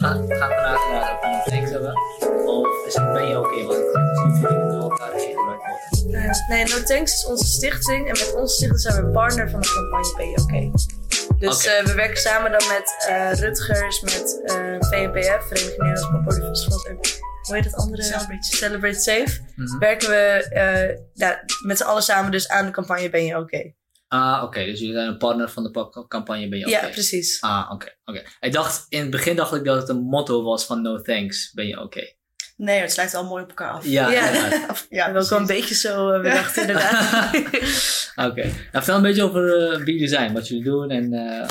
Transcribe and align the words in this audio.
Gaan 0.00 0.26
we 0.26 0.36
vandaag 0.36 0.90
naar 0.90 1.18
de 1.20 1.50
thanks 1.50 1.70
hebben? 1.70 1.94
Of 2.46 2.86
is 2.86 2.94
het 2.94 3.12
ben 3.12 3.28
je 3.28 3.38
oké? 3.38 3.62
Want 3.64 3.78
zien 4.14 4.40
jullie 4.40 4.70
door 4.70 4.80
elkaar 4.80 5.12
heen 5.12 5.34
gebruikt 5.36 5.62
worden. 6.02 6.20
Eh, 6.20 6.48
nee, 6.48 6.64
No 6.64 6.82
Thanks 6.82 7.12
is 7.12 7.26
onze 7.26 7.44
stichting. 7.44 8.00
En 8.06 8.12
met 8.12 8.34
onze 8.34 8.54
stichting 8.54 8.80
zijn 8.80 8.94
we 8.96 9.00
een 9.02 9.12
partner 9.12 9.50
van 9.50 9.60
de 9.60 9.68
campagne 9.74 10.14
Ben 10.16 10.28
je 10.30 10.40
oké? 10.42 10.70
Dus 11.38 11.56
Oké. 11.56 11.68
eh, 11.68 11.84
we 11.84 11.94
werken 11.94 12.16
samen 12.16 12.50
dan 12.50 12.68
met 12.68 13.04
eh, 13.08 13.32
Rutgers, 13.32 14.00
met 14.00 14.40
eh 14.44 14.54
VNPF, 14.80 15.46
Vereniging 15.46 15.78
Nederlandse 15.78 16.10
Poppoliefestivals 16.12 16.86
en 16.86 16.98
hoe 17.46 17.54
heet 17.54 17.64
het 17.64 17.74
andere? 17.74 18.02
Celebrate 18.02 18.42
Safe. 18.42 18.56
Celebrate 18.56 18.98
Safe. 19.00 19.40
Mhm. 19.56 19.78
Werken 19.78 20.08
we 20.08 20.46
eh, 20.50 20.96
ja, 21.14 21.40
met 21.66 21.76
z'n 21.76 21.84
allen 21.84 22.02
samen 22.02 22.30
dus 22.30 22.48
aan 22.48 22.66
de 22.66 22.70
campagne 22.72 23.10
Ben 23.10 23.24
je 23.24 23.36
oké? 23.36 23.72
Ah, 24.12 24.42
oké. 24.44 24.64
Dus 24.64 24.78
jullie 24.80 24.94
zijn 24.94 25.08
een 25.08 25.18
partner 25.18 25.50
van 25.50 25.62
de 25.62 25.70
pa- 25.70 26.04
campagne 26.08 26.48
Ben 26.48 26.58
je 26.58 26.66
oké? 26.66 26.74
Ja, 26.86 26.88
precies. 26.88 27.40
Ah, 27.40 27.70
oké. 27.72 27.94
oké. 28.04 28.22
Ik 28.40 28.52
dacht, 28.52 28.86
in 28.88 29.00
het 29.00 29.10
begin 29.10 29.36
dacht 29.36 29.54
ik 29.54 29.64
dat 29.64 29.76
het 29.80 29.88
een 29.88 30.02
motto 30.02 30.42
was 30.42 30.64
van 30.66 30.82
no 30.82 31.00
thanks, 31.00 31.52
ben 31.52 31.66
je 31.66 31.80
oké? 31.80 32.12
Nee, 32.56 32.80
het 32.80 32.92
sluit 32.92 33.12
wel 33.12 33.24
mooi 33.24 33.42
op 33.42 33.48
elkaar 33.48 33.70
af. 33.70 33.84
Ja, 33.86 34.10
Ja. 34.10 34.22
Ja, 34.88 35.12
wel 35.12 35.22
ook 35.22 35.28
wel 35.28 35.38
een 35.38 35.46
beetje 35.46 35.74
zo 35.74 36.10
eh, 36.10 36.20
bedacht 36.22 36.56
inderdaad. 36.56 37.34
Oké. 38.30 38.42
Nou, 38.42 38.52
vertel 38.72 38.96
een 38.96 39.02
beetje 39.02 39.22
over 39.22 39.70
eh, 39.72 39.76
wie 39.84 39.92
jullie 39.94 40.08
zijn, 40.08 40.32
wat 40.32 40.48
jullie 40.48 40.64
doen 40.64 40.90
en... 40.90 41.12
eh, 41.12 41.48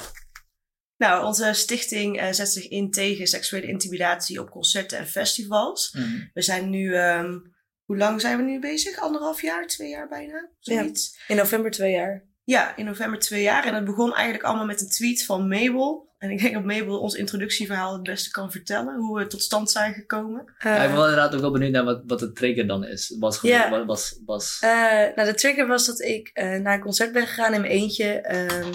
Nou, 0.97 1.25
onze 1.25 1.53
stichting 1.53 2.19
eh, 2.19 2.31
zet 2.31 2.49
zich 2.49 2.67
in 2.67 2.91
tegen 2.91 3.27
seksuele 3.27 3.67
intimidatie 3.67 4.39
op 4.41 4.49
concerten 4.49 4.97
en 4.97 5.07
festivals. 5.07 5.91
mhm. 5.93 6.19
We 6.33 6.41
zijn 6.41 6.69
nu, 6.69 6.93
ehm, 6.95 7.37
hoe 7.85 7.97
lang 7.97 8.21
zijn 8.21 8.37
we 8.37 8.43
nu 8.43 8.59
bezig? 8.59 8.97
Anderhalf 8.99 9.41
jaar, 9.41 9.67
twee 9.67 9.89
jaar 9.89 10.07
bijna? 10.07 10.49
Zoiets. 10.59 11.19
In 11.27 11.35
november 11.35 11.71
twee 11.71 11.91
jaar. 11.91 12.27
Ja, 12.49 12.75
in 12.75 12.85
november 12.85 13.19
twee 13.19 13.41
jaar. 13.41 13.65
En 13.65 13.73
het 13.73 13.85
begon 13.85 14.13
eigenlijk 14.13 14.43
allemaal 14.43 14.65
met 14.65 14.81
een 14.81 14.89
tweet 14.89 15.25
van 15.25 15.47
Mabel. 15.47 16.07
En 16.17 16.29
ik 16.29 16.39
denk 16.41 16.53
dat 16.53 16.63
Mabel 16.63 16.99
ons 16.99 17.13
introductieverhaal 17.15 17.93
het 17.93 18.03
beste 18.03 18.31
kan 18.31 18.51
vertellen. 18.51 18.95
Hoe 18.95 19.19
we 19.19 19.27
tot 19.27 19.41
stand 19.41 19.71
zijn 19.71 19.93
gekomen. 19.93 20.53
Eh, 20.57 20.75
Ja, 20.75 20.83
ik 20.83 20.89
ben 20.89 20.99
inderdaad 20.99 21.35
ook 21.35 21.41
wel 21.41 21.51
benieuwd 21.51 21.71
naar 21.71 21.83
wat, 21.83 22.03
wat 22.07 22.19
de 22.19 22.31
trigger 22.31 22.67
dan 22.67 22.85
is. 22.85 23.15
Was, 23.19 23.37
gewoon- 23.37 23.69
was, 23.69 23.85
was, 23.85 24.19
was 24.25 24.57
Eh, 24.61 24.69
nou, 25.15 25.23
de 25.27 25.33
trigger 25.33 25.67
was 25.67 25.85
dat 25.85 25.99
ik 26.01 26.29
eh, 26.33 26.55
naar 26.59 26.73
een 26.73 26.81
concert 26.81 27.11
ben 27.11 27.27
gegaan 27.27 27.53
in 27.53 27.61
mijn 27.61 27.73
eentje 27.73 28.05
ehm, 28.21 28.73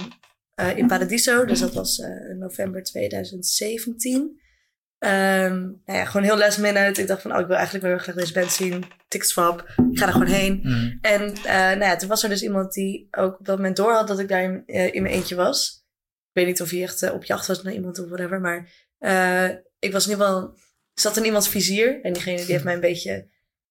eh, 0.54 0.76
in 0.76 0.86
Paradiso. 0.86 1.44
Dus 1.44 1.60
dat 1.60 1.72
was 1.74 1.98
eh, 1.98 2.08
november 2.38 2.82
2017. 2.82 4.40
Ehm, 4.99 5.60
nou 5.60 5.99
ja, 5.99 6.05
gewoon 6.05 6.27
heel 6.27 6.38
last 6.38 6.59
minute. 6.59 7.00
Ik 7.00 7.06
dacht 7.06 7.22
van, 7.22 7.32
oh, 7.34 7.41
ik 7.41 7.47
wil 7.47 7.56
eigenlijk 7.56 7.84
wel 7.84 7.94
heel 7.94 8.03
graag 8.03 8.15
deze 8.15 8.32
band 8.32 8.50
zien. 8.53 8.84
Ticketswap. 9.09 9.60
Ik 9.91 9.99
ga 9.99 10.06
er 10.06 10.12
gewoon 10.12 10.27
heen. 10.27 10.60
Mhm. 10.62 10.97
En 11.00 11.34
eh, 11.34 11.44
nou 11.55 11.78
ja, 11.84 11.97
toen 11.97 12.09
was 12.09 12.22
er 12.22 12.28
dus 12.28 12.43
iemand 12.43 12.72
die 12.72 13.09
ook 13.10 13.38
op 13.38 13.47
dat 13.47 13.56
moment 13.56 13.77
door 13.77 13.93
had 13.93 14.09
dat 14.09 14.19
ik 14.19 14.28
daar 14.28 14.43
in, 14.43 14.62
eh, 14.66 14.94
in 14.94 15.03
mijn 15.03 15.15
eentje 15.15 15.34
was. 15.34 15.84
Ik 16.28 16.41
weet 16.43 16.47
niet 16.47 16.60
of 16.62 16.71
hij 16.71 16.82
echt 16.82 17.03
eh, 17.03 17.12
op 17.12 17.25
jacht 17.25 17.47
was 17.47 17.62
naar 17.62 17.72
iemand 17.72 17.99
of 17.99 18.06
whatever. 18.09 18.41
Maar 18.41 18.69
ik 19.78 19.93
was 19.93 20.05
in 20.05 20.10
ieder 20.10 20.27
geval... 20.27 20.55
Ik 20.94 21.00
zat 21.00 21.16
in 21.16 21.25
iemands 21.25 21.49
vizier. 21.49 22.00
En 22.03 22.12
diegene 22.12 22.37
die 22.37 22.47
heeft 22.53 22.65
mij 22.65 22.75
een 22.75 22.81
beetje... 22.81 23.28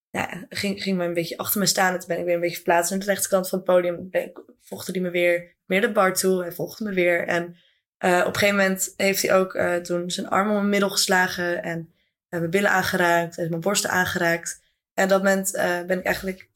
Ja, 0.10 0.46
ging, 0.50 0.84
ging 0.84 0.98
mij 0.98 1.06
een 1.08 1.14
beetje 1.14 1.38
achter 1.38 1.60
me 1.60 1.66
staan. 1.66 1.94
En 1.94 2.00
toen 2.00 2.08
ben 2.08 2.18
ik 2.20 2.26
weer 2.26 2.34
een 2.34 2.40
beetje 2.40 2.56
verplaatst 2.56 2.92
aan 2.92 3.00
de 3.00 3.06
rechterkant 3.06 3.50
van 3.50 3.58
het 3.60 3.68
podium. 3.68 4.10
Ben, 4.10 4.24
ik- 4.26 4.44
volgde 4.62 4.92
hij 4.92 5.02
me 5.02 5.10
weer 5.10 5.56
meer 5.66 5.82
de 5.82 5.92
bar 5.92 6.14
toe. 6.14 6.42
Hij 6.42 6.52
volgde 6.52 6.84
me 6.84 6.94
weer. 6.94 7.28
En 7.28 7.56
eh, 8.04 8.20
op 8.20 8.26
een 8.34 8.40
gegeven 8.40 8.56
moment 8.56 8.94
heeft 8.98 9.22
hij 9.22 9.34
ook 9.36 9.54
eh, 9.56 9.76
toen 9.76 10.12
zijn 10.12 10.30
arm 10.30 10.48
om 10.48 10.56
mijn 10.56 10.70
middel 10.70 10.90
geslagen. 10.90 11.64
En 11.64 11.94
eh, 12.30 12.40
mijn 12.40 12.52
billen 12.52 12.70
aangeraakt. 12.70 13.38
En 13.38 13.50
mijn 13.50 13.62
borsten 13.62 13.90
aangeraakt. 13.90 14.62
En 14.94 15.04
op 15.04 15.10
dat 15.10 15.24
moment 15.24 15.52
ben 15.88 15.98
ik 15.98 16.06
eigenlijk 16.06 16.50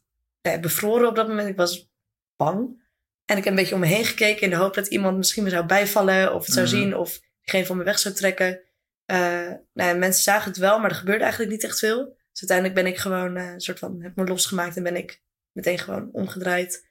bevroren 0.61 1.07
op 1.07 1.15
dat 1.15 1.27
moment. 1.27 1.47
Ik 1.49 1.55
was 1.55 1.89
bang. 2.35 2.85
En 3.25 3.37
ik 3.37 3.43
heb 3.43 3.53
een 3.53 3.59
beetje 3.59 3.73
om 3.73 3.79
me 3.79 3.87
heen 3.87 4.05
gekeken 4.05 4.41
in 4.41 4.49
de 4.49 4.55
hoop 4.55 4.73
dat 4.73 4.87
iemand 4.87 5.17
misschien 5.17 5.43
me 5.43 5.49
zou 5.49 5.65
bijvallen 5.65 6.33
of 6.33 6.45
het 6.45 6.53
zou 6.53 6.65
Mhm. 6.67 6.75
zien 6.75 6.95
of 6.95 7.19
diegene 7.41 7.65
van 7.65 7.77
me 7.77 7.83
weg 7.83 7.99
zou 7.99 8.13
trekken. 8.13 8.59
Nou 9.05 9.59
ja, 9.73 9.93
mensen 9.93 10.23
zagen 10.23 10.49
het 10.49 10.59
wel, 10.59 10.79
maar 10.79 10.89
er 10.89 10.95
gebeurde 10.95 11.21
eigenlijk 11.23 11.51
niet 11.51 11.63
echt 11.63 11.79
veel. 11.79 12.05
Dus 12.05 12.49
uiteindelijk 12.49 12.73
ben 12.73 12.85
ik 12.93 12.97
gewoon 12.97 13.35
een 13.35 13.61
soort 13.61 13.79
van, 13.79 14.01
heb 14.01 14.15
me 14.15 14.23
losgemaakt 14.23 14.77
en 14.77 14.83
ben 14.83 14.95
ik 14.95 15.21
meteen 15.51 15.79
gewoon 15.79 16.09
omgedraaid. 16.11 16.87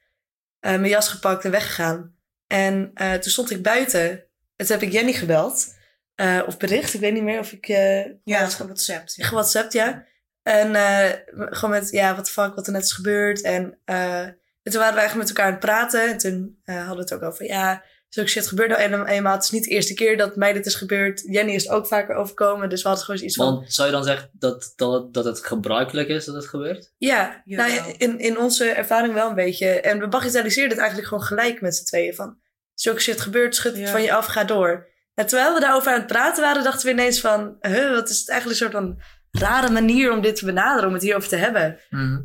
mijn 0.60 0.88
jas 0.88 1.08
gepakt 1.08 1.44
en 1.44 1.50
weggegaan. 1.50 2.16
En 2.46 2.92
toen 2.94 3.32
stond 3.32 3.50
ik 3.50 3.62
buiten. 3.62 4.25
En 4.56 4.66
toen 4.66 4.76
heb 4.78 4.86
ik 4.88 4.92
Jenny 4.92 5.12
gebeld. 5.12 5.74
eh, 6.14 6.42
of 6.46 6.56
bericht, 6.56 6.94
ik 6.94 7.00
weet 7.00 7.12
niet 7.12 7.22
meer 7.22 7.38
of 7.38 7.52
ik... 7.52 7.68
eh, 7.68 8.04
Ja, 8.24 8.38
het 8.38 8.48
is 8.48 8.54
gewoon 8.54 8.66
WhatsApp. 8.72 9.08
Ja. 9.08 9.26
gewhatsappt, 9.26 9.72
ja. 9.72 10.04
En 10.42 10.74
eh, 10.74 11.10
gewoon 11.34 11.70
met, 11.70 11.90
ja, 11.90 12.14
wat 12.16 12.24
de 12.26 12.32
fuck, 12.32 12.54
wat 12.54 12.66
er 12.66 12.72
net 12.72 12.84
is 12.84 12.92
gebeurd. 12.92 13.40
En, 13.42 13.78
eh, 13.84 14.20
en 14.22 14.38
toen 14.62 14.80
waren 14.80 14.94
we 14.94 15.00
eigenlijk 15.00 15.16
met 15.16 15.28
elkaar 15.28 15.44
aan 15.44 15.50
het 15.50 15.60
praten. 15.60 16.08
En 16.10 16.18
toen 16.18 16.58
eh, 16.64 16.76
hadden 16.76 16.94
we 16.96 17.00
het 17.00 17.14
ook 17.14 17.22
over, 17.22 17.44
ja, 17.44 17.84
zulke 18.08 18.30
shit 18.30 18.46
gebeurt 18.48 18.68
nou 18.70 18.80
eenmaal- 18.82 19.06
eenmaal. 19.06 19.34
Het 19.34 19.44
is 19.44 19.50
niet 19.50 19.64
de 19.64 19.70
eerste 19.70 19.94
keer 19.94 20.16
dat 20.16 20.36
mij 20.36 20.52
dit 20.52 20.66
is 20.66 20.74
gebeurd. 20.74 21.22
Jenny 21.26 21.52
is 21.54 21.62
het 21.62 21.72
ook 21.72 21.86
vaker 21.86 22.14
overkomen. 22.14 22.68
Dus 22.68 22.82
we 22.82 22.88
hadden 22.88 23.06
gewoon 23.06 23.22
iets 23.24 23.36
van, 23.36 23.54
Want 23.54 23.72
zou 23.72 23.88
je 23.88 23.94
dan 23.94 24.04
zeggen 24.04 24.30
dat, 24.32 24.72
dat, 24.76 25.14
dat 25.14 25.24
het 25.24 25.46
gebruikelijk 25.46 26.08
is 26.08 26.24
dat 26.24 26.34
het 26.34 26.46
gebeurt? 26.46 26.92
ja, 26.96 27.42
Jawel. 27.44 27.66
nou, 27.68 27.78
ja, 27.88 27.94
in, 27.98 28.18
in 28.18 28.38
onze 28.38 28.68
ervaring 28.70 29.14
wel 29.14 29.28
een 29.28 29.34
beetje. 29.34 29.80
En 29.80 29.98
we 30.00 30.08
bagatelliseerden 30.08 30.70
het 30.70 30.78
eigenlijk 30.78 31.08
gewoon 31.08 31.24
gelijk 31.24 31.60
met 31.60 31.76
z'n 31.76 31.84
tweeën. 31.84 32.14
Van, 32.14 32.38
zulke 32.76 33.00
shit 33.00 33.20
gebeurt, 33.20 33.54
schud 33.54 33.76
Ja. 33.76 33.90
van 33.90 34.02
je 34.02 34.12
af, 34.12 34.26
ga 34.26 34.44
door. 34.44 34.86
En 35.14 35.26
terwijl 35.26 35.54
we 35.54 35.60
daarover 35.60 35.92
aan 35.92 35.98
het 35.98 36.06
praten 36.06 36.42
waren, 36.42 36.62
dachten 36.64 36.86
we 36.86 36.92
ineens 36.92 37.20
van... 37.20 37.56
Huh, 37.60 37.90
wat 37.90 38.08
is 38.08 38.18
het 38.18 38.28
eigenlijk 38.28 38.60
een 38.60 38.66
soort 38.70 38.84
van 38.84 39.00
rare 39.30 39.70
manier 39.70 40.12
om 40.12 40.20
dit 40.20 40.36
te 40.36 40.44
benaderen, 40.44 40.88
om 40.88 40.92
het 40.94 41.02
hierover 41.02 41.28
te 41.28 41.36
hebben. 41.36 41.78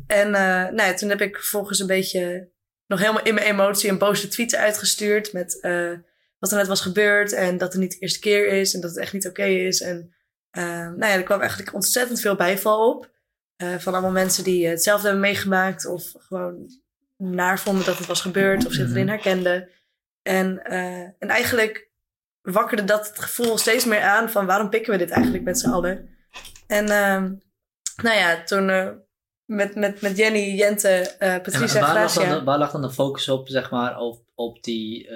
En 0.06 0.34
eh, 0.34 0.42
nou 0.72 0.82
ja, 0.82 0.94
toen 0.94 1.08
heb 1.08 1.20
ik 1.20 1.36
vervolgens 1.36 1.78
een 1.78 1.86
beetje 1.86 2.50
nog 2.86 3.00
helemaal 3.00 3.22
in 3.24 3.34
mijn 3.34 3.46
emotie 3.46 3.90
een 3.90 3.98
boze 3.98 4.28
tweet 4.28 4.54
uitgestuurd 4.54 5.32
met 5.32 5.60
eh, 5.60 5.90
wat 6.38 6.50
er 6.50 6.56
net 6.56 6.66
was 6.66 6.80
gebeurd 6.80 7.32
en 7.32 7.58
dat 7.58 7.72
het 7.72 7.80
niet 7.80 7.92
de 7.92 7.98
eerste 7.98 8.18
keer 8.18 8.46
is 8.46 8.74
en 8.74 8.80
dat 8.80 8.90
het 8.90 8.98
echt 8.98 9.12
niet 9.12 9.26
oké 9.28 9.44
is. 9.44 9.80
En 9.80 10.14
eh, 10.50 10.62
nou 10.64 10.98
ja, 11.06 11.12
er 11.12 11.22
kwam 11.22 11.40
eigenlijk 11.40 11.74
ontzettend 11.74 12.20
veel 12.20 12.36
bijval 12.36 12.88
op 12.94 13.10
van 13.78 13.92
allemaal 13.92 14.10
mensen 14.10 14.44
die 14.44 14.66
hetzelfde 14.66 15.04
hebben 15.08 15.24
meegemaakt 15.24 15.86
of 15.86 16.04
gewoon 16.18 16.80
naar 17.16 17.58
vonden 17.58 17.84
dat 17.84 17.98
het 17.98 18.06
was 18.06 18.20
gebeurd 18.20 18.66
of 18.66 18.72
zich 18.72 18.84
Mhm. 18.86 18.92
erin 18.94 19.08
herkenden. 19.08 19.68
En, 20.22 20.62
eh, 20.62 21.00
en 21.00 21.28
eigenlijk 21.28 21.90
wakkerde 22.40 22.84
dat 22.84 23.08
het 23.08 23.18
gevoel 23.18 23.58
steeds 23.58 23.84
meer 23.84 24.02
aan 24.02 24.30
van 24.30 24.46
waarom 24.46 24.70
pikken 24.70 24.92
we 24.92 24.98
dit 24.98 25.10
eigenlijk 25.10 25.44
met 25.44 25.58
z'n 25.58 25.70
allen. 25.70 26.08
En 26.66 26.88
ehm, 26.88 27.32
nou 28.02 28.16
ja, 28.18 28.42
toen 28.44 28.70
eh, 28.70 28.88
met, 29.44 29.74
met, 29.74 30.00
met 30.00 30.16
Jenny, 30.16 30.54
Jente, 30.54 30.88
eh 30.88 31.34
En 31.34 31.42
Patricia, 31.42 31.80
waar 31.80 31.94
lag, 31.94 32.12
dan, 32.12 32.22
Gracia. 32.24 32.38
de- 32.38 32.44
waar 32.44 32.58
lag 32.58 32.70
dan 32.72 32.82
de 32.82 32.90
focus 32.90 33.28
op, 33.28 33.48
zeg 33.48 33.70
maar, 33.70 33.98
op, 33.98 34.24
op 34.34 34.62
die, 34.62 35.08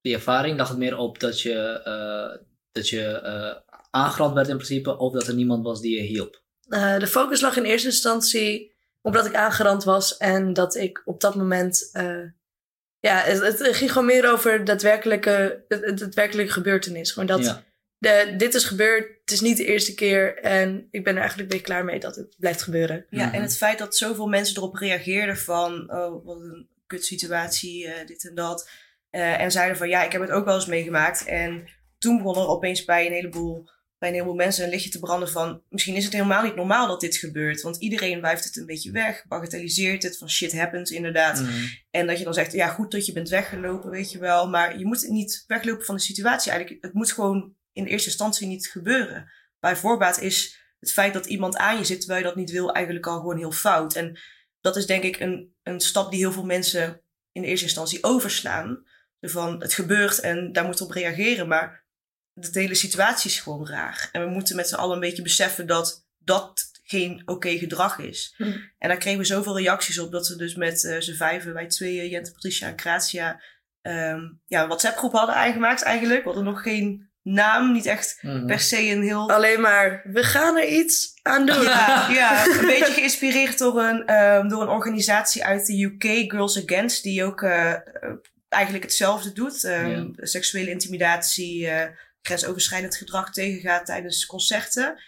die 0.00 0.14
ervaring? 0.14 0.58
Lag 0.58 0.68
het 0.68 0.78
meer 0.78 0.96
op 0.96 1.20
dat 1.20 1.40
je, 1.40 1.80
dat 2.72 2.88
je 2.88 3.20
aangerand 3.90 4.34
werd 4.34 4.48
in 4.48 4.56
principe, 4.56 4.98
of 4.98 5.12
dat 5.12 5.26
er 5.26 5.34
niemand 5.34 5.64
was 5.64 5.80
die 5.80 5.96
je 5.96 6.02
hielp? 6.02 6.42
De 6.98 7.06
focus 7.06 7.40
lag 7.40 7.56
in 7.56 7.64
eerste 7.64 7.88
instantie 7.88 8.74
op 9.00 9.12
dat 9.12 9.26
ik 9.26 9.34
aangerand 9.34 9.84
was 9.84 10.16
en 10.16 10.52
dat 10.52 10.74
ik 10.74 11.02
op 11.04 11.20
dat 11.20 11.34
moment. 11.34 11.90
Ja, 13.02 13.22
het, 13.22 13.58
het 13.58 13.76
ging 13.76 13.92
gewoon 13.92 14.06
meer 14.06 14.32
over 14.32 14.64
daadwerkelijke, 14.64 15.64
het, 15.68 15.84
het 15.84 15.98
daadwerkelijke 15.98 16.52
gebeurtenis. 16.52 17.10
Gewoon 17.10 17.28
dat 17.28 17.44
ja. 17.44 17.64
de, 17.98 18.34
dit 18.36 18.54
is 18.54 18.64
gebeurd, 18.64 19.08
het 19.20 19.30
is 19.30 19.40
niet 19.40 19.56
de 19.56 19.64
eerste 19.64 19.94
keer 19.94 20.38
en 20.38 20.88
ik 20.90 21.04
ben 21.04 21.14
er 21.14 21.20
eigenlijk 21.20 21.52
weer 21.52 21.60
klaar 21.60 21.84
mee 21.84 22.00
dat 22.00 22.16
het 22.16 22.36
blijft 22.38 22.62
gebeuren. 22.62 23.06
Ja, 23.10 23.26
Mhm. 23.26 23.34
en 23.34 23.42
het 23.42 23.56
feit 23.56 23.78
dat 23.78 23.96
zoveel 23.96 24.26
mensen 24.26 24.56
erop 24.56 24.74
reageerden 24.74 25.36
van, 25.36 25.92
oh, 25.92 26.24
wat 26.24 26.40
een 26.40 26.68
kutsituatie, 26.86 27.86
eh 27.86 28.06
dit 28.06 28.28
en 28.28 28.34
dat. 28.34 28.70
Eh, 29.10 29.40
en 29.40 29.50
zeiden 29.50 29.76
van, 29.76 29.88
ja, 29.88 30.02
ik 30.04 30.12
heb 30.12 30.20
het 30.20 30.30
ook 30.30 30.44
wel 30.44 30.54
eens 30.54 30.66
meegemaakt. 30.66 31.24
En 31.24 31.68
toen 31.98 32.16
begon 32.16 32.36
er 32.42 32.48
opeens 32.48 32.84
bij 32.84 33.06
een 33.06 33.12
heleboel 33.12 33.70
bij 34.02 34.10
een 34.10 34.16
heleboel 34.16 34.36
mensen 34.36 34.64
een 34.64 34.70
lichtje 34.70 34.90
te 34.90 34.98
branden 34.98 35.28
van... 35.28 35.62
misschien 35.68 35.94
is 35.94 36.04
het 36.04 36.12
helemaal 36.12 36.42
niet 36.42 36.54
normaal 36.54 36.86
dat 36.86 37.00
dit 37.00 37.16
gebeurt. 37.16 37.62
Want 37.62 37.76
iedereen 37.76 38.20
wuift 38.20 38.44
het 38.44 38.56
een 38.56 38.66
beetje 38.66 38.90
weg, 38.90 39.24
bagatelliseert 39.28 40.02
het 40.02 40.18
van 40.18 40.30
shit 40.30 40.58
happens 40.58 40.90
inderdaad. 40.90 41.40
Mhm. 41.40 41.52
En 41.90 42.06
dat 42.06 42.18
je 42.18 42.24
dan 42.24 42.34
zegt, 42.34 42.52
ja 42.52 42.68
goed 42.68 42.90
dat 42.90 43.06
je 43.06 43.12
bent 43.12 43.28
weggelopen, 43.28 43.90
weet 43.90 44.12
je 44.12 44.18
wel. 44.18 44.48
Maar 44.48 44.78
je 44.78 44.84
moet 44.84 45.08
niet 45.08 45.44
weglopen 45.46 45.84
van 45.84 45.94
de 45.94 46.00
situatie 46.00 46.50
eigenlijk. 46.50 46.84
Het 46.84 46.92
moet 46.92 47.12
gewoon 47.12 47.54
in 47.72 47.84
eerste 47.84 48.08
instantie 48.08 48.46
niet 48.46 48.66
gebeuren. 48.66 49.32
Bij 49.60 49.76
voorbaat 49.76 50.20
is 50.20 50.60
het 50.78 50.92
feit 50.92 51.12
dat 51.12 51.26
iemand 51.26 51.56
aan 51.56 51.78
je 51.78 51.84
zit 51.84 51.98
terwijl 51.98 52.20
je 52.20 52.26
dat 52.26 52.36
niet 52.36 52.50
wil 52.50 52.72
eigenlijk 52.72 53.06
al 53.06 53.18
gewoon 53.18 53.38
heel 53.38 53.52
fout. 53.52 53.94
En 53.94 54.18
dat 54.60 54.76
is 54.76 54.86
denk 54.86 55.02
ik 55.02 55.20
een, 55.20 55.54
een 55.62 55.80
stap 55.80 56.10
die 56.10 56.20
heel 56.20 56.32
veel 56.32 56.44
mensen 56.44 57.02
in 57.32 57.42
eerste 57.42 57.66
instantie 57.66 58.04
overslaan. 58.04 58.84
Van 59.20 59.60
het 59.60 59.74
gebeurt 59.74 60.20
en 60.20 60.52
daar 60.52 60.64
moet 60.64 60.80
op 60.80 60.90
reageren, 60.90 61.48
maar 61.48 61.81
de 62.34 62.60
hele 62.60 62.74
situatie 62.74 63.30
is 63.30 63.40
gewoon 63.40 63.68
raar. 63.68 64.08
En 64.12 64.20
we 64.24 64.30
moeten 64.30 64.56
met 64.56 64.68
z'n 64.68 64.74
allen 64.74 64.94
een 64.94 65.00
beetje 65.00 65.22
beseffen 65.22 65.66
dat 65.66 66.06
dat 66.18 66.70
geen 66.82 67.22
oké 67.24 67.58
gedrag 67.58 67.98
is. 67.98 68.34
Hm. 68.36 68.52
En 68.78 68.88
daar 68.88 68.96
kregen 68.96 69.18
we 69.18 69.24
zoveel 69.24 69.58
reacties 69.58 69.98
op 69.98 70.12
dat 70.12 70.28
we 70.28 70.36
dus 70.36 70.54
met 70.54 70.84
eh 70.84 70.96
z'n 71.00 71.14
vijven, 71.14 71.52
wij 71.54 71.66
tweeën, 71.66 72.08
Jente, 72.08 72.32
Patricia 72.32 72.68
en 72.68 72.78
Gracia, 72.80 73.40
ehm, 73.82 74.20
ja, 74.46 74.60
een 74.62 74.66
WhatsApp-groep 74.68 75.12
hadden 75.12 75.34
aangemaakt 75.34 75.82
eigenlijk. 75.82 76.18
We 76.18 76.24
hadden 76.26 76.44
nog 76.44 76.62
geen 76.62 77.10
naam, 77.22 77.72
niet 77.72 77.86
echt 77.86 78.18
Mhm. 78.22 78.46
per 78.46 78.60
se 78.60 78.80
een 78.90 79.02
heel 79.02 79.30
Alleen 79.30 79.60
maar, 79.60 80.00
we 80.04 80.22
gaan 80.22 80.56
er 80.56 80.68
iets 80.68 81.10
aan 81.22 81.46
doen. 81.46 81.62
ja, 81.62 82.08
ja, 82.10 82.46
een 82.46 82.66
beetje 82.66 82.92
geïnspireerd 82.92 83.58
door 83.58 83.82
een, 83.82 84.06
ehm, 84.06 84.48
door 84.48 84.62
een 84.62 84.68
organisatie 84.68 85.44
uit 85.44 85.66
de 85.66 85.82
UK, 85.82 86.02
Girls 86.32 86.62
Against, 86.62 87.02
die 87.02 87.24
ook 87.24 87.42
eh, 87.42 87.72
eh, 87.72 87.80
eigenlijk 88.48 88.84
hetzelfde 88.84 89.32
doet. 89.32 89.64
Ehm, 89.64 89.90
Ja. 89.90 90.06
Seksuele 90.16 90.70
intimidatie, 90.70 91.68
eh, 91.68 91.88
grensoverschrijdend 92.22 92.96
gedrag 92.96 93.32
tegengaat 93.32 93.86
tijdens 93.86 94.26
concerten. 94.26 95.02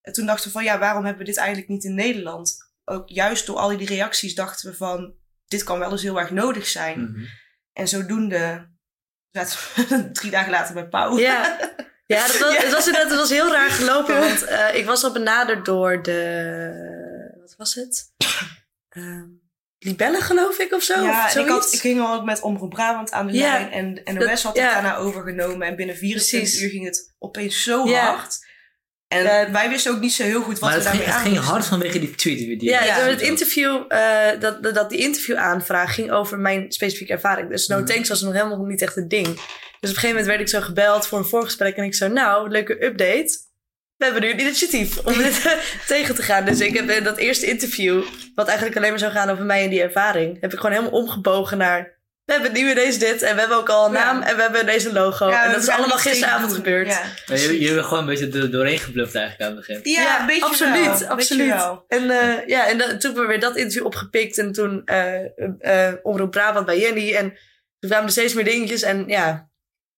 En 0.00 0.12
toen 0.12 0.26
dachten 0.26 0.46
we 0.46 0.52
van 0.52 0.64
ja, 0.64 0.78
waarom 0.78 1.04
hebben 1.04 1.22
we 1.22 1.28
dit 1.28 1.38
eigenlijk 1.38 1.68
niet 1.68 1.84
in 1.84 1.94
Nederland? 1.94 2.56
Ook 2.84 3.08
juist 3.08 3.46
door 3.46 3.56
al 3.56 3.76
die 3.76 3.86
reacties 3.86 4.34
dachten 4.34 4.70
we 4.70 4.76
van 4.76 5.14
dit 5.46 5.62
kan 5.62 5.78
wel 5.78 5.90
eens 5.90 6.02
heel 6.02 6.18
erg 6.18 6.30
nodig 6.30 6.66
zijn. 6.66 7.00
Mhm. 7.00 7.24
En 7.72 7.88
zodoende 7.88 8.70
zaten 9.30 9.58
we 9.74 10.10
drie 10.12 10.30
dagen 10.30 10.50
later 10.50 10.74
bij 10.74 10.88
Pauw. 10.88 11.18
Ja, 11.18 11.58
ja, 12.06 12.26
dat 12.26 12.38
was, 12.38 12.52
Ja. 12.52 12.60
Het, 12.60 12.72
was 12.72 12.86
inderdaad, 12.86 13.10
het 13.10 13.18
was 13.18 13.30
heel 13.30 13.52
raar 13.52 13.70
gelopen. 13.70 14.18
Want 14.18 14.42
eh, 14.42 14.74
ik 14.74 14.84
was 14.84 15.04
al 15.04 15.12
benaderd 15.12 15.64
door 15.64 16.02
de... 16.02 17.38
Wat 17.40 17.54
was 17.56 17.74
het? 17.74 18.12
Ehm 18.88 19.40
Libelle, 19.84 20.20
geloof 20.20 20.58
ik, 20.58 20.72
of 20.72 20.82
zo? 20.82 21.02
Ja, 21.02 21.24
of 21.26 21.34
en 21.34 21.40
ik, 21.42 21.48
had, 21.48 21.56
zoiets. 21.58 21.72
ik 21.74 21.80
ging 21.80 22.00
al 22.00 22.14
ook 22.14 22.24
met 22.24 22.40
Omroep 22.40 22.70
Brabant 22.70 23.10
aan 23.10 23.26
de 23.26 23.32
Ja. 23.32 23.52
lijn. 23.52 23.70
En, 23.70 24.04
en 24.04 24.18
de 24.18 24.24
NOS 24.26 24.42
had 24.42 24.54
het 24.56 24.62
ja. 24.64 24.72
daarna 24.72 24.96
overgenomen. 24.96 25.66
En 25.66 25.76
binnen 25.76 25.96
24 25.96 26.38
Precies. 26.40 26.62
uur 26.62 26.70
ging 26.70 26.84
het 26.84 27.14
opeens 27.18 27.62
zo 27.62 27.88
Ja. 27.88 28.14
hard. 28.14 28.48
En 29.08 29.22
Ja. 29.22 29.50
wij 29.50 29.68
wisten 29.68 29.92
ook 29.92 30.00
niet 30.00 30.12
zo 30.12 30.22
heel 30.22 30.42
goed 30.42 30.58
wat 30.58 30.70
Maar 30.70 30.78
we 30.78 30.84
het 30.84 30.84
ging, 30.88 31.04
daarmee 31.04 31.06
het 31.06 31.14
aan 31.16 31.22
ging 31.22 31.34
moesten. 31.34 31.52
hard 31.54 31.66
vanwege 31.66 31.98
die 31.98 32.14
tweet. 32.14 32.38
Die, 32.38 32.56
die 32.58 32.68
Ja, 32.70 32.84
Ja. 32.84 32.94
het 32.98 33.20
interview, 33.20 33.84
eh, 33.88 34.40
dat, 34.40 34.62
dat, 34.62 34.74
dat 34.74 34.90
die 34.90 34.98
interviewaanvraag 34.98 35.94
ging 35.94 36.10
over 36.10 36.38
mijn 36.38 36.72
specifieke 36.72 37.12
ervaring. 37.12 37.48
Dus 37.50 37.66
no 37.66 37.76
Mhm. 37.76 37.84
thanks 37.86 38.08
was 38.08 38.20
nog 38.20 38.32
helemaal 38.32 38.64
niet 38.64 38.82
echt 38.82 38.94
het 38.94 39.10
ding. 39.10 39.26
Dus 39.26 39.34
op 39.36 39.42
een 39.80 39.88
gegeven 39.88 40.08
moment 40.08 40.26
werd 40.26 40.40
ik 40.40 40.48
zo 40.48 40.60
gebeld 40.60 41.06
voor 41.06 41.18
een 41.18 41.24
voorgesprek. 41.24 41.76
En 41.76 41.84
ik 41.84 41.94
zo, 41.94 42.08
nou, 42.08 42.48
leuke 42.50 42.84
update. 42.84 43.38
We 44.00 44.06
hebben 44.06 44.22
nu 44.22 44.30
een 44.30 44.40
initiatief 44.40 44.98
om 44.98 45.12
dit 45.18 45.46
eh, 45.46 45.52
tegen 45.86 46.14
te 46.14 46.22
gaan. 46.22 46.44
Dus 46.44 46.60
ik 46.60 46.76
heb 46.76 46.90
in 46.90 47.04
dat 47.04 47.16
eerste 47.16 47.46
interview, 47.46 48.02
wat 48.34 48.46
eigenlijk 48.46 48.76
alleen 48.76 48.90
maar 48.90 48.98
zou 48.98 49.12
gaan 49.12 49.30
over 49.30 49.44
mij 49.44 49.64
en 49.64 49.70
die 49.70 49.82
ervaring, 49.82 50.40
heb 50.40 50.52
ik 50.52 50.58
gewoon 50.58 50.76
helemaal 50.76 51.00
omgebogen 51.00 51.58
naar... 51.58 51.98
We 52.24 52.32
hebben 52.32 52.52
nu 52.52 52.70
ineens 52.70 52.98
dit 52.98 53.22
en 53.22 53.34
we 53.34 53.40
hebben 53.40 53.58
ook 53.58 53.68
al 53.68 53.86
een 53.86 53.92
Ja. 53.92 54.04
naam 54.04 54.22
en 54.22 54.36
we 54.36 54.42
hebben 54.42 54.66
deze 54.66 54.92
logo. 54.92 55.28
Ja, 55.28 55.44
en 55.44 55.52
dat 55.52 55.62
is 55.62 55.68
allemaal 55.68 55.96
gisteravond 55.98 56.52
gebeurd. 56.52 56.86
Ja, 56.88 57.02
Maar 57.26 57.38
je, 57.38 57.60
je 57.60 57.74
bent 57.74 57.86
gewoon 57.86 57.98
een 57.98 58.06
beetje 58.06 58.40
er 58.40 58.50
doorheen 58.50 58.78
gebluft 58.78 59.14
eigenlijk 59.14 59.50
aan 59.50 59.56
het 59.56 59.66
begin. 59.66 59.92
ja, 59.92 60.02
Ja, 60.02 60.20
een 60.20 60.26
beetje 60.26 60.44
absoluut, 60.44 60.72
wel, 60.74 60.84
een 60.84 61.16
beetje 61.16 61.52
absoluut. 61.52 61.54
En, 61.88 62.10
eh, 62.10 62.46
ja, 62.46 62.68
en 62.68 62.78
dan, 62.78 62.88
toen 62.88 62.98
hebben 63.00 63.22
we 63.22 63.28
weer 63.28 63.40
dat 63.40 63.56
interview 63.56 63.84
opgepikt. 63.86 64.38
En 64.38 64.52
toen 64.52 64.82
eh 64.84 65.24
eh 65.60 65.94
Omroep 66.02 66.30
Brabant 66.30 66.66
bij 66.66 66.78
Jenny. 66.78 67.14
En 67.14 67.28
toen 67.78 67.90
kwamen 67.90 68.06
er 68.06 68.12
steeds 68.12 68.34
meer 68.34 68.44
dingetjes. 68.44 68.82
En 68.82 69.04
ja, 69.06 69.49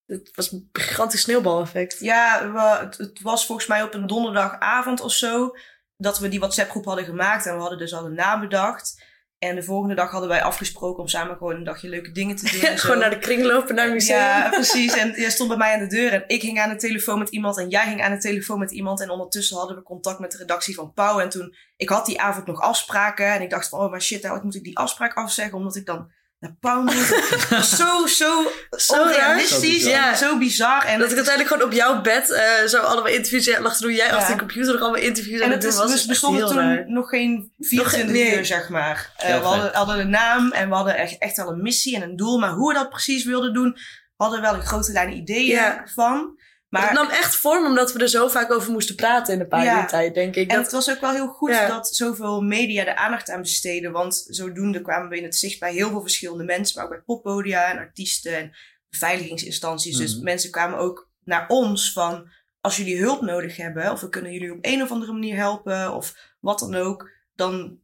het 0.07 0.31
was 0.35 0.53
een 0.53 0.69
gigantisch 0.73 1.21
sneeuwbaleffect. 1.21 1.99
Ja, 2.01 2.53
we, 2.53 2.61
het, 2.61 2.99
het 2.99 3.21
was 3.23 3.47
volgens 3.47 3.67
mij 3.67 3.83
op 3.83 3.95
een 3.95 4.07
donderdagavond 4.07 5.01
of 5.01 5.13
zo 5.13 5.57
dat 5.97 6.19
we 6.19 6.29
die 6.29 6.39
WhatsApp-groep 6.39 6.85
hadden 6.85 7.05
gemaakt. 7.05 7.47
En 7.47 7.55
we 7.55 7.61
hadden 7.61 7.79
dus 7.79 7.95
al 7.95 8.05
een 8.05 8.15
naam 8.15 8.41
bedacht. 8.41 9.11
En 9.39 9.55
de 9.55 9.63
volgende 9.63 9.95
dag 9.95 10.11
hadden 10.11 10.29
wij 10.29 10.43
afgesproken 10.43 11.03
om 11.03 11.09
samen 11.09 11.37
gewoon 11.37 11.55
een 11.55 11.65
dagje 11.65 11.89
leuke 11.89 12.13
dingen 12.13 12.37
te 12.37 12.51
doen. 12.53 12.71
en. 12.71 12.79
Gewoon 12.79 12.99
naar 12.99 13.11
de 13.11 13.19
kring 13.19 13.43
lopen, 13.43 13.75
naar 13.75 13.85
het 13.85 13.95
museum. 13.95 14.19
Ja, 14.19 14.49
precies. 14.61 14.97
En 14.97 15.13
jij 15.21 15.31
stond 15.31 15.49
bij 15.49 15.59
mij 15.59 15.73
aan 15.75 15.89
de 15.89 15.97
deur 15.97 16.13
en 16.13 16.25
ik 16.27 16.41
ging 16.41 16.61
aan 16.61 16.71
de 16.71 16.77
telefoon 16.77 17.19
met 17.19 17.29
iemand 17.29 17.59
en 17.59 17.69
jij 17.69 17.87
ging 17.87 18.03
aan 18.03 18.13
de 18.13 18.19
telefoon 18.19 18.59
met 18.59 18.71
iemand. 18.71 19.01
En 19.01 19.11
ondertussen 19.11 19.57
hadden 19.57 19.77
we 19.77 19.83
contact 19.83 20.19
met 20.19 20.33
de 20.33 20.39
redactie 20.39 20.75
van 20.75 20.93
Pauw. 20.93 21.21
En 21.21 21.29
toen, 21.29 21.55
ik 21.77 21.89
had 21.89 22.07
die 22.07 22.21
avond 22.21 22.47
nog 22.47 22.61
afspraken 22.61 23.27
en 23.27 23.43
ik 23.43 23.51
dacht 23.51 23.69
van, 23.69 23.81
oh 23.81 23.91
maar 23.91 24.03
shit, 24.03 24.23
nou 24.23 24.45
moet 24.45 24.55
ik 24.55 24.65
die 24.65 24.79
afspraak 24.79 25.15
afzeggen 25.15 25.59
omdat 25.59 25.77
ik 25.77 25.87
dan 25.87 26.11
naar 26.43 27.65
zo, 27.79 28.07
zo 28.07 28.51
Zo 28.77 28.95
raar. 28.95 29.03
onrealistisch 29.03 29.83
Zo 29.83 29.91
bizar. 29.91 30.17
zo 30.17 30.39
bizar. 30.39 30.85
En 30.85 30.99
dat 30.99 31.11
ik 31.11 31.17
uiteindelijk 31.17 31.55
gewoon 31.55 31.73
op 31.73 31.77
jouw 31.79 32.01
bed 32.01 32.31
eh, 32.31 32.67
zo 32.67 32.79
allemaal 32.79 33.13
interviews 33.13 33.59
lag 33.59 33.77
te 33.77 33.83
doen. 33.83 33.95
Jij 33.95 34.07
Ja. 34.07 34.13
achter 34.17 34.33
de 34.33 34.39
computer 34.39 34.73
nog 34.73 34.83
allemaal 34.83 35.01
interviews 35.01 35.41
En 35.41 35.47
aan 35.47 35.53
het 35.53 35.61
doen 35.63 35.75
was. 35.75 36.07
dus 36.07 36.21
toen 36.21 36.39
raar. 36.55 36.85
nog 36.87 37.09
geen 37.09 37.53
24 37.59 38.11
nee. 38.13 38.37
uur, 38.39 38.45
zeg 38.45 38.69
maar. 38.69 39.13
Eh, 39.17 39.39
we 39.39 39.45
hadden, 39.45 39.73
hadden 39.75 39.99
een 40.01 40.11
naam 40.11 40.51
en 40.53 40.69
we 40.69 40.75
hadden 40.75 40.97
echt, 40.97 41.19
echt 41.19 41.37
wel 41.37 41.49
een 41.49 41.63
missie 41.63 41.97
en 41.97 42.03
een 42.03 42.17
doel. 42.17 42.39
Maar 42.39 42.51
hoe 42.51 42.69
we 42.73 42.79
dat 42.79 42.89
precies 42.91 43.25
wilden 43.25 43.55
doen, 43.55 43.77
hadden 44.17 44.41
we 44.41 44.47
wel 44.47 44.55
een 44.55 44.67
grote 44.67 44.93
lijn 44.93 45.13
ideeën 45.13 45.47
Ja. 45.57 45.87
van. 45.95 46.41
Maar 46.73 46.83
het 46.83 46.93
nam 46.93 47.09
echt 47.09 47.37
vorm 47.37 47.67
omdat 47.67 47.93
we 47.93 47.99
er 47.99 48.09
zo 48.09 48.29
vaak 48.29 48.53
over 48.53 48.73
moesten 48.73 48.95
praten 48.95 49.35
in 49.35 49.41
een 49.41 49.49
paar 49.49 49.65
Ja. 49.65 49.83
uur 49.83 49.87
tijd, 49.89 50.15
denk 50.15 50.35
ik. 50.37 50.51
En 50.51 50.55
Dat, 50.57 50.65
het 50.65 50.73
was 50.75 50.91
ook 50.91 51.01
wel 51.01 51.11
heel 51.13 51.27
goed 51.29 51.51
Ja. 51.51 51.67
dat 51.69 51.89
zoveel 51.95 52.41
media 52.41 52.87
er 52.87 52.95
aandacht 52.95 53.31
aan 53.31 53.41
besteden. 53.41 53.93
Want 53.93 54.25
zodoende 54.29 54.81
kwamen 54.83 55.09
we 55.09 55.17
in 55.17 55.25
het 55.25 55.37
zicht 55.37 55.61
bij 55.61 55.73
heel 55.73 55.89
veel 55.91 56.01
verschillende 56.01 56.45
mensen. 56.45 56.75
Maar 56.77 56.85
ook 56.85 56.91
bij 56.91 57.01
poppodia 57.03 57.71
en 57.71 57.79
artiesten 57.79 58.37
en 58.37 58.53
beveiligingsinstanties. 58.91 59.97
Dus 59.97 60.15
Mhm. 60.15 60.25
mensen 60.25 60.51
kwamen 60.51 60.79
ook 60.79 61.11
naar 61.25 61.45
ons 61.49 61.93
van... 61.93 62.29
Als 62.61 62.77
jullie 62.77 62.99
hulp 63.01 63.21
nodig 63.23 63.57
hebben, 63.57 63.91
of 63.91 64.01
we 64.01 64.09
kunnen 64.09 64.33
jullie 64.33 64.53
op 64.53 64.59
een 64.61 64.83
of 64.83 64.91
andere 64.91 65.13
manier 65.13 65.37
helpen, 65.37 65.95
of 65.95 66.15
wat 66.41 66.59
dan 66.59 66.75
ook, 66.75 67.11
dan 67.35 67.79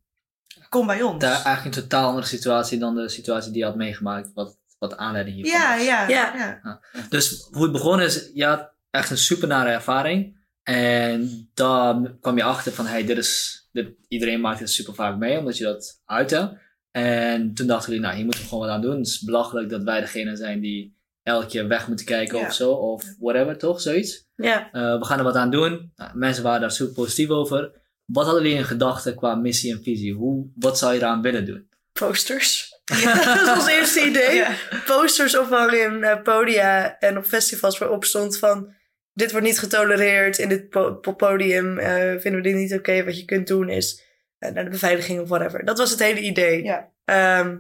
kom 0.69 0.87
bij 0.87 1.03
ons. 1.03 1.21
Daar 1.23 1.45
eigenlijk 1.45 1.77
een 1.77 1.83
totaal 1.83 2.09
andere 2.09 2.27
situatie 2.27 2.79
dan 2.79 2.95
de 2.95 3.09
situatie 3.09 3.51
die 3.51 3.61
je 3.61 3.67
had 3.67 3.77
meegemaakt. 3.77 4.31
Wat, 4.35 4.59
wat 4.79 4.91
de 4.91 4.97
aanleiding 4.97 5.37
hiervan 5.37 5.61
ja, 5.61 5.77
was. 5.77 5.85
ja, 5.85 6.09
Ja. 6.09 6.61
ja, 6.63 6.81
Dus 7.09 7.49
hoe 7.51 7.63
het 7.63 7.73
begon 7.73 8.01
is, 8.01 8.31
je 8.35 8.45
had 8.45 8.71
echt 8.91 9.11
een 9.11 9.19
super 9.19 9.49
nare 9.49 9.71
ervaring. 9.71 10.37
En 10.63 11.51
dan 11.55 12.17
kwam 12.21 12.37
je 12.37 12.43
achter 12.43 12.73
van, 12.73 12.87
hey, 12.87 13.05
dit 13.05 13.19
is, 13.19 13.63
dit, 13.73 13.89
iedereen 14.09 14.41
maakt 14.41 14.59
dit 14.59 14.71
super 14.71 14.95
vaak 14.95 15.17
mee, 15.17 15.39
omdat 15.39 15.57
je 15.57 15.65
dat 15.65 16.03
uitte. 16.05 16.59
En 16.91 17.55
toen 17.55 17.67
dachten 17.67 17.89
jullie, 17.89 18.05
nou, 18.05 18.17
hier 18.17 18.25
moeten 18.25 18.43
we 18.43 18.49
gewoon 18.49 18.67
wat 18.67 18.75
aan 18.75 18.81
doen. 18.83 18.97
Het 18.99 19.07
is 19.07 19.21
belachelijk 19.21 19.69
dat 19.71 19.83
wij 19.83 20.01
degene 20.01 20.37
zijn 20.37 20.61
die 20.61 20.97
elke 21.23 21.47
keer 21.47 21.69
weg 21.69 21.89
moeten 21.89 22.07
kijken 22.07 22.39
Ja. 22.39 22.47
of 22.47 22.55
zo, 22.55 22.71
of 22.73 23.05
whatever, 23.19 23.59
toch? 23.59 23.81
Zoiets. 23.81 24.29
ja. 24.37 24.73
Eh, 24.73 24.99
we 24.99 25.05
gaan 25.05 25.19
er 25.19 25.25
wat 25.25 25.35
aan 25.35 25.51
doen. 25.51 25.93
Nou, 25.97 26.17
mensen 26.17 26.43
waren 26.43 26.61
daar 26.61 26.71
super 26.71 26.95
positief 26.95 27.29
over. 27.29 27.71
Wat 28.05 28.25
hadden 28.25 28.43
jullie 28.43 28.59
in 28.59 28.65
gedachten 28.65 29.15
qua 29.15 29.35
missie 29.35 29.73
en 29.73 29.83
visie? 29.83 30.15
Hoe, 30.15 30.47
wat 30.55 30.79
zou 30.79 30.93
je 30.93 30.99
eraan 30.99 31.23
willen 31.23 31.45
doen? 31.45 31.67
posters. 31.93 32.69
dat 33.25 33.45
was 33.47 33.59
ons 33.59 33.67
eerste 33.67 34.07
idee. 34.07 34.35
Ja. 34.35 34.51
Posters 34.87 35.37
ophangen 35.39 35.83
in 35.85 36.05
eh, 36.05 36.23
podia 36.23 36.99
en 36.99 37.19
op 37.19 37.25
festivals 37.25 37.79
waarop 37.79 38.05
stond 38.05 38.39
van... 38.39 38.77
Dit 39.19 39.31
wordt 39.31 39.47
niet 39.47 39.59
getolereerd 39.59 40.39
in 40.39 40.49
dit 40.49 40.69
po- 40.69 40.95
po- 40.95 41.13
podium. 41.15 41.79
eh, 41.79 41.97
vinden 42.21 42.35
we 42.35 42.41
dit 42.41 42.55
niet 42.55 42.75
oké? 42.75 43.05
Wat 43.05 43.19
je 43.19 43.25
kunt 43.25 43.47
doen 43.47 43.69
is 43.69 44.03
eh, 44.39 44.51
naar 44.51 44.65
de 44.65 44.71
beveiliging 44.71 45.21
of 45.21 45.29
whatever. 45.29 45.65
Dat 45.65 45.79
was 45.79 45.91
het 45.91 45.99
hele 45.99 46.21
idee. 46.21 46.63
Ja. 46.63 46.93
Ehm, 47.05 47.57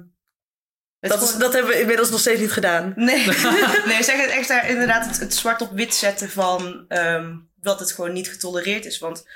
dat, 1.00 1.22
is- 1.22 1.36
dat 1.36 1.52
hebben 1.52 1.72
we 1.72 1.80
inmiddels 1.80 2.10
nog 2.10 2.20
steeds 2.20 2.40
niet 2.40 2.52
gedaan. 2.52 2.92
Nee, 2.96 3.26
nee 3.90 4.02
zeg 4.02 4.20
het 4.20 4.30
echt 4.30 4.48
daar 4.48 4.68
inderdaad 4.68 5.06
het, 5.06 5.20
het 5.20 5.34
zwart 5.34 5.60
op 5.60 5.70
wit 5.72 5.94
zetten 5.94 6.30
van 6.30 6.84
ehm, 6.88 7.36
dat 7.56 7.80
het 7.80 7.92
gewoon 7.92 8.12
niet 8.12 8.28
getolereerd 8.30 8.84
is. 8.84 8.98
Want 8.98 9.28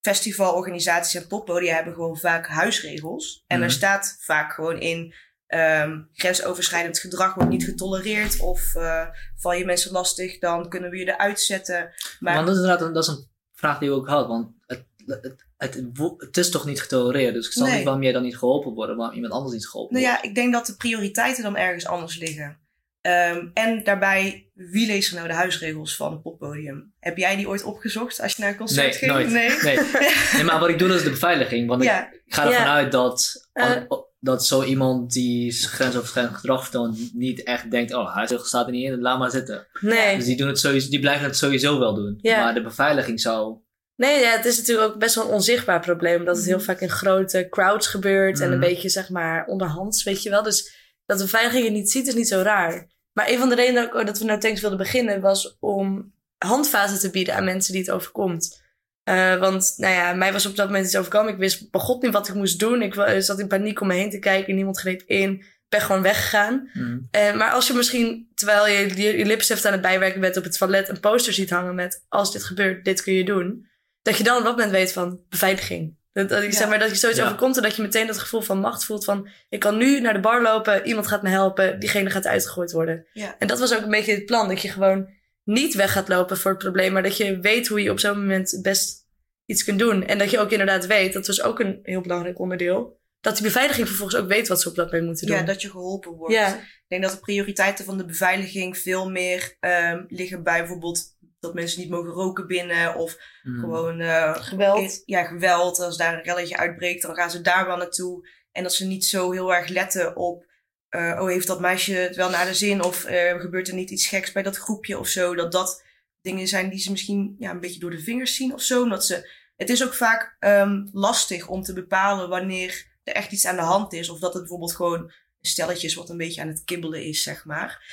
festivalorganisaties 0.00 1.20
en 1.22 1.26
poppodia 1.28 1.74
hebben 1.74 1.94
gewoon 1.94 2.18
vaak 2.18 2.46
huisregels. 2.46 3.44
En 3.46 3.56
Mhm. 3.56 3.64
er 3.66 3.72
staat 3.72 4.16
vaak 4.20 4.52
gewoon 4.52 4.80
in 4.80 5.14
ehm, 5.52 6.00
grensoverschrijdend 6.12 6.98
gedrag 6.98 7.34
wordt 7.34 7.50
niet 7.50 7.64
getolereerd. 7.64 8.40
Of 8.40 8.74
eh, 8.74 9.06
val 9.36 9.52
je 9.52 9.64
mensen 9.64 9.92
lastig, 9.92 10.38
dan 10.38 10.68
kunnen 10.68 10.90
we 10.90 10.96
je 10.96 11.04
eruit 11.12 11.40
zetten. 11.40 11.90
Maar 12.20 12.34
Want 12.34 12.46
dat 12.46 12.56
is 12.56 12.62
inderdaad 12.62 12.86
een, 12.86 12.92
dat 12.92 13.02
is 13.02 13.08
een 13.08 13.28
vraag 13.54 13.78
die 13.78 13.88
ik 13.88 13.94
ook 13.94 14.08
had. 14.08 14.26
Want 14.26 14.48
het, 14.66 14.84
het, 15.06 15.84
het, 16.18 16.36
is 16.36 16.50
toch 16.50 16.64
niet 16.66 16.80
getolereerd? 16.80 17.34
Dus 17.34 17.46
ik 17.46 17.52
snap 17.52 17.66
Nee. 17.66 17.76
niet 17.76 17.84
waarom 17.84 18.02
jij 18.02 18.12
dan 18.12 18.22
niet 18.22 18.38
geholpen 18.38 18.72
wordt. 18.72 18.96
Waarom 18.96 19.14
iemand 19.14 19.32
anders 19.32 19.52
niet 19.54 19.68
geholpen 19.68 19.94
nou 19.94 20.06
wordt. 20.06 20.22
ja, 20.22 20.28
ik 20.28 20.34
denk 20.34 20.52
dat 20.52 20.66
de 20.66 20.76
prioriteiten 20.76 21.42
dan 21.42 21.56
ergens 21.56 21.86
anders 21.86 22.16
liggen. 22.18 22.60
Ehm, 23.00 23.46
en 23.54 23.84
daarbij, 23.84 24.50
wie 24.54 24.86
leest 24.86 25.08
er 25.10 25.14
nou 25.16 25.28
de 25.28 25.34
huisregels 25.34 25.96
van 25.96 26.12
het 26.12 26.22
poppodium? 26.22 26.92
Heb 27.00 27.16
jij 27.16 27.36
die 27.36 27.48
ooit 27.48 27.62
opgezocht 27.62 28.20
als 28.20 28.34
je 28.36 28.42
naar 28.42 28.50
een 28.50 28.56
concert 28.56 28.86
Nee, 28.90 28.98
ging? 28.98 29.12
nooit. 29.12 29.30
Nee. 29.30 29.48
Nee. 29.62 29.76
nee, 30.34 30.44
maar 30.44 30.60
wat 30.60 30.68
ik 30.68 30.78
doe 30.78 30.88
dat 30.88 30.96
is 30.96 31.02
de 31.04 31.10
beveiliging. 31.10 31.68
Want 31.68 31.82
Ja, 31.82 32.12
ik 32.12 32.34
ga 32.34 32.42
ervan 32.46 32.62
Ja. 32.62 32.74
uit 32.74 32.92
dat... 32.92 33.48
Eh. 33.52 33.82
Oh, 34.22 34.28
dat 34.30 34.46
zo 34.46 34.62
iemand 34.62 35.12
die 35.12 35.52
grensoverschrijdend 35.52 36.36
gedrag 36.36 36.62
vertoont 36.62 37.10
niet 37.14 37.42
echt 37.42 37.70
denkt, 37.70 37.94
oh, 37.94 38.14
hij 38.14 38.38
staat 38.42 38.66
er 38.66 38.72
niet 38.72 38.84
in, 38.84 39.00
laat 39.00 39.18
maar 39.18 39.30
zitten. 39.30 39.66
Nee. 39.80 40.16
Dus 40.16 40.24
die, 40.24 40.36
doen 40.36 40.48
het 40.48 40.58
sowieso, 40.58 40.90
die 40.90 41.00
blijven 41.00 41.24
het 41.24 41.36
sowieso 41.36 41.78
wel 41.78 41.94
doen. 41.94 42.18
Ja. 42.20 42.42
Maar 42.44 42.54
de 42.54 42.62
beveiliging 42.62 43.20
zou... 43.20 43.56
Nee, 43.96 44.20
ja, 44.20 44.30
het 44.30 44.44
is 44.44 44.58
natuurlijk 44.58 44.88
ook 44.88 44.98
best 44.98 45.14
wel 45.14 45.24
een 45.24 45.30
onzichtbaar 45.30 45.80
probleem. 45.80 46.18
Omdat 46.18 46.36
het 46.36 46.44
heel 46.46 46.60
vaak 46.60 46.80
in 46.80 46.90
grote 46.90 47.46
crowds 47.50 47.86
gebeurt. 47.86 48.40
En 48.40 48.52
een 48.52 48.58
Mhm. 48.58 48.68
beetje, 48.68 48.88
zeg 48.88 49.08
maar, 49.08 49.46
onderhands, 49.46 50.02
weet 50.02 50.22
je 50.22 50.30
wel. 50.30 50.42
Dus 50.42 50.74
dat 51.06 51.18
de 51.18 51.24
beveiliging 51.24 51.64
het 51.64 51.72
niet 51.72 51.90
ziet, 51.90 52.06
is 52.06 52.14
niet 52.14 52.28
zo 52.28 52.40
raar. 52.40 52.90
Maar 53.12 53.28
een 53.30 53.38
van 53.38 53.48
de 53.48 53.54
redenen 53.54 53.90
dat, 53.92 54.06
dat 54.06 54.18
we 54.18 54.24
nou 54.24 54.40
tanks 54.40 54.60
wilden 54.60 54.78
beginnen... 54.78 55.20
was 55.20 55.56
om 55.60 56.12
handvaten 56.38 56.98
te 56.98 57.10
bieden 57.10 57.34
aan 57.34 57.44
mensen 57.44 57.72
die 57.72 57.82
het 57.82 57.90
overkomt. 57.90 58.61
Eh, 59.04 59.36
want, 59.36 59.74
nou 59.76 59.94
ja, 59.94 60.12
mij 60.12 60.32
was 60.32 60.46
op 60.46 60.56
dat 60.56 60.66
moment 60.66 60.84
iets 60.86 60.96
overkomen. 60.96 61.32
Ik 61.32 61.38
wist 61.38 61.70
begot 61.70 62.02
niet 62.02 62.12
wat 62.12 62.28
ik 62.28 62.34
moest 62.34 62.58
doen. 62.58 62.82
Ik 62.82 62.94
zat 63.18 63.38
in 63.38 63.46
paniek 63.48 63.80
om 63.80 63.86
me 63.86 63.94
heen 63.94 64.10
te 64.10 64.18
kijken. 64.18 64.54
Niemand 64.54 64.78
greep 64.80 65.02
in. 65.06 65.30
Ik 65.32 65.78
ben 65.78 65.80
gewoon 65.80 66.02
weggegaan. 66.02 66.70
Mm. 66.72 67.08
Eh, 67.10 67.34
maar 67.34 67.50
als 67.50 67.66
je 67.66 67.72
misschien, 67.74 68.30
terwijl 68.34 68.66
je 68.66 69.02
je, 69.02 69.18
je 69.18 69.24
lipstift 69.26 69.64
aan 69.66 69.72
het 69.72 69.80
bijwerken 69.80 70.20
bent 70.20 70.36
op 70.36 70.44
het 70.44 70.58
toilet, 70.58 70.88
een 70.88 71.00
poster 71.00 71.32
ziet 71.32 71.50
hangen 71.50 71.74
met: 71.74 72.04
Als 72.08 72.32
dit 72.32 72.44
gebeurt, 72.44 72.84
dit 72.84 73.02
kun 73.02 73.12
je 73.12 73.24
doen. 73.24 73.66
Dat 74.02 74.16
je 74.16 74.24
dan 74.24 74.36
op 74.38 74.42
dat 74.44 74.52
moment 74.52 74.70
weet 74.72 74.92
van 74.92 75.20
beveiliging. 75.28 75.96
Dat, 76.12 76.28
dat, 76.28 76.42
ik 76.42 76.50
Ja. 76.52 76.56
zeg 76.58 76.68
maar, 76.68 76.78
dat 76.78 76.90
je 76.90 76.96
zoiets 76.96 77.18
Ja. 77.18 77.24
overkomt 77.24 77.56
en 77.56 77.62
dat 77.62 77.76
je 77.76 77.82
meteen 77.82 78.06
dat 78.06 78.18
gevoel 78.18 78.40
van 78.40 78.58
macht 78.60 78.84
voelt 78.84 79.04
van: 79.04 79.28
Ik 79.48 79.60
kan 79.60 79.76
nu 79.76 80.00
naar 80.00 80.12
de 80.14 80.20
bar 80.20 80.42
lopen, 80.42 80.86
iemand 80.86 81.06
gaat 81.06 81.22
me 81.22 81.28
helpen, 81.28 81.78
diegene 81.80 82.10
gaat 82.10 82.26
uitgegooid 82.26 82.72
worden. 82.72 83.06
Ja. 83.12 83.34
En 83.38 83.46
dat 83.46 83.58
was 83.58 83.74
ook 83.74 83.82
een 83.82 83.90
beetje 83.90 84.14
het 84.14 84.26
plan: 84.26 84.48
dat 84.48 84.62
je 84.62 84.68
gewoon 84.68 85.08
niet 85.44 85.74
weg 85.74 85.92
gaat 85.92 86.08
lopen 86.08 86.36
voor 86.36 86.50
het 86.50 86.60
probleem, 86.60 86.92
maar 86.92 87.02
dat 87.02 87.16
je 87.16 87.38
weet 87.40 87.68
hoe 87.68 87.82
je 87.82 87.90
op 87.90 88.00
zo'n 88.00 88.18
moment 88.18 88.50
het 88.50 88.62
best 88.62 89.06
iets 89.44 89.64
kunt 89.64 89.78
doen. 89.78 90.04
En 90.06 90.18
dat 90.18 90.30
je 90.30 90.38
ook 90.38 90.50
inderdaad 90.50 90.86
weet, 90.86 91.12
dat 91.12 91.26
was 91.26 91.42
ook 91.42 91.60
een 91.60 91.78
heel 91.82 92.00
belangrijk 92.00 92.38
onderdeel, 92.38 93.00
dat 93.20 93.34
die 93.34 93.44
beveiliging 93.44 93.86
vervolgens 93.86 94.20
ook 94.22 94.28
weet 94.28 94.48
wat 94.48 94.60
ze 94.60 94.68
op 94.68 94.74
dat 94.74 94.86
moment 94.86 95.06
moeten 95.06 95.26
doen. 95.26 95.36
Ja, 95.36 95.42
dat 95.42 95.62
je 95.62 95.70
geholpen 95.70 96.12
wordt. 96.12 96.34
Ja. 96.34 96.54
Ik 96.56 96.84
denk 96.88 97.02
dat 97.02 97.12
de 97.12 97.18
prioriteiten 97.20 97.84
van 97.84 97.98
de 97.98 98.04
beveiliging 98.04 98.78
veel 98.78 99.10
meer 99.10 99.56
ehm, 99.60 100.04
liggen 100.08 100.42
bij 100.42 100.58
bijvoorbeeld 100.58 101.04
dat 101.40 101.54
mensen 101.54 101.80
niet 101.80 101.90
mogen 101.90 102.10
roken 102.10 102.46
binnen 102.46 102.94
of 102.94 103.16
Mm. 103.42 103.58
gewoon 103.60 104.00
eh, 104.00 104.36
Geweld. 104.36 105.02
ja, 105.04 105.24
geweld. 105.24 105.78
Als 105.80 105.96
daar 105.96 106.14
een 106.14 106.22
relletje 106.22 106.56
uitbreekt, 106.56 107.02
dan 107.02 107.14
gaan 107.14 107.30
ze 107.30 107.40
daar 107.40 107.66
wel 107.66 107.76
naartoe. 107.76 108.28
En 108.52 108.62
dat 108.62 108.74
ze 108.74 108.86
niet 108.86 109.04
zo 109.04 109.32
heel 109.32 109.54
erg 109.54 109.68
letten 109.68 110.16
op, 110.16 110.44
eh, 110.92 111.18
oh 111.20 111.28
heeft 111.28 111.46
dat 111.46 111.60
meisje 111.60 111.94
het 111.94 112.16
wel 112.16 112.30
naar 112.30 112.46
de 112.46 112.54
zin 112.54 112.82
of 112.82 113.04
eh, 113.04 113.40
gebeurt 113.40 113.68
er 113.68 113.74
niet 113.74 113.90
iets 113.90 114.06
geks 114.06 114.32
bij 114.32 114.42
dat 114.42 114.56
groepje 114.56 114.98
of 114.98 115.08
zo. 115.08 115.34
Dat 115.34 115.52
dat 115.52 115.84
dingen 116.20 116.48
zijn 116.48 116.70
die 116.70 116.78
ze 116.78 116.90
misschien 116.90 117.36
ja, 117.38 117.50
een 117.50 117.60
beetje 117.60 117.80
door 117.80 117.90
de 117.90 118.02
vingers 118.02 118.36
zien 118.36 118.52
of 118.52 118.62
zo. 118.62 118.82
Omdat 118.82 119.06
ze, 119.06 119.30
het 119.56 119.68
is 119.68 119.84
ook 119.84 119.94
vaak 119.94 120.36
ehm, 120.38 120.86
lastig 120.92 121.48
om 121.48 121.62
te 121.62 121.72
bepalen 121.72 122.28
wanneer 122.28 122.86
er 123.04 123.14
echt 123.14 123.32
iets 123.32 123.46
aan 123.46 123.56
de 123.56 123.62
hand 123.62 123.92
is. 123.92 124.08
Of 124.08 124.18
dat 124.18 124.32
het 124.32 124.42
bijvoorbeeld 124.42 124.74
gewoon 124.74 125.00
een 125.02 125.12
stelletje 125.40 125.86
is 125.86 125.94
wat 125.94 126.10
een 126.10 126.16
beetje 126.16 126.40
aan 126.40 126.48
het 126.48 126.64
kibbelen 126.64 127.04
is, 127.04 127.22
zeg 127.22 127.44
maar. 127.44 127.84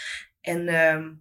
En 0.42 0.68
ehm, 0.68 1.14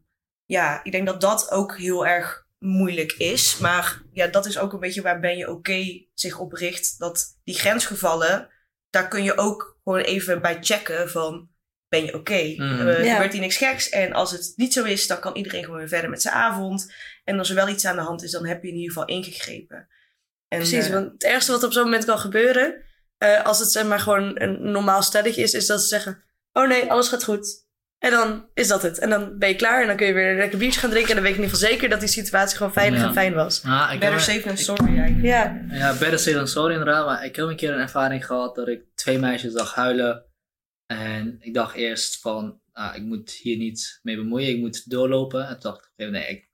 ja, 0.44 0.84
ik 0.84 0.92
denk 0.92 1.06
dat 1.06 1.20
dat 1.20 1.50
ook 1.50 1.76
heel 1.76 2.06
erg 2.06 2.46
moeilijk 2.58 3.12
is. 3.12 3.58
Maar 3.58 4.02
ja, 4.12 4.26
dat 4.26 4.46
is 4.46 4.58
ook 4.58 4.72
een 4.72 4.80
beetje 4.80 5.02
waar 5.02 5.20
Ben 5.20 5.36
je 5.36 5.50
oké 5.50 6.04
zich 6.14 6.38
op 6.38 6.52
richt. 6.52 6.98
Dat 6.98 7.38
die 7.44 7.58
grensgevallen, 7.58 8.48
daar 8.90 9.08
kun 9.08 9.22
je 9.22 9.36
ook 9.36 9.78
gewoon 9.84 10.00
even 10.00 10.42
bij 10.42 10.58
checken 10.60 11.10
van... 11.10 11.56
Ben 11.88 12.04
je 12.04 12.14
oké? 12.14 12.54
Mm. 12.56 12.88
Eh, 12.88 13.04
Ja. 13.04 13.12
Gebeurt 13.14 13.32
hier 13.32 13.40
niks 13.40 13.56
geks? 13.56 13.88
En 13.88 14.12
als 14.12 14.30
het 14.30 14.52
niet 14.56 14.72
zo 14.72 14.84
is, 14.84 15.06
dan 15.06 15.18
kan 15.20 15.36
iedereen 15.36 15.64
gewoon 15.64 15.78
weer 15.78 15.88
verder 15.88 16.10
met 16.10 16.22
zijn 16.22 16.34
avond. 16.34 16.92
En 17.24 17.38
als 17.38 17.48
er 17.48 17.54
wel 17.54 17.68
iets 17.68 17.84
aan 17.86 17.96
de 17.96 18.02
hand 18.02 18.22
is, 18.22 18.30
dan 18.30 18.46
heb 18.46 18.62
je 18.62 18.68
in 18.68 18.74
ieder 18.74 18.92
geval 18.92 19.08
ingegrepen. 19.08 19.88
En, 20.48 20.58
Precies, 20.58 20.86
eh, 20.86 20.92
want 20.92 21.12
het 21.12 21.24
ergste 21.24 21.52
wat 21.52 21.62
op 21.62 21.72
zo'n 21.72 21.82
moment 21.84 22.04
kan 22.04 22.18
gebeuren, 22.18 22.82
eh, 23.18 23.44
als 23.44 23.58
het 23.58 23.70
zeg 23.70 23.84
maar 23.86 24.00
gewoon 24.00 24.40
een 24.40 24.70
normaal 24.70 25.02
stelletje 25.02 25.42
is, 25.42 25.52
is 25.54 25.66
dat 25.66 25.80
ze 25.80 25.88
zeggen: 25.88 26.22
Oh 26.52 26.68
nee, 26.68 26.90
alles 26.90 27.08
gaat 27.08 27.24
goed. 27.24 27.66
En 27.98 28.10
dan 28.10 28.48
is 28.54 28.68
dat 28.68 28.82
het. 28.82 28.98
En 28.98 29.10
dan 29.10 29.38
ben 29.38 29.48
je 29.48 29.54
klaar 29.56 29.80
en 29.80 29.86
dan 29.86 29.96
kun 29.96 30.06
je 30.06 30.12
weer 30.12 30.30
een 30.30 30.36
lekker 30.36 30.58
biertje 30.58 30.80
gaan 30.80 30.90
drinken. 30.90 31.08
En 31.10 31.14
dan 31.16 31.24
weet 31.24 31.32
ik 31.34 31.38
in 31.38 31.44
ieder 31.44 31.58
geval 31.58 31.72
zeker 31.72 31.88
dat 31.88 32.00
die 32.00 32.08
situatie 32.08 32.56
gewoon 32.56 32.72
veilig 32.72 33.00
Ja. 33.00 33.06
en 33.06 33.12
fijn 33.12 33.34
was. 33.34 33.62
Ah, 33.64 33.90
ik 33.92 34.00
better 34.00 34.20
safe 34.20 34.40
than 34.40 34.56
sorry 34.56 34.98
eigenlijk. 34.98 35.24
Ja, 35.26 35.66
Ja, 35.70 35.92
better 35.98 36.18
safe 36.18 36.36
than 36.36 36.48
sorry 36.48 36.72
inderdaad. 36.72 37.06
Maar 37.06 37.24
ik 37.24 37.36
heb 37.36 37.46
een 37.46 37.56
keer 37.56 37.72
een 37.72 37.80
ervaring 37.80 38.26
gehad 38.26 38.54
dat 38.54 38.68
ik 38.68 38.80
twee 38.94 39.18
meisjes 39.18 39.52
zag 39.52 39.74
huilen. 39.74 40.24
En 40.92 41.36
ik 41.40 41.54
dacht 41.54 41.74
eerst 41.74 42.20
van, 42.20 42.60
ah, 42.72 42.96
ik 42.96 43.02
moet 43.02 43.30
hier 43.30 43.56
niet 43.56 44.00
mee 44.02 44.16
bemoeien. 44.16 44.48
Ik 44.48 44.58
moet 44.58 44.90
doorlopen. 44.90 45.46
En 45.48 45.58
toen 45.58 45.70
dacht 45.72 45.90
ik, 45.96 46.10
nee, 46.10 46.26
ik, 46.28 46.48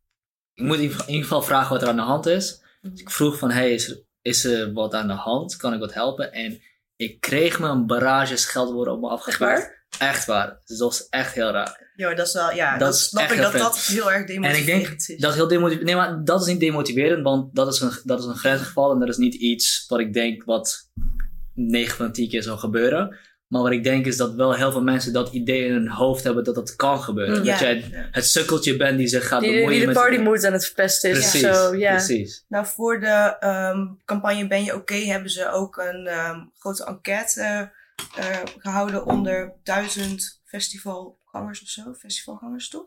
ik 0.54 0.64
moet 0.64 0.76
in 0.78 0.82
ieder 0.82 1.22
geval- 1.22 1.42
vragen 1.42 1.72
wat 1.72 1.82
er 1.82 1.88
aan 1.88 1.96
de 1.96 2.02
hand 2.02 2.26
is. 2.26 2.62
Dus 2.82 3.00
ik 3.00 3.10
vroeg 3.10 3.38
van, 3.38 3.50
hey, 3.50 3.72
is 3.72 3.88
er, 3.90 4.02
is 4.22 4.44
er 4.44 4.72
wat 4.72 4.94
aan 4.94 5.06
de 5.06 5.12
hand? 5.12 5.56
Kan 5.56 5.72
ik 5.74 5.80
wat 5.80 5.94
helpen? 5.94 6.32
En 6.32 6.60
ik 6.96 7.20
kreeg 7.20 7.58
me 7.60 7.68
een 7.68 7.86
barrage 7.86 8.36
scheldwoorden 8.36 8.94
op 8.94 9.00
me 9.00 9.06
echt 9.06 9.16
afgevuurd. 9.16 9.50
waar? 9.50 9.82
Echt 9.98 10.24
waar. 10.26 10.60
Dus 10.64 10.78
dat 10.78 10.88
was 10.88 11.08
echt 11.08 11.34
heel 11.34 11.50
raar. 11.50 11.92
Ja, 11.96 12.14
dat 12.14 12.26
is 12.26 12.32
wel, 12.32 12.52
ja, 12.52 12.78
Dat 12.78 12.98
snap 12.98 13.22
echt 13.22 13.32
ik 13.32 13.38
dat 13.40 13.50
vet. 13.50 13.60
dat 13.60 13.78
heel 13.78 14.12
erg 14.12 14.14
En 14.16 14.20
ik 14.22 14.26
demotiverend 14.26 14.66
denk 14.66 14.88
is. 14.98 15.16
dat 15.18 15.30
is 15.30 15.36
heel 15.36 15.48
demotiverend. 15.48 15.86
Nee, 15.86 15.96
maar 15.96 16.24
dat 16.24 16.40
is 16.40 16.46
niet 16.46 16.60
demotiverend, 16.60 17.22
want 17.22 17.54
dat 17.54 17.74
is 17.74 17.80
een, 17.80 17.92
dat 18.04 18.18
is 18.18 18.24
een 18.24 18.36
grensgeval 18.36 18.92
en 18.92 18.98
dat 18.98 19.08
is 19.08 19.16
niet 19.16 19.34
iets 19.34 19.84
wat 19.88 20.00
ik 20.00 20.12
denk 20.12 20.44
wat 20.44 20.90
9 21.54 21.96
van 21.96 22.12
10 22.12 22.28
keer 22.28 22.42
zou 22.42 22.58
gebeuren. 22.58 23.16
Maar 23.54 23.62
wat 23.62 23.72
ik 23.72 23.84
denk 23.84 24.06
is 24.06 24.16
dat 24.16 24.34
wel 24.34 24.54
heel 24.54 24.72
veel 24.72 24.82
mensen 24.82 25.12
dat 25.12 25.32
idee 25.32 25.64
in 25.64 25.72
hun 25.72 25.88
hoofd 25.88 26.24
hebben 26.24 26.44
dat 26.44 26.54
dat 26.54 26.76
kan 26.76 27.00
gebeuren. 27.00 27.38
Mm. 27.38 27.44
Dat 27.44 27.58
jij 27.58 27.84
het 28.10 28.26
sukkeltje 28.26 28.76
bent 28.76 28.98
die 28.98 29.06
zich 29.06 29.28
gaat 29.28 29.40
Die, 29.40 29.50
bemoeien 29.50 29.70
die 29.70 29.80
de 29.80 29.86
met... 29.86 29.94
party 29.96 30.16
mood 30.16 30.44
aan 30.44 30.52
het 30.52 30.64
verpesten 30.64 31.10
is. 31.10 31.18
Precies, 31.18 31.78
ja. 31.78 31.90
precies. 31.90 32.44
Nou, 32.48 32.66
voor 32.66 33.00
de 33.00 33.36
ehm, 33.40 33.86
campagne 34.04 34.46
Ben 34.46 34.64
je 34.64 34.74
oké 34.74 34.94
hebben 34.94 35.30
ze 35.30 35.50
ook 35.50 35.76
een 35.76 36.06
ehm, 36.06 36.40
grote 36.58 36.84
enquête 36.84 37.40
eh, 37.40 37.60
eh, 38.30 38.40
gehouden 38.58 39.06
onder 39.06 39.52
duizend 39.62 40.42
festivalgangers 40.44 41.62
of 41.62 41.68
zo. 41.68 41.94
Festivalgangers 41.98 42.68
toch? 42.68 42.86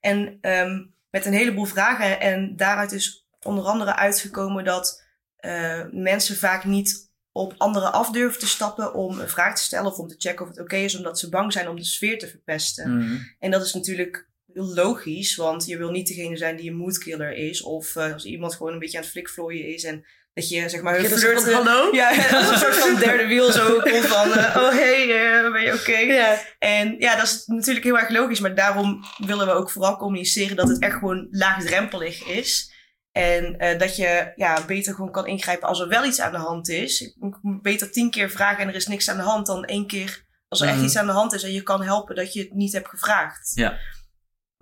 En 0.00 0.38
ehm, 0.40 0.84
met 1.10 1.26
een 1.26 1.32
heleboel 1.32 1.64
vragen. 1.64 2.20
En 2.20 2.56
daaruit 2.56 2.92
is 2.92 3.26
onder 3.42 3.64
andere 3.64 3.96
uitgekomen 3.96 4.64
dat 4.64 5.04
eh, 5.36 5.82
mensen 5.90 6.36
vaak 6.36 6.64
niet 6.64 7.10
op 7.32 7.54
anderen 7.58 7.92
af 7.92 8.10
durven 8.10 8.40
te 8.40 8.48
stappen 8.48 8.94
om 8.94 9.20
een 9.20 9.28
vraag 9.28 9.56
te 9.56 9.62
stellen 9.62 9.90
of 9.90 9.98
om 9.98 10.08
te 10.08 10.14
checken 10.18 10.44
of 10.44 10.50
het 10.50 10.60
oké 10.60 10.76
is, 10.76 10.96
omdat 10.96 11.18
ze 11.18 11.28
bang 11.28 11.52
zijn 11.52 11.68
om 11.68 11.76
de 11.76 11.84
sfeer 11.84 12.18
te 12.18 12.28
verpesten. 12.28 12.96
Mhm. 12.96 13.16
En 13.38 13.50
dat 13.50 13.64
is 13.64 13.74
natuurlijk 13.74 14.28
heel 14.52 14.74
logisch, 14.74 15.36
want 15.36 15.66
je 15.66 15.76
wil 15.76 15.90
niet 15.90 16.06
degene 16.06 16.36
zijn 16.36 16.56
die 16.56 16.70
een 16.70 16.76
moodkiller 16.76 17.32
is. 17.32 17.62
Of 17.62 17.96
eh, 17.96 18.12
als 18.12 18.24
iemand 18.24 18.54
gewoon 18.54 18.72
een 18.72 18.78
beetje 18.78 18.96
aan 18.96 19.02
het 19.02 19.12
flikvlooien 19.12 19.66
is 19.66 19.84
en 19.84 20.04
dat 20.34 20.48
je 20.48 20.68
zeg 20.68 20.82
maar 20.82 20.94
Je 20.94 21.00
hun 21.00 21.10
dat 21.10 21.18
flirt... 21.18 21.40
zo 21.40 21.50
van, 21.50 21.66
hallo? 21.66 21.94
Ja, 21.94 22.08
als 22.38 22.48
een 22.48 22.58
soort 22.58 22.76
van 22.76 22.94
derde 22.94 23.26
wiel 23.26 23.52
zo 23.52 23.80
komt 23.80 24.06
van, 24.06 24.32
eh, 24.32 24.56
oh 24.62 24.70
hey, 24.70 25.02
eh, 25.02 25.52
ben 25.52 25.62
je 25.62 25.72
oké? 25.72 25.98
Ja. 25.98 26.38
En 26.58 26.94
ja, 26.98 27.16
dat 27.16 27.24
is 27.24 27.42
natuurlijk 27.46 27.84
heel 27.84 27.98
erg 27.98 28.08
logisch, 28.08 28.40
maar 28.40 28.54
daarom 28.54 29.04
willen 29.26 29.46
we 29.46 29.52
ook 29.52 29.70
vooral 29.70 29.96
communiceren 29.96 30.56
dat 30.56 30.68
het 30.68 30.78
echt 30.78 30.98
gewoon 30.98 31.26
laagdrempelig 31.30 32.26
is. 32.26 32.71
En 33.12 33.58
eh, 33.58 33.78
dat 33.78 33.96
je 33.96 34.32
ja, 34.36 34.64
beter 34.66 34.94
gewoon 34.94 35.10
kan 35.12 35.26
ingrijpen 35.26 35.68
als 35.68 35.80
er 35.80 35.88
wel 35.88 36.04
iets 36.04 36.20
aan 36.20 36.32
de 36.32 36.38
hand 36.38 36.68
is. 36.68 37.00
Ik 37.00 37.14
moet 37.40 37.62
beter 37.62 37.90
tien 37.90 38.10
keer 38.10 38.30
vragen 38.30 38.62
en 38.62 38.68
er 38.68 38.74
is 38.74 38.86
niks 38.86 39.08
aan 39.10 39.16
de 39.16 39.22
hand 39.22 39.46
dan 39.46 39.64
één 39.64 39.86
keer 39.86 40.24
als 40.48 40.60
er 40.60 40.66
echt 40.66 40.76
Mhm. 40.76 40.84
iets 40.84 40.96
aan 40.96 41.06
de 41.06 41.12
hand 41.12 41.32
is 41.32 41.42
en 41.42 41.52
je 41.52 41.62
kan 41.62 41.82
helpen 41.82 42.14
dat 42.14 42.32
je 42.32 42.40
het 42.40 42.52
niet 42.54 42.72
hebt 42.72 42.88
gevraagd. 42.88 43.52
Ja. 43.54 43.70
Ja, 43.70 43.78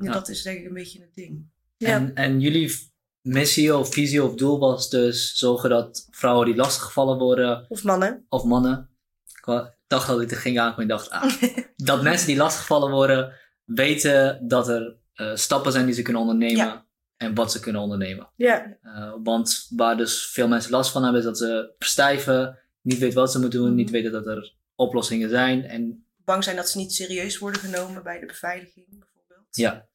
Ja. 0.07 0.13
Dat 0.13 0.29
is 0.29 0.43
denk 0.43 0.59
ik 0.59 0.67
een 0.67 0.73
beetje 0.75 1.01
het 1.01 1.15
ding. 1.15 1.51
Ja. 1.77 1.89
En, 1.89 2.15
en 2.15 2.41
jullie 2.41 2.89
missie 3.21 3.77
of 3.77 3.93
visie 3.93 4.25
of 4.25 4.35
doel 4.35 4.59
was 4.59 4.89
dus 4.91 5.35
zorgen 5.35 5.71
dat 5.71 6.07
vrouwen 6.11 6.47
die 6.47 6.57
lastiggevallen 6.57 7.19
worden 7.19 7.67
Of 7.69 7.83
mannen. 7.83 8.27
of 8.29 8.45
mannen. 8.45 8.91
Ik 9.27 9.73
dacht 9.87 10.07
dat 10.07 10.21
ik 10.21 10.31
er 10.31 10.37
ging 10.37 10.59
aankomen. 10.59 10.83
Ik 10.83 10.89
dacht, 10.89 11.11
ah, 11.11 11.33
dat 11.77 12.03
mensen 12.03 12.27
die 12.27 12.37
lastiggevallen 12.37 12.91
worden, 12.91 13.33
weten 13.65 14.49
dat 14.49 14.69
er 14.69 14.97
eh, 15.15 15.35
stappen 15.35 15.73
zijn 15.73 15.87
die 15.87 15.95
ze 15.95 16.03
kunnen 16.03 16.23
ondernemen 16.23 16.57
Ja. 16.57 16.87
En 17.21 17.35
wat 17.35 17.53
ze 17.53 17.61
kunnen 17.61 17.83
ondernemen. 17.83 18.29
Ja. 18.37 18.77
Eh, 18.83 19.15
want 19.23 19.67
waar 19.71 19.97
dus 19.97 20.27
veel 20.27 20.49
mensen 20.49 20.71
last 20.71 20.91
van 20.93 21.03
hebben, 21.03 21.21
is 21.21 21.27
dat 21.27 21.39
ze 21.39 21.73
verstijven, 21.79 22.59
niet 22.81 22.99
weten 22.99 23.19
wat 23.19 23.33
ze 23.33 23.39
moeten 23.39 23.59
doen, 23.59 23.69
Mhm. 23.69 23.77
niet 23.77 23.91
weten 23.91 24.13
dat 24.13 24.27
er 24.27 24.55
oplossingen 24.75 25.29
zijn. 25.29 25.65
En 25.65 26.05
Bang 26.25 26.45
zijn 26.45 26.57
dat 26.57 26.69
ze 26.71 26.79
niet 26.79 26.93
serieus 26.95 27.39
worden 27.39 27.61
genomen 27.61 28.03
bij 28.03 28.21
de 28.21 28.27
beveiliging 28.27 28.87
bijvoorbeeld. 28.89 29.47
ja. 29.51 29.89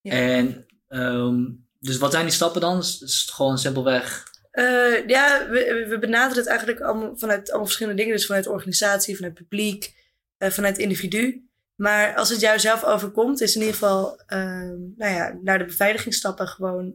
Ja. 0.00 0.10
En 0.12 0.66
ehm, 0.88 1.44
dus 1.78 1.98
wat 1.98 2.12
zijn 2.12 2.24
die 2.24 2.34
stappen 2.34 2.60
dan? 2.60 2.78
Is 2.78 3.00
is 3.00 3.20
het 3.20 3.30
gewoon 3.30 3.58
simpelweg. 3.58 4.24
Eh, 4.50 5.06
ja, 5.06 5.48
we, 5.48 5.86
we 5.88 5.98
benaderen 5.98 6.38
het 6.38 6.46
eigenlijk 6.46 6.80
allemaal 6.80 7.16
vanuit 7.16 7.48
allemaal 7.48 7.64
verschillende 7.66 7.98
dingen. 8.00 8.16
Dus 8.16 8.26
vanuit 8.26 8.46
organisatie, 8.46 9.16
vanuit 9.16 9.34
publiek, 9.34 9.94
eh, 10.36 10.50
vanuit 10.50 10.78
individu. 10.78 11.43
Maar 11.74 12.14
als 12.14 12.28
het 12.28 12.40
jou 12.40 12.58
zelf 12.58 12.84
overkomt, 12.84 13.40
is 13.40 13.54
in 13.54 13.60
ieder 13.60 13.74
geval 13.76 14.22
ehm, 14.26 14.76
nou 14.96 15.14
ja, 15.14 15.38
naar 15.42 15.58
de 15.58 15.64
beveiliging 15.64 16.14
stappen 16.14 16.48
gewoon 16.48 16.94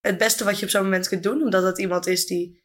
het 0.00 0.18
beste 0.18 0.44
wat 0.44 0.58
je 0.58 0.64
op 0.64 0.70
zo'n 0.70 0.82
moment 0.82 1.08
kunt 1.08 1.22
doen. 1.22 1.42
Omdat 1.42 1.62
dat 1.62 1.78
iemand 1.78 2.06
is 2.06 2.26
die 2.26 2.62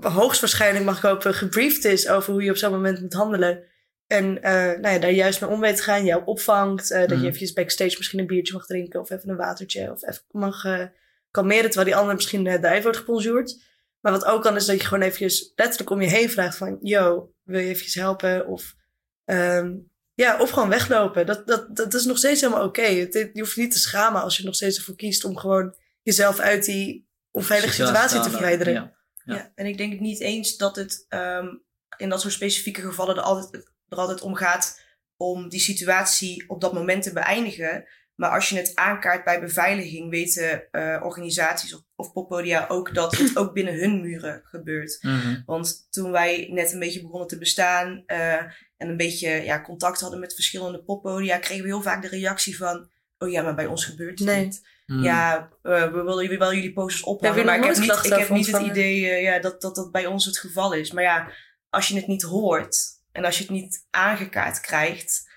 hoogstwaarschijnlijk, 0.00 0.84
mag 0.84 0.96
ik 0.96 1.02
hopen, 1.02 1.34
gebriefd 1.34 1.84
is 1.84 2.08
over 2.08 2.32
hoe 2.32 2.42
je 2.42 2.50
op 2.50 2.56
zo'n 2.56 2.72
moment 2.72 3.00
moet 3.00 3.12
handelen. 3.12 3.64
En 4.06 4.42
eh, 4.42 4.52
nou 4.52 4.88
ja, 4.88 4.98
daar 4.98 5.10
juist 5.10 5.40
mee 5.40 5.50
om 5.50 5.60
weet 5.60 5.76
te 5.76 5.82
gaan, 5.82 6.04
jou 6.04 6.22
opvangt. 6.24 6.90
eh, 6.90 7.06
dat 7.06 7.18
je 7.18 7.24
eventjes 7.24 7.52
backstage 7.52 7.94
misschien 7.96 8.18
een 8.18 8.26
biertje 8.26 8.54
mag 8.54 8.66
drinken 8.66 9.00
of 9.00 9.10
even 9.10 9.28
een 9.28 9.36
watertje. 9.36 9.90
Of 9.90 10.02
even 10.02 10.22
mag 10.30 10.64
eh, 10.64 10.86
kalmeren, 11.30 11.70
terwijl 11.70 11.86
die 11.86 11.96
ander 11.96 12.14
misschien 12.14 12.46
uh, 12.46 12.52
eruit 12.52 12.82
wordt 12.82 12.98
gebonjourd. 12.98 13.62
Maar 14.00 14.12
wat 14.12 14.24
ook 14.24 14.42
kan 14.42 14.56
is 14.56 14.66
dat 14.66 14.80
je 14.80 14.86
gewoon 14.86 15.04
eventjes 15.04 15.52
letterlijk 15.54 15.90
om 15.90 16.00
je 16.00 16.08
heen 16.08 16.30
vraagt 16.30 16.56
van... 16.56 16.78
Yo, 16.80 17.32
wil 17.42 17.60
je 17.60 17.68
eventjes 17.68 17.94
helpen? 17.94 18.46
Of 18.46 18.74
Ehm, 19.24 19.76
ja, 20.14 20.40
of 20.40 20.50
gewoon 20.50 20.68
weglopen. 20.68 21.26
Dat, 21.26 21.46
dat, 21.46 21.76
dat 21.76 21.94
is 21.94 22.04
nog 22.04 22.18
steeds 22.18 22.40
helemaal 22.40 22.64
oké. 22.64 22.86
Je 22.86 23.30
hoeft 23.32 23.56
niet 23.56 23.72
te 23.72 23.78
schamen 23.78 24.22
als 24.22 24.34
je 24.34 24.40
er 24.40 24.46
nog 24.46 24.54
steeds 24.54 24.78
ervoor 24.78 24.96
kiest 24.96 25.24
om 25.24 25.36
gewoon 25.36 25.74
jezelf 26.02 26.38
uit 26.38 26.64
die 26.64 27.08
onveilige 27.30 27.74
situatie 27.74 28.20
te 28.20 28.30
verwijderen. 28.30 28.72
Ja. 28.72 28.92
Ja. 29.24 29.52
en 29.54 29.66
ik 29.66 29.76
denk 29.76 30.00
niet 30.00 30.20
eens 30.20 30.56
dat 30.56 30.76
het 30.76 31.06
um, 31.08 31.62
in 31.96 32.08
dat 32.08 32.20
soort 32.20 32.32
specifieke 32.32 32.80
gevallen 32.80 33.16
er 33.16 33.22
altijd, 33.22 33.70
er 33.88 33.96
altijd 33.98 34.20
om 34.20 34.34
gaat 34.34 34.80
om 35.16 35.48
die 35.48 35.60
situatie 35.60 36.44
op 36.48 36.60
dat 36.60 36.72
moment 36.72 37.02
te 37.02 37.12
beëindigen. 37.12 37.84
Maar 38.14 38.30
als 38.30 38.48
je 38.48 38.56
het 38.56 38.72
aankaart 38.74 39.24
bij 39.24 39.40
beveiliging, 39.40 40.10
weten 40.10 40.68
uh, 40.72 41.00
organisaties 41.02 41.74
of, 41.74 41.80
of 41.96 42.12
poppodia 42.12 42.66
ook 42.68 42.94
dat 42.94 43.16
het 43.16 43.36
ook 43.36 43.52
binnen 43.52 43.74
hun 43.74 44.00
muren 44.00 44.40
gebeurt. 44.44 44.98
Mhm. 45.00 45.40
Want 45.46 45.86
toen 45.90 46.10
wij 46.10 46.48
net 46.50 46.72
een 46.72 46.78
beetje 46.78 47.02
begonnen 47.02 47.28
te 47.28 47.38
bestaan 47.38 48.02
uh, 48.06 48.34
en 48.76 48.88
een 48.88 48.96
beetje 48.96 49.28
ja, 49.28 49.60
contact 49.60 50.00
hadden 50.00 50.20
met 50.20 50.34
verschillende 50.34 50.82
poppodia, 50.82 51.38
kregen 51.38 51.62
we 51.62 51.68
heel 51.68 51.82
vaak 51.82 52.02
de 52.02 52.08
reactie 52.08 52.56
van: 52.56 52.90
Oh 53.18 53.30
ja, 53.30 53.42
maar 53.42 53.54
bij 53.54 53.66
ons 53.66 53.84
gebeurt 53.84 54.18
het 54.18 54.28
nee. 54.28 54.44
niet. 54.44 54.72
Ja, 54.86 55.48
uh, 55.62 55.92
we 55.92 56.02
willen 56.02 56.38
wel 56.38 56.54
jullie 56.54 56.72
posters 56.72 57.04
ophangen, 57.04 57.44
maar 57.44 57.56
ik 57.56 57.64
heb 57.64 57.76
niet, 57.76 58.04
ik 58.04 58.14
heb 58.14 58.28
niet 58.28 58.52
het 58.52 58.62
idee 58.62 59.22
ja, 59.22 59.38
dat, 59.38 59.60
dat 59.60 59.74
dat 59.74 59.92
bij 59.92 60.06
ons 60.06 60.24
het 60.24 60.38
geval 60.38 60.72
is. 60.72 60.92
Maar 60.92 61.02
ja, 61.02 61.28
als 61.70 61.88
je 61.88 61.94
het 61.94 62.06
niet 62.06 62.22
hoort 62.22 62.76
en 63.12 63.24
als 63.24 63.38
je 63.38 63.42
het 63.42 63.52
niet 63.52 63.86
aangekaart 63.90 64.60
krijgt, 64.60 65.32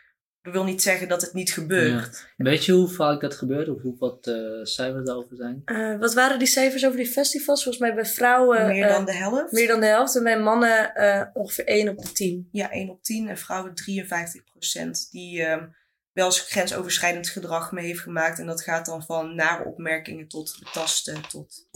dat 0.48 0.56
wil 0.56 0.66
niet 0.66 0.82
zeggen 0.82 1.08
dat 1.08 1.22
het 1.22 1.34
niet 1.34 1.54
gebeurt. 1.54 2.28
Ja. 2.38 2.44
Weet 2.44 2.66
je 2.66 2.72
hoe 2.72 2.88
vaak 2.88 3.22
dat 3.22 3.36
gebeurt 3.36 3.70
of 3.70 3.82
hoe 3.82 3.96
wat 3.98 4.28
uh, 4.28 4.64
cijfers 4.64 5.06
daarover 5.06 5.36
zijn? 5.36 5.62
Uh, 5.66 6.00
wat 6.00 6.14
waren 6.14 6.40
die 6.40 6.48
cijfers 6.48 6.86
over 6.86 6.98
die 6.98 7.08
festivals? 7.08 7.64
Volgens 7.64 7.84
mij 7.84 7.96
bij 7.96 8.06
vrouwen... 8.06 8.68
Meer 8.68 8.88
dan 8.88 9.06
de 9.06 9.14
helft. 9.14 9.52
Meer 9.52 9.68
dan 9.68 9.80
de 9.80 9.86
helft. 9.86 10.16
En 10.16 10.24
bij 10.24 10.40
mannen 10.40 10.92
ongeveer 11.34 11.66
1 11.66 11.90
op 11.90 11.98
de 11.98 12.12
10. 12.12 12.50
Ja, 12.52 12.72
1 12.72 12.90
op 12.90 13.04
10 13.04 13.30
en 13.30 13.38
vrouwen 13.38 13.74
53 13.74 14.44
procent. 14.44 15.08
Die 15.12 15.44
ehm, 15.44 15.66
wel 16.12 16.26
eens 16.26 16.40
grensoverschrijdend 16.40 17.30
gedrag 17.30 17.72
mee 17.72 17.86
heeft 17.86 18.00
gemaakt. 18.00 18.40
En 18.40 18.46
dat 18.46 18.64
gaat 18.64 18.86
dan 18.86 19.04
van 19.04 19.36
nare 19.36 19.66
opmerkingen 19.66 20.28
tot 20.28 20.58
betasten 20.60 21.22
tot... 21.30 21.68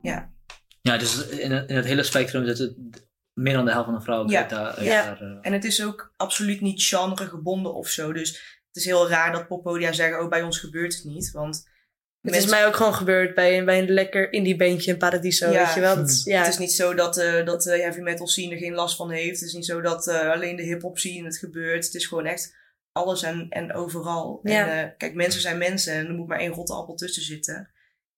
Ja. 0.00 0.30
Ja, 0.80 0.98
dus 0.98 1.26
in 1.26 1.52
het, 1.52 1.68
in 1.68 1.76
het 1.76 1.84
hele 1.84 2.02
spectrum 2.02 2.46
zit 2.46 2.58
het 2.58 3.05
meer 3.36 3.52
dan 3.52 3.64
de 3.64 3.70
helft 3.70 3.86
van 3.86 3.94
de 3.94 4.00
vrouwen 4.00 4.30
ja. 4.30 4.42
daar. 4.42 4.84
Ja. 4.84 5.04
Daar, 5.04 5.22
uh... 5.22 5.38
En 5.40 5.52
het 5.52 5.64
is 5.64 5.84
ook 5.84 6.12
absoluut 6.16 6.60
niet 6.60 6.82
genre 6.82 7.26
gebonden 7.26 7.74
of 7.74 7.88
zo. 7.88 8.12
Dus 8.12 8.28
het 8.66 8.76
is 8.76 8.84
heel 8.84 9.08
raar 9.08 9.32
dat 9.32 9.46
poppodia 9.46 9.92
zeggen, 9.92 10.22
oh 10.22 10.28
bij 10.28 10.42
ons 10.42 10.58
gebeurt 10.58 10.94
het 10.94 11.04
niet. 11.04 11.30
Want 11.30 11.56
het 11.56 11.64
mensen... 12.20 12.42
is 12.42 12.50
mij 12.50 12.66
ook 12.66 12.76
gewoon 12.76 12.94
gebeurd 12.94 13.34
bij, 13.34 13.64
bij 13.64 13.78
een 13.78 13.90
lekker 13.90 14.32
indie 14.32 14.56
bandje 14.56 14.90
in 14.90 14.98
Paradiso, 14.98 15.50
ja. 15.50 15.64
weet 15.64 15.74
je 15.74 15.80
wel. 15.80 15.96
Dat, 15.96 16.22
ja. 16.24 16.38
Het 16.38 16.48
is 16.48 16.58
niet 16.58 16.72
zo 16.72 16.94
dat, 16.94 17.18
uh, 17.18 17.44
dat 17.44 17.62
de 17.62 17.80
heavy 17.80 18.00
metal 18.00 18.26
scene 18.26 18.52
er 18.52 18.58
geen 18.58 18.74
last 18.74 18.96
van 18.96 19.10
heeft. 19.10 19.40
Het 19.40 19.48
is 19.48 19.54
niet 19.54 19.66
zo 19.66 19.80
dat 19.80 20.06
uh, 20.06 20.30
alleen 20.30 20.56
de 20.56 20.62
hip-hop 20.62 20.98
scene 20.98 21.24
het 21.24 21.38
gebeurt. 21.38 21.84
Het 21.84 21.94
is 21.94 22.06
gewoon 22.06 22.26
echt 22.26 22.54
alles 22.92 23.22
en, 23.22 23.46
en 23.48 23.72
overal. 23.74 24.40
Ja. 24.42 24.68
En 24.68 24.94
kijk, 24.96 25.14
mensen 25.14 25.40
zijn 25.40 25.58
mensen 25.58 25.94
en 25.94 26.06
er 26.06 26.14
moet 26.14 26.28
maar 26.28 26.40
één 26.40 26.52
rotte 26.52 26.72
appel 26.72 26.94
tussen 26.94 27.22
zitten. 27.22 27.70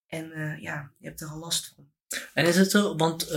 En 0.07 0.57
ja, 0.61 0.93
je 0.99 1.09
hebt 1.09 1.21
er 1.21 1.29
al 1.29 1.39
last 1.39 1.73
van. 1.75 1.91
En 2.35 2.47
is 2.47 2.57
het 2.57 2.71
zo, 2.71 2.97
want 2.97 3.31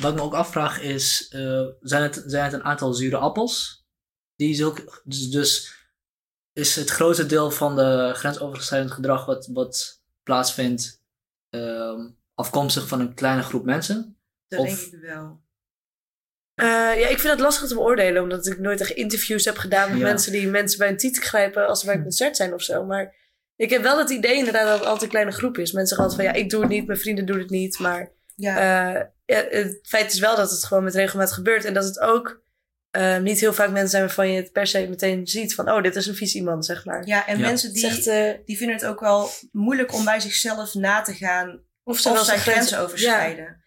wat 0.00 0.10
ik 0.10 0.18
me 0.18 0.24
ook 0.24 0.34
afvraag 0.34 0.80
is, 0.80 1.32
uh, 1.34 1.66
zijn, 1.80 2.02
het, 2.02 2.22
zijn 2.26 2.44
het 2.44 2.52
een 2.52 2.64
aantal 2.64 2.94
zure 2.94 3.16
appels? 3.16 3.86
Die 4.34 4.50
is 4.50 4.64
ook, 4.64 5.02
dus, 5.04 5.30
dus 5.30 5.74
is 6.52 6.76
het 6.76 6.90
grootste 6.90 7.26
deel 7.26 7.50
van 7.50 7.76
de 7.76 8.10
grensoverschrijdend 8.14 8.92
gedrag 8.92 9.26
wat, 9.26 9.46
wat 9.46 10.02
plaatsvindt 10.22 11.02
uh, 11.50 12.04
afkomstig 12.34 12.88
van 12.88 13.00
een 13.00 13.14
kleine 13.14 13.42
groep 13.42 13.64
mensen? 13.64 14.18
Dat 14.48 14.60
of, 14.60 14.66
denk 14.66 14.92
ik 14.92 15.00
wel. 15.00 15.44
Uh, 16.60 16.66
ja, 17.00 17.08
ik 17.08 17.18
vind 17.18 17.32
het 17.32 17.40
lastig 17.40 17.68
te 17.68 17.74
beoordelen, 17.74 18.22
omdat 18.22 18.46
ik 18.46 18.58
nooit 18.58 18.80
echt 18.80 18.90
interviews 18.90 19.44
heb 19.44 19.56
gedaan 19.56 19.90
met 19.90 19.98
ja. 19.98 20.04
mensen 20.04 20.32
die 20.32 20.48
mensen 20.48 20.78
bij 20.78 20.88
een 20.88 20.96
titel 20.96 21.22
grijpen 21.22 21.66
als 21.66 21.80
ze 21.80 21.86
bij 21.86 21.94
een 21.94 22.02
concert 22.02 22.36
zijn 22.36 22.54
of 22.54 22.62
zo. 22.62 22.84
Maar 22.84 23.14
ik 23.56 23.70
heb 23.70 23.82
wel 23.82 23.98
het 23.98 24.10
idee 24.10 24.36
inderdaad 24.36 24.66
dat 24.66 24.78
het 24.78 24.86
altijd 24.86 25.02
een 25.02 25.08
kleine 25.08 25.32
groep 25.32 25.58
is. 25.58 25.72
Mensen 25.72 25.96
zeggen 25.96 26.10
altijd 26.10 26.28
van 26.28 26.38
ja, 26.38 26.44
ik 26.44 26.50
doe 26.50 26.60
het 26.60 26.70
niet, 26.70 26.86
mijn 26.86 26.98
vrienden 26.98 27.26
doen 27.26 27.38
het 27.38 27.50
niet, 27.50 27.78
maar 27.78 28.12
ja. 28.34 28.94
Uh, 28.94 29.02
ja, 29.26 29.44
het 29.48 29.78
feit 29.82 30.12
is 30.12 30.18
wel 30.18 30.36
dat 30.36 30.50
het 30.50 30.64
gewoon 30.64 30.84
met 30.84 30.94
regelmaat 30.94 31.32
gebeurt. 31.32 31.64
En 31.64 31.74
dat 31.74 31.84
het 31.84 32.00
ook 32.00 32.44
uh, 32.96 33.18
niet 33.18 33.40
heel 33.40 33.52
vaak 33.52 33.70
mensen 33.70 33.88
zijn 33.88 34.02
waarvan 34.02 34.30
je 34.30 34.36
het 34.36 34.52
per 34.52 34.66
se 34.66 34.86
meteen 34.88 35.26
ziet 35.26 35.54
van, 35.54 35.70
oh, 35.70 35.82
dit 35.82 35.96
is 35.96 36.06
een 36.06 36.14
vies 36.14 36.34
iemand, 36.34 36.64
zeg 36.64 36.84
maar. 36.84 37.06
Ja, 37.06 37.26
en 37.26 37.38
Ja. 37.38 37.46
mensen 37.46 37.72
die, 37.72 37.90
Zegt, 37.90 38.06
uh, 38.06 38.30
die 38.44 38.56
vinden 38.56 38.76
het 38.76 38.86
ook 38.86 39.00
wel 39.00 39.30
moeilijk 39.52 39.94
om 39.94 40.04
bij 40.04 40.20
zichzelf 40.20 40.74
na 40.74 41.02
te 41.02 41.14
gaan 41.14 41.60
of 41.82 41.98
ze 41.98 42.10
of 42.10 42.24
zij 42.24 42.38
grenzen 42.38 42.78
overschrijden. 42.78 43.64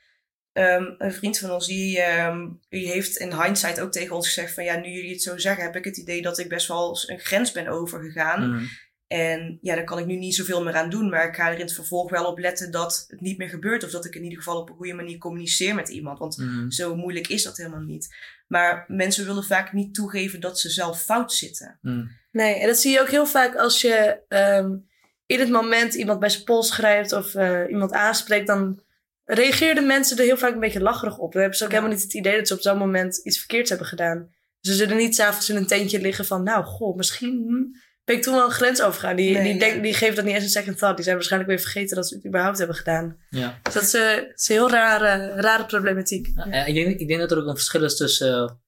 Um, 0.53 0.95
een 0.97 1.13
vriend 1.13 1.37
van 1.37 1.51
ons 1.51 1.67
die, 1.67 2.01
um, 2.01 2.59
die 2.69 2.87
heeft 2.87 3.17
in 3.17 3.41
hindsight 3.41 3.79
ook 3.79 3.91
tegen 3.91 4.15
ons 4.15 4.27
gezegd 4.27 4.53
van 4.53 4.63
ja, 4.63 4.75
nu 4.75 4.89
jullie 4.89 5.11
het 5.11 5.21
zo 5.21 5.37
zeggen, 5.37 5.63
heb 5.63 5.75
ik 5.75 5.83
het 5.85 5.97
idee 5.97 6.21
dat 6.21 6.37
ik 6.37 6.49
best 6.49 6.67
wel 6.67 6.99
een 7.07 7.19
grens 7.19 7.51
ben 7.51 7.67
overgegaan. 7.67 8.49
Mhm. 8.49 8.65
En 9.09 9.57
ja, 9.61 9.75
daar 9.75 9.83
kan 9.83 9.99
ik 9.99 10.05
nu 10.05 10.15
niet 10.15 10.35
zoveel 10.35 10.63
meer 10.63 10.73
aan 10.75 10.89
doen, 10.89 11.09
maar 11.09 11.27
ik 11.27 11.35
ga 11.35 11.47
er 11.47 11.53
in 11.53 11.59
het 11.59 11.73
vervolg 11.73 12.09
wel 12.09 12.25
op 12.25 12.37
letten 12.39 12.71
dat 12.71 13.05
het 13.07 13.21
niet 13.21 13.37
meer 13.37 13.49
gebeurt. 13.49 13.83
Of 13.83 13.91
dat 13.91 14.05
ik 14.05 14.15
in 14.15 14.23
ieder 14.23 14.37
geval 14.37 14.59
op 14.61 14.69
een 14.69 14.75
goede 14.75 14.93
manier 14.93 15.17
communiceer 15.17 15.75
met 15.75 15.89
iemand. 15.89 16.19
Want 16.19 16.37
Mhm. 16.37 16.69
zo 16.69 16.95
moeilijk 16.95 17.27
is 17.27 17.43
dat 17.43 17.57
helemaal 17.57 17.79
niet. 17.81 18.15
Maar 18.47 18.85
mensen 18.87 19.25
willen 19.25 19.43
vaak 19.43 19.73
niet 19.73 19.93
toegeven 19.93 20.39
dat 20.39 20.59
ze 20.59 20.69
zelf 20.69 21.01
fout 21.01 21.33
zitten. 21.33 21.77
Mhm. 21.81 22.05
Nee, 22.31 22.55
en 22.59 22.67
dat 22.67 22.77
zie 22.79 22.91
je 22.91 23.01
ook 23.01 23.09
heel 23.09 23.25
vaak 23.25 23.55
als 23.55 23.81
je 23.81 24.19
um, 24.29 24.87
in 25.25 25.39
het 25.39 25.49
moment 25.49 25.93
iemand 25.93 26.19
bij 26.19 26.29
zijn 26.29 26.43
pols 26.43 26.71
grijpt 26.71 27.11
of 27.13 27.33
uh, 27.33 27.61
iemand 27.69 27.91
aanspreekt, 27.91 28.47
dan 28.47 28.81
reageerden 29.25 29.85
mensen 29.87 30.17
er 30.17 30.23
heel 30.23 30.37
vaak 30.37 30.53
een 30.53 30.59
beetje 30.59 30.81
lacherig 30.81 31.17
op. 31.17 31.31
Dan 31.31 31.41
hebben 31.41 31.57
ze 31.59 31.65
ook 31.65 31.71
Ja. 31.71 31.75
helemaal 31.77 31.97
niet 31.97 32.05
het 32.07 32.15
idee 32.15 32.37
dat 32.37 32.47
ze 32.47 32.53
op 32.53 32.61
zo'n 32.61 32.77
moment 32.77 33.17
iets 33.17 33.37
verkeerds 33.37 33.69
hebben 33.69 33.87
gedaan. 33.87 34.29
Ze 34.61 34.73
zullen 34.73 34.97
niet 34.97 35.15
s'avonds 35.15 35.49
in 35.49 35.55
een 35.55 35.67
tentje 35.67 36.01
liggen 36.01 36.25
van, 36.25 36.43
nou, 36.43 36.63
goh, 36.65 36.95
misschien 36.97 37.43
hm, 37.47 37.79
ben 38.09 38.17
ik 38.17 38.23
toen 38.23 38.33
wel 38.35 38.45
een 38.45 38.51
grens 38.51 38.81
overgaan. 38.81 39.15
Die, 39.15 39.31
Nee, 39.33 39.43
die, 39.51 39.59
denk, 39.59 39.83
die 39.83 39.93
geven 39.93 40.15
dat 40.15 40.25
niet 40.25 40.33
eens 40.33 40.43
een 40.43 40.49
second 40.49 40.77
thought. 40.77 40.95
Die 40.95 41.03
zijn 41.03 41.15
waarschijnlijk 41.15 41.51
weer 41.51 41.61
vergeten 41.61 41.95
dat 41.95 42.07
ze 42.07 42.15
het 42.15 42.25
überhaupt 42.25 42.57
hebben 42.57 42.75
gedaan. 42.75 43.17
Ja. 43.29 43.59
Dus 43.63 43.73
dat 43.73 43.83
is, 43.83 43.93
uh, 43.95 44.17
is 44.17 44.49
een 44.49 44.55
heel 44.55 44.69
rare, 44.69 45.41
rare 45.41 45.65
problematiek. 45.65 46.27
Ja, 46.35 46.65
ik, 46.65 46.73
denk, 46.73 46.99
ik 46.99 47.07
denk 47.07 47.19
dat 47.19 47.31
er 47.31 47.37
ook 47.37 47.47
een 47.47 47.55
verschil 47.55 47.83
is 47.83 47.95
tussen. 47.97 48.61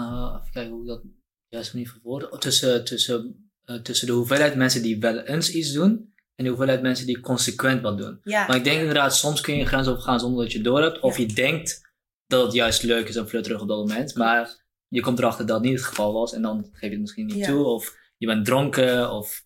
Uh, 0.00 0.36
even 0.40 0.52
kijken 0.52 0.72
hoe 0.72 0.80
ik 0.82 0.86
dat 0.88 1.02
juist 1.48 1.74
niet 1.74 1.88
verwoorden. 1.90 2.38
Tussen, 2.40 2.84
tussen, 2.84 3.50
uh, 3.66 3.76
tussen 3.76 4.06
de 4.06 4.12
hoeveelheid 4.12 4.54
mensen 4.54 4.82
die 4.82 4.98
wel 5.00 5.18
eens 5.20 5.50
iets 5.52 5.72
doen. 5.72 6.14
En 6.34 6.44
de 6.44 6.48
hoeveelheid 6.50 6.82
mensen 6.82 7.06
die 7.06 7.20
consequent 7.20 7.80
wat 7.82 7.98
doen. 7.98 8.20
Ja, 8.22 8.46
Maar 8.46 8.56
ik 8.56 8.64
denk 8.64 8.78
inderdaad, 8.80 9.16
soms 9.16 9.40
kun 9.40 9.54
je 9.54 9.60
een 9.60 9.66
grens 9.66 9.88
overgaan 9.88 10.20
zonder 10.20 10.44
dat 10.44 10.52
je 10.52 10.60
door 10.60 10.82
hebt. 10.82 11.00
Of 11.00 11.16
Ja. 11.18 11.24
je 11.26 11.32
denkt 11.32 11.80
dat 12.26 12.44
het 12.44 12.52
juist 12.52 12.82
leuk 12.82 13.08
is 13.08 13.16
en 13.16 13.28
flirterig 13.28 13.60
op 13.60 13.68
dat 13.68 13.78
moment. 13.86 14.14
Maar 14.14 14.64
je 14.88 15.00
komt 15.00 15.18
erachter 15.18 15.46
dat 15.46 15.56
het 15.56 15.64
niet 15.64 15.76
het 15.78 15.86
geval 15.86 16.12
was. 16.12 16.32
En 16.34 16.42
dan 16.42 16.68
geef 16.72 16.80
je 16.80 16.88
het 16.90 17.00
misschien 17.00 17.26
niet 17.26 17.36
Ja. 17.36 17.46
toe. 17.46 17.64
Of 17.64 18.00
je 18.22 18.34
bent 18.34 18.44
dronken. 18.44 19.10
Of 19.10 19.44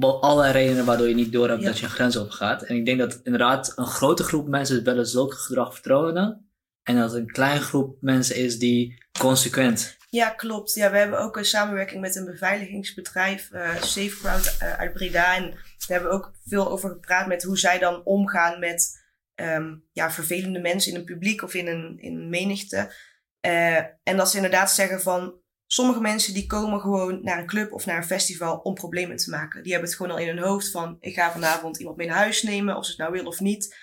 allerlei 0.00 0.52
redenen 0.52 0.84
waardoor 0.84 1.08
je 1.08 1.14
niet 1.14 1.32
door 1.32 1.48
hebt 1.48 1.60
Ja. 1.60 1.66
dat 1.66 1.78
je 1.78 1.84
een 1.84 1.90
grens 1.90 2.16
overgaat. 2.18 2.62
En 2.62 2.76
ik 2.76 2.84
denk 2.86 2.98
dat 2.98 3.20
inderdaad 3.22 3.72
een 3.76 3.86
grote 3.86 4.22
groep 4.22 4.48
mensen 4.48 4.84
wel 4.84 4.98
eens 4.98 5.10
zulke 5.10 5.36
gedrag 5.36 5.72
vertonen. 5.72 6.48
En 6.82 6.96
dat 6.96 7.12
een 7.14 7.26
kleine 7.30 7.60
groep 7.60 7.96
mensen 8.00 8.36
is 8.36 8.58
die 8.58 9.02
consequent. 9.18 9.96
ja, 10.10 10.30
klopt. 10.30 10.74
Ja, 10.74 10.90
we 10.90 10.96
hebben 10.96 11.18
ook 11.18 11.36
een 11.36 11.44
samenwerking 11.44 12.00
met 12.00 12.16
een 12.16 12.24
beveiligingsbedrijf, 12.24 13.50
eh 13.50 13.74
Safeground 13.82 14.56
eh, 14.58 14.72
uit 14.78 14.92
Breda. 14.92 15.36
En 15.36 15.50
daar 15.50 15.60
hebben 15.86 16.08
we 16.08 16.14
ook 16.14 16.32
veel 16.46 16.70
over 16.70 16.90
gepraat 16.90 17.26
met 17.26 17.42
hoe 17.42 17.58
zij 17.58 17.78
dan 17.78 18.04
omgaan 18.04 18.58
met 18.58 19.02
ehm, 19.34 19.74
ja, 19.92 20.10
vervelende 20.10 20.60
mensen 20.60 20.92
in 20.92 20.98
een 20.98 21.04
publiek 21.04 21.42
of 21.42 21.54
in 21.54 21.66
een, 21.66 21.98
in 21.98 22.14
een 22.16 22.28
menigte. 22.28 22.92
Eh, 23.40 23.76
en 24.02 24.16
dat 24.16 24.30
ze 24.30 24.36
inderdaad 24.36 24.70
zeggen 24.70 25.00
van 25.00 25.34
sommige 25.74 26.00
mensen 26.00 26.34
die 26.34 26.46
komen 26.46 26.80
gewoon 26.80 27.18
naar 27.22 27.38
een 27.38 27.46
club 27.46 27.72
of 27.72 27.86
naar 27.86 27.96
een 27.96 28.04
festival 28.04 28.56
om 28.56 28.74
problemen 28.74 29.16
te 29.16 29.30
maken. 29.30 29.62
Die 29.62 29.72
hebben 29.72 29.90
het 29.90 29.98
gewoon 29.98 30.12
al 30.12 30.18
in 30.18 30.26
hun 30.26 30.44
hoofd 30.44 30.70
van 30.70 30.96
ik 31.00 31.14
ga 31.14 31.32
vanavond 31.32 31.78
iemand 31.78 31.96
mee 31.96 32.06
naar 32.06 32.16
huis 32.16 32.42
nemen 32.42 32.76
of 32.76 32.84
ze 32.84 32.90
het 32.90 33.00
nou 33.00 33.12
wil 33.12 33.24
of 33.24 33.40
niet. 33.40 33.76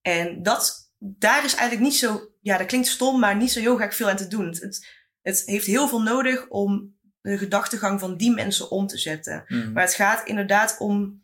En 0.00 0.42
dat, 0.42 0.92
daar 0.98 1.44
is 1.44 1.54
eigenlijk 1.54 1.80
niet 1.80 1.98
zo, 1.98 2.30
ja 2.40 2.58
dat 2.58 2.66
klinkt 2.66 2.86
stom, 2.86 3.20
maar 3.20 3.36
niet 3.36 3.52
zo 3.52 3.60
heel 3.60 3.76
gek 3.76 3.92
veel 3.92 4.08
aan 4.08 4.16
te 4.16 4.28
doen. 4.28 4.46
Het, 4.46 4.88
het, 5.22 5.42
heeft 5.46 5.66
heel 5.66 5.88
veel 5.88 6.02
nodig 6.02 6.48
om 6.48 6.96
de 7.20 7.38
gedachtegang 7.38 8.00
van 8.00 8.16
die 8.16 8.30
mensen 8.30 8.70
om 8.70 8.86
te 8.86 8.98
zetten. 8.98 9.44
Mhm. 9.48 9.72
Maar 9.72 9.82
het 9.84 9.94
gaat 9.94 10.26
inderdaad 10.26 10.76
om 10.78 11.22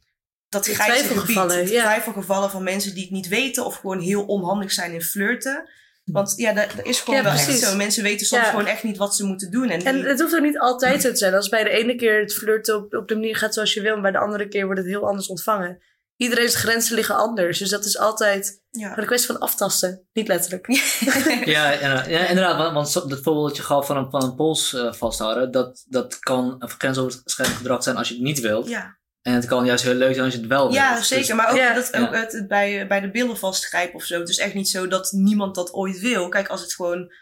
dat 0.48 0.66
grijze 0.66 1.18
gebied. 1.18 1.50
De 1.50 1.72
ja. 1.72 1.83
twijfelgevallen 1.83 2.50
van 2.50 2.62
mensen 2.62 2.94
die 2.94 3.02
het 3.02 3.12
niet 3.12 3.28
weten 3.28 3.64
of 3.64 3.76
gewoon 3.76 4.00
heel 4.00 4.24
onhandig 4.24 4.72
zijn 4.72 4.92
in 4.92 5.02
flirten. 5.02 5.68
Want 6.12 6.33
ja, 6.37 6.53
dat, 6.53 6.66
dat 6.77 6.87
is 6.87 7.01
gewoon 7.01 7.16
Ja, 7.18 7.23
wel 7.25 7.33
echt 7.33 7.59
zo. 7.59 7.77
Mensen 7.77 8.03
weten 8.03 8.27
soms 8.27 8.42
Ja. 8.42 8.51
gewoon 8.51 8.66
echt 8.66 8.83
niet 8.83 8.97
wat 8.97 9.16
ze 9.16 9.25
moeten 9.25 9.51
doen. 9.51 9.68
En, 9.71 9.85
En 9.85 9.94
die- 9.94 10.05
het 10.07 10.21
hoeft 10.21 10.35
ook 10.35 10.42
niet 10.42 10.59
altijd 10.59 11.03
zo 11.03 11.09
te 11.11 11.16
zijn. 11.16 11.35
Als 11.35 11.49
bij 11.49 11.64
de 11.64 11.71
ene 11.71 11.94
keer 11.94 12.21
het 12.21 12.35
flirten 12.35 12.77
op, 12.77 12.94
op 12.94 13.09
de 13.09 13.14
manier 13.14 13.37
gaat 13.37 13.55
zoals 13.55 13.75
je 13.75 13.81
wil, 13.81 13.94
en 13.94 14.03
bij 14.03 14.11
de 14.11 14.18
andere 14.18 14.49
keer 14.49 14.64
wordt 14.64 14.81
het 14.81 14.88
heel 14.88 15.07
anders 15.09 15.29
ontvangen. 15.29 15.83
Iedereen's 16.16 16.55
grenzen 16.55 16.94
liggen 16.94 17.14
anders. 17.16 17.59
Dus 17.59 17.71
dat 17.71 17.85
is 17.85 17.99
altijd 17.99 18.62
ja. 18.71 18.99
een 18.99 19.07
kwestie 19.07 19.33
van 19.33 19.40
aftasten. 19.40 20.07
Niet 20.12 20.29
letterlijk. 20.29 20.66
Ja, 21.44 21.71
ja, 21.71 22.05
inderdaad. 22.07 22.73
Want, 22.73 22.92
dat 23.25 23.57
je 23.57 23.62
gaf 23.62 23.87
van 23.87 23.97
een, 23.97 24.11
van 24.11 24.23
een 24.23 24.35
pols 24.35 24.75
eh, 24.75 24.92
vasthouden, 24.92 25.51
dat, 25.51 25.85
dat 25.88 26.18
kan 26.18 26.57
een 26.59 26.68
grensoverschrijdend 26.68 27.59
gedrag 27.59 27.83
zijn 27.83 27.97
als 27.97 28.09
je 28.09 28.14
het 28.14 28.23
niet 28.23 28.40
wilt. 28.40 28.68
ja. 28.68 28.97
En 29.22 29.33
het 29.35 29.44
kan 29.46 29.64
juist 29.64 29.85
heel 29.85 29.94
leuk 29.94 30.12
zijn 30.12 30.24
als 30.24 30.35
je 30.35 30.40
het 30.40 30.48
wel 30.48 30.72
ja, 30.72 30.92
wilt. 30.92 31.07
zeker. 31.07 31.26
Dus- 31.26 31.35
Maar 31.37 31.50
ook, 31.50 31.57
Ja. 31.57 31.74
dat, 31.74 31.88
Ja. 31.92 32.00
ook 32.00 32.14
het, 32.14 32.33
het 32.33 32.48
bij, 32.48 32.87
bij 32.87 33.00
de 33.00 33.11
billen 33.11 33.37
vastgrijpen 33.38 33.94
of 33.94 34.04
zo. 34.04 34.18
Het 34.20 34.28
is 34.28 34.38
echt 34.38 34.54
niet 34.54 34.68
zo 34.68 34.87
dat 34.88 35.12
niemand 35.12 35.54
dat 35.54 35.72
ooit 35.72 35.98
wil. 36.00 36.28
Kijk, 36.28 36.48
als 36.48 36.61
het 36.61 36.74
gewoon 36.74 37.12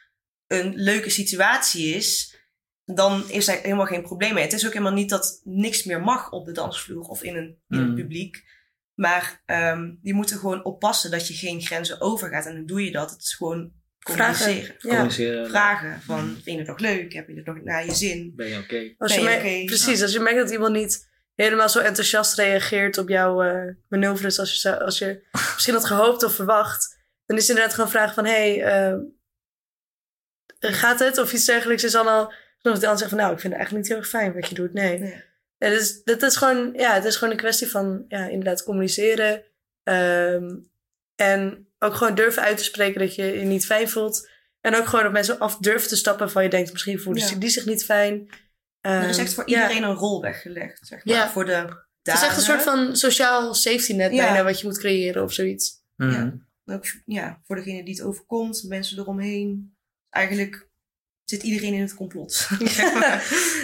een 0.46 0.72
leuke 0.74 1.10
situatie 1.10 1.94
is. 1.94 2.34
dan 2.94 3.30
is 3.30 3.48
er 3.48 3.60
helemaal 3.62 3.86
geen 3.86 4.02
probleem 4.02 4.34
mee. 4.34 4.42
Het 4.42 4.52
is 4.52 4.66
ook 4.66 4.72
helemaal 4.72 4.92
niet 4.92 5.10
dat 5.10 5.40
niks 5.44 5.84
meer 5.84 6.00
mag 6.00 6.30
op 6.30 6.46
de 6.46 6.52
dansvloer 6.52 7.02
of 7.08 7.22
in, 7.22 7.36
een, 7.36 7.58
in 7.68 7.78
het 7.78 7.88
Mm. 7.88 7.94
publiek. 7.94 8.44
Maar 8.94 9.42
ehm 9.46 9.90
je 10.02 10.14
moet 10.14 10.30
er 10.30 10.38
gewoon 10.38 10.64
oppassen 10.64 11.10
dat 11.10 11.28
je 11.28 11.34
geen 11.34 11.60
grenzen 11.60 12.00
overgaat. 12.00 12.46
En 12.46 12.54
dan 12.54 12.66
doe 12.66 12.84
je 12.84 12.90
dat. 12.92 13.10
Het 13.10 13.22
is 13.22 13.34
gewoon 13.34 13.72
Vragen. 13.98 14.44
communiceren. 14.44 14.74
Ja. 14.78 14.88
Communiceren. 14.88 15.48
Vragen 15.48 16.02
van, 16.02 16.24
vind 16.32 16.44
je 16.44 16.58
het 16.58 16.66
nog 16.66 16.78
leuk? 16.78 17.12
Heb 17.12 17.28
je 17.28 17.34
het 17.34 17.46
nog 17.46 17.62
naar 17.62 17.84
je 17.86 17.94
zin? 17.94 18.32
Ben 18.36 18.48
je 18.48 18.58
oké? 18.58 18.94
Merkt- 19.22 19.44
oké? 19.44 19.64
Precies, 19.64 20.02
als 20.02 20.12
je 20.12 20.20
merkt 20.20 20.38
dat 20.38 20.50
iemand 20.50 20.72
niet 20.74 21.08
helemaal 21.36 21.68
zo 21.68 21.78
enthousiast 21.80 22.34
reageert 22.38 22.98
op 22.98 23.08
jouw 23.08 23.42
eh, 23.42 23.74
manoeuvres 23.88 24.38
als 24.38 24.52
je, 24.52 24.58
zou- 24.58 24.78
als 24.80 24.98
je 24.98 25.22
misschien 25.54 25.74
had 25.74 25.84
gehoopt 25.84 26.22
of 26.22 26.34
verwacht, 26.34 26.96
dan 27.26 27.36
is 27.36 27.42
het 27.42 27.50
inderdaad 27.50 27.74
gewoon 27.74 27.90
vragen 27.90 28.14
van, 28.14 28.24
hé, 28.24 28.56
hey, 28.58 28.64
eh, 28.64 28.98
gaat 30.60 30.98
het? 30.98 31.18
Of 31.18 31.32
iets 31.32 31.44
dergelijks 31.44 31.84
is 31.84 31.92
dan 31.92 32.06
al, 32.06 32.32
dan 32.62 32.74
de 32.74 32.80
ander 32.80 32.98
zegt 32.98 33.10
van, 33.10 33.18
nou, 33.18 33.32
ik 33.32 33.40
vind 33.40 33.52
het 33.52 33.62
eigenlijk 33.62 33.72
niet 33.74 33.88
heel 33.88 33.96
erg 33.96 34.08
fijn 34.08 34.40
wat 34.40 34.48
je 34.48 34.54
doet. 34.54 34.72
Nee. 34.72 35.24
Dus, 35.58 36.02
dat 36.04 36.22
is 36.22 36.36
gewoon, 36.36 36.72
ja, 36.76 36.94
het 36.94 37.04
is 37.04 37.16
gewoon 37.16 37.32
een 37.32 37.40
kwestie 37.40 37.70
van, 37.70 38.04
ja, 38.08 38.26
inderdaad 38.26 38.62
communiceren. 38.62 39.44
ehm, 39.82 40.56
en 41.16 41.68
ook 41.78 41.94
gewoon 41.94 42.14
durven 42.14 42.42
uit 42.42 42.56
te 42.58 42.64
spreken 42.64 43.00
dat 43.00 43.14
je 43.14 43.24
je 43.24 43.44
niet 43.44 43.66
fijn 43.66 43.88
voelt. 43.88 44.28
En 44.60 44.76
ook 44.76 44.86
gewoon 44.86 45.06
op 45.06 45.12
mensen 45.12 45.38
af 45.38 45.56
durven 45.56 45.88
te 45.88 45.96
stappen 45.96 46.30
van 46.30 46.42
je 46.42 46.48
denkt, 46.48 46.72
misschien 46.72 47.00
voelen 47.00 47.22
Ja. 47.22 47.28
ze 47.28 47.38
die 47.38 47.48
zich 47.50 47.66
niet 47.66 47.84
fijn. 47.84 48.28
Er 48.86 49.08
is 49.08 49.16
Ehm, 49.16 49.24
echt 49.24 49.34
voor 49.34 49.48
ja. 49.50 49.62
iedereen 49.62 49.82
een 49.90 49.96
rol 49.96 50.20
weggelegd. 50.22 50.86
Zeg 50.86 51.04
maar. 51.04 51.14
Ja. 51.14 51.28
Voor 51.30 51.44
de 51.44 51.52
Het 52.02 52.14
is 52.14 52.22
echt 52.22 52.36
een 52.36 52.42
soort 52.42 52.62
van 52.62 52.96
sociaal 52.96 53.54
safety 53.54 53.92
net 53.92 54.12
Ja. 54.12 54.24
bijna 54.24 54.44
wat 54.44 54.60
je 54.60 54.66
moet 54.66 54.78
creëren 54.78 55.22
of 55.22 55.32
zoiets. 55.32 55.82
Mhm. 55.96 56.10
Ja. 56.10 56.32
Ook 56.74 56.84
ja, 57.04 57.40
voor 57.44 57.56
degene 57.56 57.84
die 57.84 57.94
het 57.94 58.02
overkomt, 58.04 58.64
mensen 58.68 58.98
eromheen. 58.98 59.76
Eigenlijk 60.10 60.68
zit 61.24 61.42
iedereen 61.42 61.74
in 61.74 61.80
het 61.80 61.94
complot. 61.94 62.48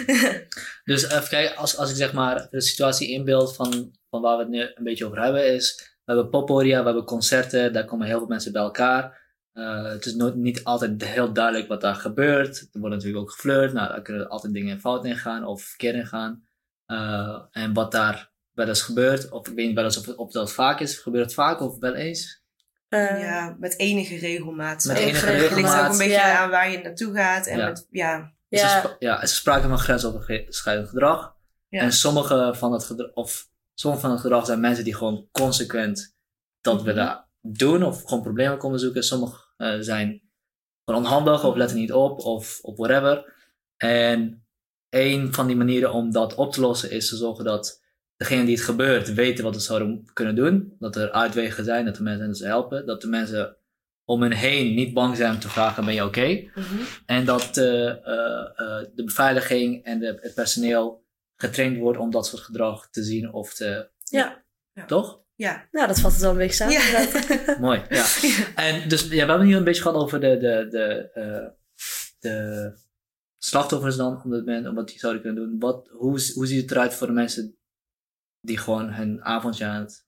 Dus 0.83 1.03
even 1.03 1.27
kijken, 1.29 1.55
als, 1.55 1.77
als 1.77 1.89
ik 1.89 1.95
zeg 1.95 2.13
maar 2.13 2.47
de 2.49 2.61
situatie 2.61 3.09
inbeeld 3.09 3.55
van, 3.55 3.95
van 4.09 4.21
waar 4.21 4.37
we 4.37 4.43
het 4.43 4.51
nu 4.51 4.61
een 4.61 4.83
beetje 4.83 5.05
over 5.05 5.21
hebben, 5.21 5.53
is 5.53 5.95
we 6.05 6.13
hebben 6.13 6.29
poppodia, 6.29 6.79
we 6.79 6.85
hebben 6.85 7.05
concerten, 7.05 7.73
daar 7.73 7.85
komen 7.85 8.07
heel 8.07 8.17
veel 8.17 8.27
mensen 8.27 8.51
bij 8.51 8.61
elkaar. 8.61 9.21
Eh, 9.53 9.83
het 9.83 10.05
is 10.05 10.15
nooit, 10.15 10.35
niet 10.35 10.63
altijd 10.63 11.03
heel 11.05 11.33
duidelijk 11.33 11.67
wat 11.67 11.81
daar 11.81 11.95
gebeurt. 11.95 12.67
Er 12.71 12.79
wordt 12.79 12.95
natuurlijk 12.95 13.21
ook 13.23 13.31
geflirt, 13.31 13.73
nou, 13.73 13.87
daar 13.87 14.01
kunnen 14.01 14.29
altijd 14.29 14.53
dingen 14.53 14.79
fout 14.79 15.05
in 15.05 15.17
gaan 15.17 15.45
of 15.45 15.61
verkeerd 15.63 15.95
in 15.95 16.07
gaan. 16.07 16.43
Eh, 16.85 17.39
en 17.51 17.73
wat 17.73 17.91
daar 17.91 18.31
wel 18.53 18.67
eens 18.67 18.81
gebeurt, 18.81 19.29
of 19.29 19.47
ik 19.47 19.55
weet 19.55 19.65
niet 19.65 19.75
wel 19.75 19.83
eens 19.83 19.97
of, 19.97 20.07
of 20.15 20.31
dat 20.31 20.53
vaak 20.53 20.79
is, 20.79 20.97
gebeurt 20.97 21.25
het 21.25 21.33
vaak 21.33 21.59
of 21.61 21.79
wel 21.79 21.93
eens? 21.93 22.41
Eh, 22.89 23.19
ja, 23.21 23.55
met 23.59 23.79
enige 23.79 24.15
regelmaat. 24.17 24.85
Met 24.85 24.97
Het 24.97 25.05
enige 25.07 25.27
enige 25.27 25.31
ligt 25.41 25.51
ook 25.51 25.57
regelmaat. 25.57 25.91
een 25.91 25.97
beetje 25.97 26.13
Ja. 26.13 26.37
aan 26.37 26.49
waar 26.49 26.71
je 26.71 26.77
naartoe 26.77 27.13
gaat. 27.13 27.47
En 27.47 27.57
Ja. 27.57 27.65
met, 27.67 27.87
ja, 27.89 28.33
Is 28.49 28.61
ja, 28.61 28.95
ja, 28.99 29.21
is 29.21 29.29
er 29.29 29.35
sprake 29.37 29.67
van 29.67 29.79
grensoverschrijdend 29.79 30.89
gedrag. 30.89 31.35
Ja. 31.69 31.79
En 31.81 31.91
sommige 31.93 32.51
van 32.55 32.71
dat 32.71 32.83
gedrag, 32.85 33.11
of 33.13 33.47
sommige 33.73 34.01
van 34.03 34.11
het 34.11 34.21
gedrag 34.21 34.45
zijn 34.45 34.59
mensen 34.59 34.83
die 34.83 34.95
gewoon 34.95 35.27
consequent 35.31 36.15
dat 36.61 36.75
Mhm. 36.75 36.83
willen 36.85 37.25
doen 37.41 37.83
of 37.83 38.03
gewoon 38.03 38.21
problemen 38.23 38.57
komen 38.57 38.79
zoeken. 38.79 39.03
Sommige 39.03 39.42
eh, 39.55 39.75
zijn 39.79 40.21
gewoon 40.85 41.05
onhandig 41.05 41.43
of 41.43 41.55
letten 41.55 41.77
niet 41.77 41.93
op 41.93 42.19
of, 42.19 42.59
of 42.61 42.77
whatever. 42.77 43.33
En 43.77 44.45
een 44.89 45.33
van 45.33 45.47
die 45.47 45.55
manieren 45.55 45.93
om 45.93 46.11
dat 46.11 46.35
op 46.35 46.51
te 46.53 46.61
lossen 46.61 46.91
is 46.91 47.09
te 47.09 47.15
zorgen 47.15 47.45
dat 47.45 47.81
degene 48.15 48.45
die 48.45 48.55
het 48.55 48.63
gebeurt 48.63 49.13
weten 49.13 49.43
wat 49.43 49.53
ze 49.53 49.59
zouden 49.59 50.05
kunnen 50.13 50.35
doen. 50.35 50.75
Dat 50.79 50.95
er 50.95 51.11
uitwegen 51.11 51.63
zijn, 51.63 51.85
dat 51.85 51.95
de 51.95 52.03
mensen 52.03 52.21
hen 52.21 52.31
dus 52.31 52.39
helpen. 52.39 52.85
Dat 52.85 53.01
de 53.01 53.07
mensen 53.07 53.57
om 54.05 54.21
hen 54.21 54.31
heen 54.31 54.75
niet 54.75 54.93
bang 54.93 55.17
zijn 55.17 55.33
om 55.33 55.39
te 55.39 55.49
vragen, 55.49 55.85
ben 55.85 55.93
je 55.93 56.03
oké? 56.03 56.49
Mhm. 56.55 56.81
En 57.05 57.25
dat 57.25 57.57
eh, 57.57 57.89
eh, 57.89 58.85
de 58.95 59.03
beveiliging 59.03 59.83
en 59.83 59.99
de, 59.99 60.17
het 60.21 60.33
personeel 60.33 61.05
getraind 61.35 61.77
wordt 61.77 61.99
om 61.99 62.11
dat 62.11 62.27
soort 62.27 62.41
gedrag 62.41 62.89
te 62.89 63.03
zien 63.03 63.33
of 63.33 63.53
te. 63.53 63.89
Ja. 64.03 64.43
Ja. 64.73 64.85
Toch? 64.85 65.22
Ja. 65.35 65.67
nou, 65.71 65.87
dat 65.87 65.99
vat 65.99 66.11
het 66.11 66.21
wel 66.21 66.31
een 66.31 66.37
beetje 66.37 66.55
samen. 66.55 66.73
Ja. 66.73 67.59
Mooi. 67.67 67.85
Ja. 67.89 68.05
En 68.55 68.89
dus 68.89 69.01
ja, 69.01 69.07
we 69.09 69.29
hebben 69.29 69.47
hier 69.47 69.57
een 69.57 69.63
beetje 69.63 69.81
gehad 69.81 69.97
over 69.97 70.19
de, 70.19 70.37
de, 70.37 70.67
de, 70.69 71.11
eh, 71.13 71.47
de 72.19 72.77
slachtoffers 73.37 73.95
dan, 73.95 74.23
om 74.23 74.29
dat 74.29 74.45
men, 74.45 74.67
om 74.67 74.75
wat 74.75 74.87
die 74.87 74.99
zouden 74.99 75.21
kunnen 75.21 75.43
doen. 75.49 75.59
Wat, 75.59 75.87
hoe, 75.87 76.31
hoe 76.33 76.47
ziet 76.47 76.61
het 76.61 76.71
eruit 76.71 76.93
voor 76.93 77.07
de 77.07 77.13
mensen 77.13 77.57
die 78.41 78.57
gewoon 78.57 78.93
hun 78.93 79.23
avondje 79.23 79.65
aan 79.65 79.81
het 79.81 80.07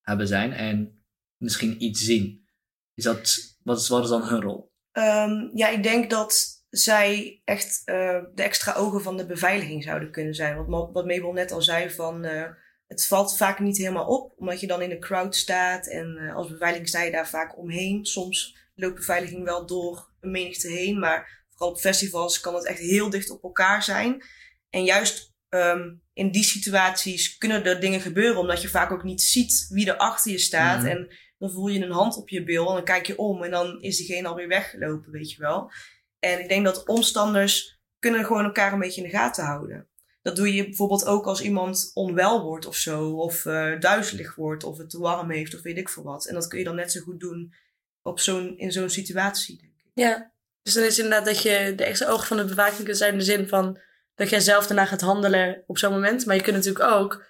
hebben 0.00 0.26
zijn 0.26 0.52
en 0.52 1.04
misschien 1.36 1.82
iets 1.84 2.04
zien? 2.04 2.46
Is 2.94 3.04
dat, 3.04 3.38
wat, 3.62 3.78
is, 3.78 3.88
wat 3.88 4.02
is 4.02 4.10
dan 4.10 4.28
hun 4.28 4.40
rol? 4.40 4.72
Ehm, 4.92 5.48
ja, 5.54 5.68
ik 5.68 5.82
denk 5.82 6.10
dat 6.10 6.56
zij 6.70 7.40
echt 7.44 7.82
eh, 7.84 8.22
de 8.34 8.42
extra 8.42 8.74
ogen 8.74 9.02
van 9.02 9.16
de 9.16 9.26
beveiliging 9.26 9.82
zouden 9.82 10.10
kunnen 10.10 10.34
zijn. 10.34 10.56
Want 10.56 10.68
Ma- 10.68 10.92
wat 10.92 11.06
Mabel 11.06 11.32
net 11.32 11.52
al 11.52 11.62
zei, 11.62 11.90
van, 11.90 12.24
eh, 12.24 12.50
het 12.88 13.06
valt 13.06 13.36
vaak 13.36 13.58
niet 13.58 13.76
helemaal 13.76 14.06
op. 14.06 14.32
Omdat 14.36 14.60
je 14.60 14.66
dan 14.66 14.82
in 14.82 14.88
de 14.88 14.98
crowd 14.98 15.36
staat. 15.36 15.86
En 15.86 16.16
eh, 16.16 16.34
als 16.34 16.48
beveiliging 16.48 16.88
sta 16.88 17.02
je 17.02 17.10
daar 17.10 17.28
vaak 17.28 17.58
omheen. 17.58 18.06
Soms 18.06 18.56
loopt 18.74 18.94
beveiliging 18.94 19.44
wel 19.44 19.66
door 19.66 20.10
een 20.20 20.30
menigte 20.30 20.68
heen. 20.68 20.98
Maar 20.98 21.44
vooral 21.50 21.70
op 21.70 21.80
festivals 21.80 22.40
kan 22.40 22.54
het 22.54 22.66
echt 22.66 22.78
heel 22.78 23.10
dicht 23.10 23.30
op 23.30 23.42
elkaar 23.42 23.82
zijn. 23.82 24.22
En 24.70 24.84
juist 24.84 25.34
ehm, 25.48 25.94
in 26.12 26.30
die 26.30 26.44
situaties 26.44 27.38
kunnen 27.38 27.64
er 27.64 27.80
dingen 27.80 28.00
gebeuren. 28.00 28.40
Omdat 28.40 28.62
je 28.62 28.68
vaak 28.68 28.90
ook 28.90 29.04
niet 29.04 29.22
ziet 29.22 29.66
wie 29.70 29.88
er 29.88 29.96
achter 29.96 30.30
je 30.30 30.38
staat. 30.38 30.78
Mhm. 30.78 30.88
En 30.88 31.08
dan 31.38 31.50
voel 31.50 31.68
je 31.68 31.84
een 31.84 31.90
hand 31.90 32.16
op 32.16 32.28
je 32.28 32.44
bil 32.44 32.68
en 32.68 32.74
dan 32.74 32.84
kijk 32.84 33.06
je 33.06 33.18
om 33.18 33.42
en 33.42 33.50
dan 33.50 33.82
is 33.82 33.96
diegene 33.96 34.28
alweer 34.28 34.48
weggelopen, 34.48 35.12
weet 35.12 35.30
je 35.30 35.40
wel. 35.40 35.70
En 36.18 36.40
ik 36.40 36.48
denk 36.48 36.64
dat 36.64 36.86
omstanders 36.86 37.80
kunnen 37.98 38.24
gewoon 38.24 38.44
elkaar 38.44 38.72
een 38.72 38.78
beetje 38.78 39.02
in 39.02 39.08
de 39.08 39.16
gaten 39.16 39.44
houden. 39.44 39.88
Dat 40.28 40.36
doe 40.36 40.54
je 40.54 40.64
bijvoorbeeld 40.64 41.06
ook 41.06 41.26
als 41.26 41.40
iemand 41.40 41.90
onwel 41.94 42.42
wordt 42.42 42.66
of 42.66 42.76
zo, 42.76 43.10
of 43.10 43.46
eh, 43.46 43.80
duizelig 43.80 44.34
wordt, 44.34 44.64
of 44.64 44.78
het 44.78 44.90
te 44.90 44.98
warm 44.98 45.30
heeft, 45.30 45.54
of 45.54 45.62
weet 45.62 45.76
ik 45.76 45.88
veel 45.88 46.02
wat. 46.02 46.26
En 46.26 46.34
dat 46.34 46.48
kun 46.48 46.58
je 46.58 46.64
dan 46.64 46.74
net 46.74 46.92
zo 46.92 47.00
goed 47.00 47.20
doen 47.20 47.54
op 48.02 48.20
zo'n, 48.20 48.58
in 48.58 48.72
zo'n 48.72 48.90
situatie, 48.90 49.58
denk 49.60 49.72
ik. 49.72 49.90
ja. 49.94 50.32
Dus 50.62 50.74
dan 50.74 50.84
is 50.84 50.98
inderdaad 50.98 51.24
dat 51.24 51.42
je 51.42 51.72
de 51.76 51.84
extra 51.84 52.08
ogen 52.08 52.26
van 52.26 52.36
de 52.36 52.44
bewaking 52.44 52.84
kunt 52.84 52.96
zijn 52.96 53.12
in 53.12 53.18
de 53.18 53.24
zin 53.24 53.48
van 53.48 53.78
dat 54.14 54.30
jij 54.30 54.40
zelf 54.40 54.66
daarna 54.66 54.84
gaat 54.84 55.00
handelen 55.00 55.62
op 55.66 55.78
zo'n 55.78 55.92
moment. 55.92 56.26
Maar 56.26 56.36
je 56.36 56.42
kunt 56.42 56.56
natuurlijk 56.56 56.84
ook 56.84 57.24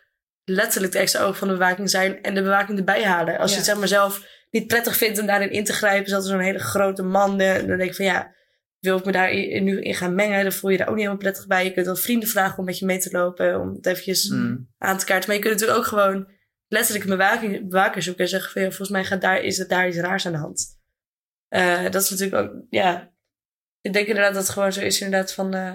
letterlijk 0.45 0.93
de 0.93 0.99
extra 0.99 1.23
ogen 1.23 1.37
van 1.37 1.49
de 1.49 1.55
bewaking 1.55 1.91
zijn 1.91 2.23
en 2.23 2.35
de 2.35 2.43
bewaking 2.43 2.79
erbij 2.79 3.05
halen. 3.05 3.39
Als 3.39 3.51
je 3.51 3.57
het 3.57 3.67
zeg 3.67 3.79
maar 3.79 3.89
zelf 3.89 4.27
niet 4.51 4.67
prettig 4.67 4.97
vindt 4.97 5.19
om 5.19 5.27
daarin 5.27 5.51
in 5.51 5.65
te 5.65 5.73
grijpen, 5.73 6.09
zoals 6.11 6.27
zo'n 6.27 6.41
hele 6.41 6.59
grote 6.59 7.03
man, 7.03 7.41
eh, 7.41 7.55
dan 7.55 7.77
denk 7.77 7.91
ik 7.91 7.95
van 7.95 8.05
ja, 8.05 8.35
wil 8.79 8.99
ik 8.99 9.05
me 9.05 9.13
daar 9.13 9.35
nu 9.61 9.81
in 9.81 9.95
gaan 9.95 10.15
mengen, 10.15 10.43
dan 10.43 10.53
voel 10.53 10.71
je 10.71 10.77
daar 10.77 10.87
ook 10.89 10.95
niet 10.95 11.03
helemaal 11.05 11.23
prettig 11.23 11.47
bij. 11.47 11.65
Je 11.65 11.73
kunt 11.73 11.87
dan 11.87 11.97
vrienden 11.97 12.29
vragen 12.29 12.59
om 12.59 12.65
met 12.65 12.79
je 12.79 12.87
mee 12.87 12.99
te 12.99 13.11
lopen, 13.11 13.61
om 13.61 13.75
het 13.75 13.87
eventjes 13.87 14.29
Mm. 14.31 14.69
aan 14.79 14.99
te 14.99 15.05
kaarten. 15.05 15.29
Maar 15.29 15.37
je 15.37 15.43
kunt 15.43 15.55
natuurlijk 15.55 15.79
ook 15.81 15.87
gewoon 15.87 16.29
letterlijk 16.69 17.05
een 17.05 17.17
bewaking, 17.17 17.69
bewaker 17.69 18.03
zoeken 18.03 18.23
en 18.25 18.31
zeggen 18.31 18.53
van 18.53 18.63
ja, 18.63 18.67
volgens 18.69 18.91
mij 18.91 19.05
gaat 19.05 19.21
daar, 19.21 19.41
is 19.41 19.59
het 19.59 19.69
daar 19.69 19.89
iets 19.89 19.97
raars 19.97 20.27
aan 20.27 20.33
de 20.33 20.39
hand. 20.39 20.77
Eh, 21.49 21.83
dat 21.91 22.03
is 22.03 22.11
natuurlijk 22.11 22.43
ook, 22.43 22.63
ja. 22.71 23.13
Ik 23.81 23.93
denk 23.93 24.07
inderdaad 24.07 24.35
dat 24.35 24.43
het 24.43 24.53
gewoon 24.53 24.73
zo 24.73 24.81
is, 24.81 25.01
inderdaad, 25.01 25.33
van 25.35 25.55
eh 25.55 25.75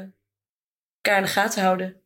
elkaar 1.01 1.17
in 1.17 1.23
de 1.23 1.29
gaten 1.31 1.61
houden. 1.63 2.01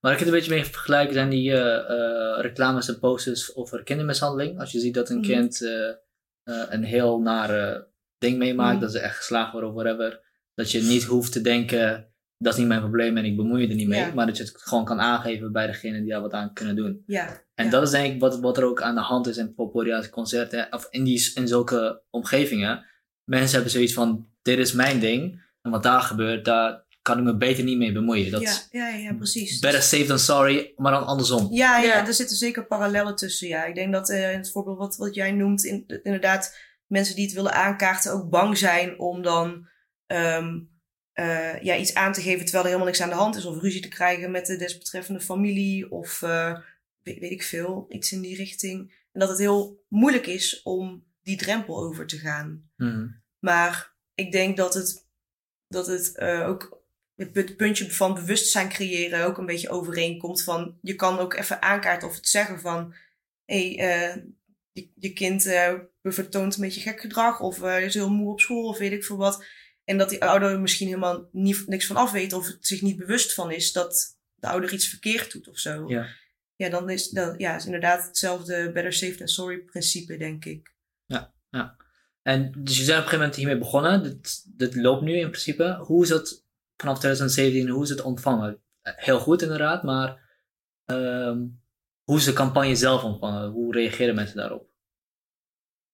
Waar 0.00 0.12
ik 0.12 0.18
het 0.18 0.28
een 0.28 0.34
beetje 0.34 0.50
mee 0.54 0.64
vergelijk 0.64 1.12
zijn 1.12 1.28
die 1.30 1.52
eh, 1.52 1.76
eh, 1.90 2.40
reclames 2.40 2.88
en 2.88 2.98
posters 2.98 3.54
over 3.56 3.82
kindermishandeling. 3.82 4.58
Als 4.60 4.72
je 4.72 4.80
ziet 4.80 4.94
dat 4.94 5.10
een 5.10 5.18
Mhm. 5.18 5.26
kind 5.26 5.62
eh, 5.62 5.88
eh, 6.42 6.62
een 6.68 6.84
heel 6.84 7.20
nare 7.20 7.88
ding 8.24 8.38
meemaakt, 8.38 8.72
Mhm. 8.72 8.80
dat 8.82 8.92
ze 8.92 8.98
echt 8.98 9.16
geslagen 9.16 9.52
worden 9.52 9.70
of 9.70 9.74
whatever. 9.82 10.20
Dat 10.54 10.70
je 10.70 10.82
niet 10.82 11.02
hoeft 11.04 11.32
te 11.32 11.40
denken, 11.40 12.08
dat 12.38 12.52
is 12.52 12.58
niet 12.58 12.68
mijn 12.68 12.80
probleem 12.80 13.16
en 13.16 13.24
ik 13.24 13.36
bemoei 13.36 13.62
je 13.62 13.68
er 13.68 13.74
niet 13.74 13.88
mee. 13.88 14.00
Ja. 14.00 14.12
Maar 14.14 14.26
dat 14.26 14.36
je 14.36 14.42
het 14.42 14.52
gewoon 14.56 14.84
kan 14.84 15.00
aangeven 15.00 15.52
bij 15.52 15.66
degene 15.66 15.98
die 16.00 16.10
daar 16.10 16.20
wat 16.20 16.32
aan 16.32 16.52
kunnen 16.52 16.76
doen. 16.76 17.02
Ja. 17.06 17.42
En 17.54 17.64
Ja. 17.64 17.70
dat 17.70 17.82
is 17.82 17.90
denk 17.90 18.14
ik 18.14 18.20
wat, 18.20 18.40
wat 18.40 18.56
er 18.58 18.64
ook 18.64 18.82
aan 18.82 18.94
de 18.94 19.00
hand 19.00 19.26
is 19.26 19.36
in 19.36 19.54
populaire 19.54 20.08
concerten. 20.10 20.66
Of 20.70 20.86
in, 20.90 21.04
die, 21.04 21.30
in 21.34 21.48
zulke 21.48 22.02
omgevingen. 22.10 22.84
Mensen 23.24 23.54
hebben 23.54 23.70
zoiets 23.72 23.92
van, 23.92 24.28
dit 24.42 24.58
is 24.58 24.72
mijn 24.72 24.98
ding. 25.00 25.42
En 25.62 25.70
wat 25.70 25.82
daar 25.82 26.00
gebeurt, 26.00 26.44
daar 26.44 26.82
kan 27.02 27.18
ik 27.18 27.24
me 27.24 27.36
beter 27.36 27.64
niet 27.64 27.78
mee 27.78 27.92
bemoeien. 27.92 28.30
Dat 28.30 28.68
ja, 28.70 28.88
ja, 28.88 28.96
ja, 28.96 29.14
precies. 29.14 29.58
better 29.58 29.82
safe 29.82 30.04
than 30.04 30.18
sorry, 30.18 30.72
maar 30.76 30.92
dan 30.92 31.06
andersom. 31.06 31.48
Ja, 31.52 31.78
ja, 31.78 31.84
Ja. 31.84 32.06
er 32.06 32.14
zitten 32.14 32.36
zeker 32.36 32.66
parallellen 32.66 33.16
tussen. 33.16 33.48
Ja. 33.48 33.64
Ik 33.64 33.74
denk 33.74 33.92
dat 33.92 34.10
eh, 34.10 34.32
in 34.32 34.38
het 34.38 34.50
voorbeeld 34.50 34.78
wat, 34.78 34.96
wat 34.96 35.14
jij 35.14 35.32
noemt, 35.32 35.64
in, 35.64 35.84
inderdaad, 36.02 36.56
mensen 36.86 37.14
die 37.14 37.24
het 37.24 37.34
willen 37.34 37.52
aankaarten 37.52 38.12
ook 38.12 38.30
bang 38.30 38.58
zijn 38.58 38.98
om 38.98 39.22
dan 39.22 39.68
ehm, 40.06 40.58
eh, 41.12 41.62
ja, 41.62 41.76
iets 41.76 41.94
aan 41.94 42.12
te 42.12 42.20
geven 42.20 42.44
terwijl 42.44 42.64
er 42.64 42.70
helemaal 42.70 42.86
niks 42.86 43.00
aan 43.02 43.08
de 43.08 43.14
hand 43.14 43.36
is. 43.36 43.44
Of 43.44 43.60
ruzie 43.62 43.82
te 43.82 43.88
krijgen 43.88 44.30
met 44.30 44.46
de 44.46 44.56
desbetreffende 44.56 45.20
familie 45.20 45.90
of 45.90 46.22
eh, 46.22 46.58
weet, 47.02 47.18
weet 47.18 47.30
ik 47.30 47.42
veel, 47.42 47.86
iets 47.88 48.12
in 48.12 48.20
die 48.20 48.36
richting. 48.36 48.94
En 49.12 49.20
dat 49.20 49.28
het 49.28 49.38
heel 49.38 49.84
moeilijk 49.88 50.26
is 50.26 50.62
om 50.62 51.04
die 51.22 51.36
drempel 51.36 51.84
over 51.84 52.06
te 52.06 52.18
gaan. 52.18 52.70
Mhm. 52.76 53.06
Maar 53.38 53.94
ik 54.14 54.32
denk 54.32 54.56
dat 54.56 54.74
het, 54.74 55.06
dat 55.68 55.86
het 55.86 56.16
eh, 56.16 56.48
ook 56.48 56.82
het 57.16 57.56
puntje 57.56 57.90
van 57.90 58.14
bewustzijn 58.14 58.68
creëren 58.68 59.26
ook 59.26 59.38
een 59.38 59.46
beetje 59.46 59.70
overeenkomt. 59.70 60.42
Van 60.42 60.78
je 60.82 60.94
kan 60.94 61.18
ook 61.18 61.34
even 61.34 61.62
aankaarten 61.62 62.08
of 62.08 62.14
het 62.14 62.28
zeggen 62.28 62.60
van 62.60 62.94
hé, 63.44 63.74
hey, 63.74 64.24
je, 64.74 64.90
je 64.94 65.12
kind 65.12 65.46
eh, 65.46 65.74
vertoont 66.02 66.54
een 66.54 66.60
beetje 66.60 66.80
gek 66.80 67.00
gedrag 67.00 67.40
of 67.40 67.62
eh, 67.62 67.84
is 67.84 67.94
heel 67.94 68.10
moe 68.10 68.32
op 68.32 68.40
school 68.40 68.68
of 68.68 68.78
weet 68.78 68.92
ik 68.92 69.04
veel 69.04 69.16
wat. 69.16 69.44
En 69.84 69.98
dat 69.98 70.10
die 70.10 70.24
ouder 70.24 70.60
misschien 70.60 70.86
helemaal 70.86 71.28
niet, 71.32 71.66
niks 71.66 71.86
van 71.86 71.96
af 71.96 72.12
weet 72.12 72.32
of 72.32 72.46
het 72.46 72.66
zich 72.66 72.82
niet 72.82 72.96
bewust 72.96 73.34
van 73.34 73.50
is 73.50 73.72
dat 73.72 74.18
de 74.34 74.48
ouder 74.48 74.72
iets 74.72 74.88
verkeerd 74.88 75.32
doet 75.32 75.48
of 75.48 75.58
zo. 75.58 75.88
Ja. 75.88 76.06
Ja, 76.56 76.68
dan 76.68 76.90
is, 76.90 77.08
dan, 77.08 77.34
ja, 77.38 77.56
is 77.56 77.64
inderdaad 77.64 78.04
hetzelfde 78.04 78.72
better 78.72 78.92
safe 78.92 79.14
than 79.16 79.28
sorry 79.28 79.58
principe, 79.58 80.16
denk 80.16 80.44
ik. 80.44 80.74
En 82.24 82.52
dus 82.56 82.78
je 82.78 82.84
bent 82.84 82.98
op 82.98 83.04
een 83.04 83.10
gegeven 83.10 83.18
moment 83.18 83.36
hiermee 83.36 83.58
begonnen. 83.58 84.02
Dit, 84.02 84.44
dit 84.56 84.74
loopt 84.74 85.02
nu 85.02 85.16
in 85.16 85.30
principe. 85.30 85.78
Hoe 85.80 86.02
is 86.02 86.08
het 86.08 86.44
vanaf 86.76 86.98
2017, 86.98 87.68
hoe 87.68 87.82
is 87.82 87.88
het 87.88 88.02
ontvangen? 88.02 88.62
Heel 88.82 89.18
goed 89.18 89.42
inderdaad, 89.42 89.82
maar 89.82 90.20
ehm, 90.84 91.46
hoe 92.04 92.16
is 92.16 92.24
de 92.24 92.32
campagne 92.32 92.76
zelf 92.76 93.02
ontvangen? 93.02 93.50
Hoe 93.50 93.72
reageren 93.72 94.14
mensen 94.14 94.36
daarop? 94.36 94.72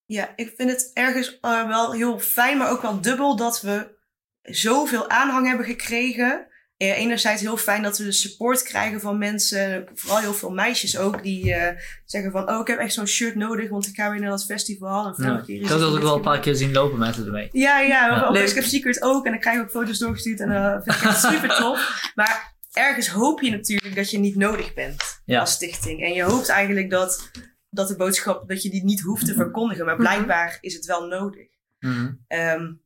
Ja, 0.07 0.33
ik 0.37 0.53
vind 0.57 0.71
het 0.71 0.91
ergens 0.95 1.39
uh, 1.43 1.67
wel 1.67 1.93
heel 1.93 2.19
fijn, 2.19 2.59
maar 2.59 2.71
ook 2.71 2.83
wel 2.83 3.01
dubbel 3.01 3.37
dat 3.37 3.61
we 3.61 3.99
zoveel 4.43 5.09
aanhang 5.09 5.47
hebben 5.47 5.67
gekregen. 5.67 6.47
Uh, 6.79 6.99
enerzijds 6.99 7.43
heel 7.43 7.57
fijn 7.57 7.83
dat 7.83 7.99
we 7.99 8.05
de 8.05 8.13
support 8.13 8.63
krijgen 8.63 9.01
van 9.01 9.19
mensen, 9.19 9.89
vooral 9.95 10.19
heel 10.19 10.33
veel 10.33 10.51
meisjes 10.51 10.99
ook, 10.99 11.23
die 11.23 11.45
uh, 11.45 11.67
zeggen 12.05 12.33
van, 12.33 12.51
oh, 12.51 12.61
ik 12.61 12.67
heb 12.67 12.79
echt 12.79 12.93
zo'n 12.93 13.07
shirt 13.07 13.35
nodig, 13.35 13.69
want 13.71 13.87
ik 13.87 13.95
ga 13.95 14.11
weer 14.11 14.21
naar 14.21 14.31
dat 14.31 14.45
festival. 14.45 15.07
En 15.07 15.25
ja. 15.25 15.43
keer 15.47 15.55
ik 15.55 15.69
heb 15.69 15.79
dat 15.79 15.97
ook 15.97 16.03
wel 16.03 16.15
een 16.15 16.21
paar 16.21 16.41
keer 16.41 16.55
zien 16.55 16.73
lopen 16.73 16.99
mensen 16.99 17.27
ermee. 17.27 17.49
Ja, 17.53 17.81
ja, 17.81 18.07
ja. 18.07 18.29
Op 18.29 18.63
Secret 18.63 19.03
ook. 19.03 19.25
En 19.25 19.31
dan 19.31 19.41
krijg 19.41 19.57
ik 19.57 19.63
ook 19.63 19.71
foto's 19.71 19.99
doorgestuurd 19.99 20.41
en 20.41 20.49
dat 20.49 20.85
vind 20.85 20.97
ik 20.97 21.03
echt 21.03 21.21
super 21.33 21.57
tof. 21.57 22.11
Maar 22.15 22.59
ergens 22.73 23.09
hoop 23.09 23.41
je 23.41 23.51
natuurlijk 23.51 23.95
dat 23.95 24.11
je 24.11 24.19
niet 24.19 24.37
nodig 24.37 24.75
bent 24.75 25.21
ja. 25.25 25.41
als 25.41 25.53
stichting. 25.53 26.03
En 26.03 26.13
je 26.13 26.23
hoopt 26.23 26.49
eigenlijk 26.49 26.91
dat, 26.91 27.31
dat 27.71 27.89
de 27.89 27.97
boodschap, 27.97 28.49
dat 28.49 28.63
je 28.63 28.71
die 28.71 28.85
niet 28.85 29.01
hoeft 29.01 29.27
te 29.27 29.35
verkondigen. 29.35 29.85
Maar 29.85 29.97
blijkbaar 29.97 30.59
is 30.61 30.75
het 30.75 30.87
wel 30.87 31.07
nodig. 31.07 31.49
Mm 31.79 31.93
-hmm. 31.93 32.39
um, 32.39 32.83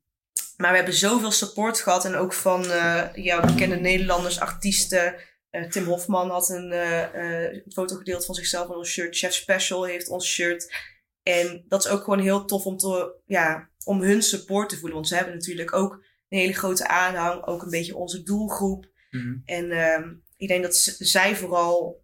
maar 0.57 0.71
we 0.71 0.77
hebben 0.77 0.95
zoveel 0.95 1.31
support 1.31 1.81
gehad. 1.81 2.05
En 2.05 2.15
ook 2.15 2.33
van 2.33 2.65
uh, 2.65 3.05
ja, 3.15 3.41
bekende 3.41 3.77
Nederlanders, 3.77 4.41
artiesten. 4.41 5.15
Uh, 5.51 5.69
Tim 5.69 5.85
Hofman 5.85 6.31
had 6.31 6.49
een 6.49 6.73
uh, 6.73 7.63
foto 7.73 7.97
gedeeld 7.97 8.25
van 8.25 8.35
zichzelf 8.35 8.69
in 8.69 8.75
ons 8.75 8.89
shirt. 8.89 9.17
Chef 9.17 9.33
Special 9.33 9.85
heeft 9.85 10.09
ons 10.09 10.27
shirt. 10.27 10.75
En 11.23 11.65
dat 11.69 11.85
is 11.85 11.91
ook 11.91 12.05
gewoon 12.05 12.19
heel 12.19 12.45
tof 12.45 12.65
om, 12.65 12.77
te, 12.77 13.15
ja, 13.27 13.69
om 13.85 14.01
hun 14.01 14.23
support 14.23 14.69
te 14.69 14.77
voelen. 14.77 14.95
Want 14.95 15.09
ze 15.09 15.15
hebben 15.15 15.35
natuurlijk 15.35 15.73
ook 15.73 15.93
een 16.29 16.39
hele 16.39 16.53
grote 16.53 16.89
aanhang. 16.89 17.47
Ook 17.47 17.63
een 17.63 17.71
beetje 17.71 17.97
onze 17.97 18.23
doelgroep. 18.23 18.93
Mm 19.15 19.21
-hmm. 19.21 19.43
En 19.45 19.71
um, 19.73 20.23
ik 20.37 20.49
denk 20.49 20.63
dat 20.63 20.77
zij 20.99 21.37
vooral... 21.37 22.03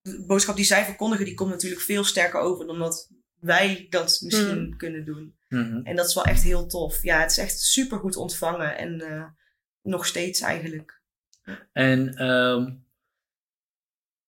De 0.00 0.24
boodschap 0.26 0.56
die 0.56 0.64
zij 0.64 0.84
verkondigen, 0.84 1.24
die 1.24 1.34
komt 1.34 1.50
natuurlijk 1.50 1.82
veel 1.82 2.04
sterker 2.04 2.40
over 2.40 2.66
dan 2.66 2.78
dat 2.78 3.10
wij 3.40 3.86
dat 3.90 4.20
misschien 4.20 4.64
Mm. 4.64 4.76
kunnen 4.76 5.04
doen. 5.04 5.36
Mm 5.48 5.70
-hmm. 5.70 5.84
En 5.84 5.96
dat 5.96 6.08
is 6.08 6.14
wel 6.14 6.24
echt 6.24 6.42
heel 6.42 6.66
tof. 6.66 7.02
Ja, 7.02 7.20
het 7.20 7.30
is 7.30 7.38
echt 7.38 7.60
super 7.60 7.98
goed 7.98 8.16
ontvangen. 8.16 8.76
En 8.76 9.00
uh, 9.00 9.24
nog 9.82 10.06
steeds 10.06 10.40
eigenlijk. 10.40 11.02
En 11.72 12.24
um, 12.30 12.84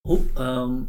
hoe, 0.01 0.25
um, 0.39 0.81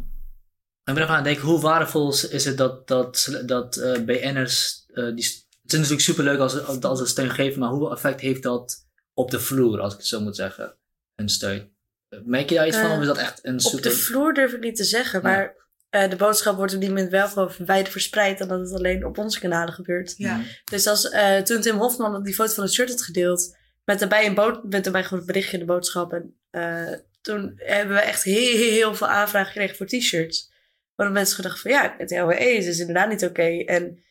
ik 0.84 0.94
ben 0.94 0.96
even 0.96 1.08
aan 1.08 1.14
het 1.14 1.24
denken, 1.24 1.44
hoe 1.44 1.60
waardevol 1.60 2.08
is 2.08 2.44
het 2.44 2.56
dat, 2.56 2.88
dat, 2.88 3.42
dat 3.46 3.76
uh, 3.76 4.04
BN'ers, 4.04 4.84
uh, 4.88 4.94
die, 4.94 5.24
het 5.62 5.72
is 5.72 5.78
natuurlijk 5.78 6.00
superleuk 6.00 6.38
als, 6.38 6.82
als 6.82 6.98
ze 6.98 7.06
steun 7.06 7.30
geven, 7.30 7.60
maar 7.60 7.70
hoeveel 7.70 7.92
effect 7.92 8.20
heeft 8.20 8.42
dat 8.42 8.86
op 9.14 9.30
de 9.30 9.40
vloer, 9.40 9.80
als 9.80 9.92
ik 9.92 9.98
het 9.98 10.08
zo 10.08 10.20
moet 10.20 10.36
zeggen, 10.36 10.77
een 11.18 11.28
steun? 11.28 11.76
Merk 12.24 12.48
je 12.48 12.54
daar 12.54 12.66
iets 12.66 12.76
van, 12.76 12.90
of 12.90 13.00
is 13.00 13.06
dat 13.06 13.18
echt 13.18 13.44
een 13.44 13.60
super... 13.60 13.76
Op 13.78 13.82
de 13.82 13.90
vloer 13.90 14.34
durf 14.34 14.52
ik 14.52 14.60
niet 14.60 14.76
te 14.76 14.84
zeggen, 14.84 15.22
maar 15.22 15.54
uh, 15.90 16.10
de 16.10 16.16
boodschap 16.16 16.56
wordt 16.56 16.74
op 16.74 16.80
die 16.80 16.88
moment 16.88 17.10
wel 17.10 17.28
gewoon 17.28 17.52
wijd 17.58 17.88
verspreid 17.88 18.38
dan 18.38 18.48
dat 18.48 18.60
het 18.60 18.72
alleen 18.72 19.04
op 19.04 19.18
onze 19.18 19.40
kanalen 19.40 19.74
gebeurt. 19.74 20.14
Ja. 20.16 20.40
Dus 20.64 20.86
als 20.86 21.04
uh, 21.04 21.36
toen 21.36 21.60
Tim 21.60 21.76
Hofman 21.76 22.22
die 22.22 22.34
foto 22.34 22.52
van 22.52 22.64
het 22.64 22.72
shirt 22.72 22.88
had 22.88 23.02
gedeeld, 23.02 23.56
met 23.84 23.98
daarbij 23.98 24.26
een, 24.26 24.34
bood, 24.34 24.64
met 24.64 24.84
daarbij 24.84 25.04
gewoon 25.04 25.20
een 25.20 25.26
berichtje 25.26 25.52
in 25.52 25.58
de 25.58 25.72
boodschap. 25.72 26.12
En 26.12 26.38
uh, 26.50 26.98
toen 27.20 27.52
hebben 27.56 27.94
we 27.94 28.02
echt 28.02 28.22
heel, 28.22 28.56
heel, 28.56 28.70
heel 28.70 28.94
veel 28.94 29.08
aanvragen 29.08 29.52
gekregen 29.52 29.76
voor 29.76 29.86
t-shirts. 29.86 30.52
Waardoor 30.94 31.16
mensen 31.16 31.36
gedacht 31.36 31.60
van 31.60 31.70
ja, 31.70 31.94
het 31.98 32.10
LWE 32.10 32.50
is 32.50 32.64
dus 32.64 32.78
inderdaad 32.78 33.08
niet 33.08 33.24
oké. 33.24 33.30
Okay. 33.30 33.64
En 33.64 34.02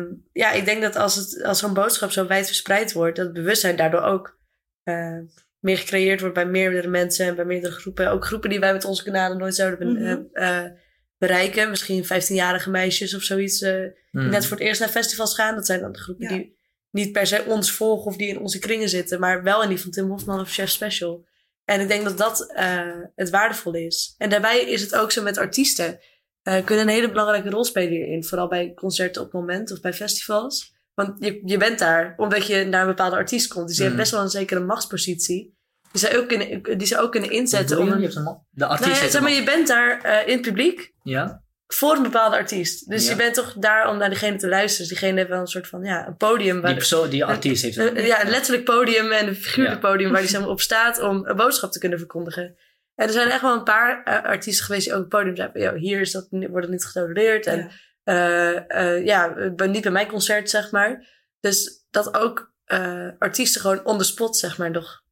um, 0.00 0.28
ja, 0.32 0.52
ik 0.52 0.64
denk 0.64 0.82
dat 0.82 0.96
als, 0.96 1.14
het, 1.14 1.42
als 1.42 1.58
zo'n 1.58 1.74
boodschap 1.74 2.10
zo 2.10 2.26
wijd 2.26 2.46
verspreid 2.46 2.92
wordt, 2.92 3.16
dat 3.16 3.24
het 3.24 3.34
bewustzijn 3.34 3.76
daardoor 3.76 4.02
ook 4.02 4.38
uh, 4.84 5.18
meer 5.64 5.78
gecreëerd 5.78 6.20
wordt 6.20 6.34
bij 6.34 6.46
meerdere 6.46 6.88
mensen 6.88 7.26
en 7.26 7.34
bij 7.34 7.44
meerdere 7.44 7.72
groepen. 7.72 8.10
Ook 8.10 8.24
groepen 8.24 8.50
die 8.50 8.60
wij 8.60 8.72
met 8.72 8.84
onze 8.84 9.04
kanalen 9.04 9.38
nooit 9.38 9.54
zouden 9.54 9.92
Mhm. 9.92 9.98
mm 10.00 10.28
-hmm 10.34 10.82
bereiken. 11.18 11.70
Misschien 11.70 12.04
15-jarige 12.04 12.70
meisjes 12.70 13.14
of 13.14 13.22
zoiets. 13.22 13.62
Uh, 13.62 13.70
Mhm. 13.70 14.22
die 14.22 14.32
net 14.32 14.46
voor 14.46 14.56
het 14.56 14.66
eerst 14.66 14.80
naar 14.80 14.88
festivals 14.88 15.34
gaan. 15.34 15.54
Dat 15.54 15.66
zijn 15.66 15.80
dan 15.80 15.92
de 15.92 15.98
groepen 15.98 16.28
Ja. 16.28 16.36
die 16.36 16.56
niet 16.90 17.12
per 17.12 17.26
se 17.26 17.44
ons 17.46 17.72
volgen 17.72 18.06
of 18.06 18.16
die 18.16 18.28
in 18.28 18.38
onze 18.38 18.58
kringen 18.58 18.88
zitten. 18.88 19.20
Maar 19.20 19.42
wel 19.42 19.62
in 19.62 19.68
die 19.68 19.80
van 19.80 19.90
Tim 19.90 20.08
Hofman 20.10 20.40
of 20.40 20.50
Chef 20.52 20.70
Special. 20.70 21.26
En 21.64 21.80
ik 21.80 21.88
denk 21.88 22.04
dat 22.04 22.18
dat 22.18 22.52
uh, 22.56 22.96
het 23.14 23.30
waardevolle 23.30 23.84
is. 23.84 24.14
En 24.18 24.30
daarbij 24.30 24.60
is 24.60 24.80
het 24.80 24.94
ook 24.96 25.12
zo 25.12 25.22
met 25.22 25.38
artiesten. 25.38 25.98
Kunnen 26.42 26.78
een 26.78 26.88
hele 26.94 27.08
belangrijke 27.10 27.50
rol 27.50 27.64
spelen 27.64 27.90
hierin. 27.90 28.24
Vooral 28.24 28.48
bij 28.48 28.72
concerten 28.74 29.22
op 29.22 29.32
moment 29.32 29.72
of 29.72 29.80
bij 29.80 29.92
festivals. 29.92 30.73
Want 30.94 31.24
je, 31.24 31.40
je 31.44 31.56
bent 31.56 31.78
daar 31.78 32.14
omdat 32.16 32.46
je 32.46 32.64
naar 32.64 32.80
een 32.80 32.86
bepaalde 32.86 33.16
artiest 33.16 33.48
komt. 33.48 33.68
Dus 33.68 33.76
je 33.76 33.82
hebt 33.82 33.96
best 33.96 34.10
wel 34.10 34.20
een 34.20 34.28
zekere 34.28 34.60
machtspositie. 34.60 35.56
Die 35.92 36.00
ze 36.00 36.18
ook 36.18 36.28
kunnen, 36.28 36.62
die 36.78 36.86
ze 36.86 36.98
ook 36.98 37.10
kunnen 37.12 37.30
inzetten. 37.30 37.78
Om 37.78 37.86
je 37.86 37.92
een, 38.16 38.38
de 38.50 38.66
artiest 38.66 38.90
nou 38.90 39.04
ja, 39.04 39.10
zeg 39.10 39.20
maar, 39.22 39.30
je 39.32 39.44
bent 39.44 39.66
daar 39.68 40.00
uh, 40.06 40.26
in 40.28 40.32
het 40.32 40.42
publiek 40.42 40.92
Ja? 41.02 41.42
voor 41.66 41.96
een 41.96 42.02
bepaalde 42.02 42.36
artiest. 42.36 42.88
Dus 42.90 43.04
Ja. 43.04 43.10
je 43.10 43.16
bent 43.16 43.34
toch 43.34 43.54
daar 43.58 43.88
om 43.88 43.98
naar 43.98 44.08
diegene 44.08 44.36
te 44.36 44.48
luisteren. 44.48 44.88
Dus 44.88 44.98
diegene 44.98 45.18
heeft 45.18 45.30
wel 45.30 45.40
een 45.40 45.46
soort 45.46 45.66
van 45.66 45.82
ja, 45.84 46.06
een 46.06 46.16
podium. 46.16 46.56
Waar 46.60 46.66
Die 46.70 46.78
persoon, 46.78 47.08
die 47.10 47.24
artiest 47.24 47.62
heeft 47.62 47.76
een- 47.76 47.98
een- 47.98 48.04
ja, 48.06 48.22
een 48.24 48.30
letterlijk 48.30 48.64
podium 48.64 49.10
en 49.12 49.26
een 49.28 49.34
figuurlijk 49.36 49.82
Ja. 49.82 49.88
podium 49.90 50.10
waar 50.10 50.20
die 50.20 50.30
zeg 50.30 50.40
maar, 50.40 50.48
op 50.50 50.60
staat 50.60 51.00
om 51.00 51.26
een 51.26 51.36
boodschap 51.36 51.72
te 51.72 51.78
kunnen 51.78 51.98
verkondigen. 51.98 52.56
En 52.94 53.06
er 53.06 53.12
zijn 53.12 53.28
echt 53.28 53.40
wel 53.42 53.54
een 53.54 53.62
paar 53.64 54.02
uh, 54.08 54.22
artiesten 54.30 54.64
geweest 54.64 54.84
die 54.84 54.92
ook 54.94 55.04
op 55.04 55.10
het 55.10 55.20
podium 55.20 55.36
zeiden: 55.36 55.62
van, 55.62 55.70
"Yo, 55.72 55.78
hier 55.78 56.00
is 56.00 56.12
dat, 56.12 56.26
wordt 56.30 56.54
het 56.66 56.70
niet 56.70 56.84
getolereerd. 56.84 57.46
En 57.46 57.70
Ja. 58.04 58.64
uh, 58.68 59.04
ja, 59.04 59.34
niet 59.66 59.82
bij 59.82 59.90
mijn 59.92 60.06
concert, 60.06 60.50
zeg 60.50 60.70
maar. 60.70 61.12
Dus 61.40 61.86
dat 61.90 62.14
ook 62.14 62.52
uh, 62.66 63.08
artiesten 63.18 63.60
gewoon 63.60 63.84
on 63.84 63.98
the 63.98 64.04
spot, 64.04 64.36
zeg 64.36 64.58
maar, 64.58 64.70
nog 64.70 65.02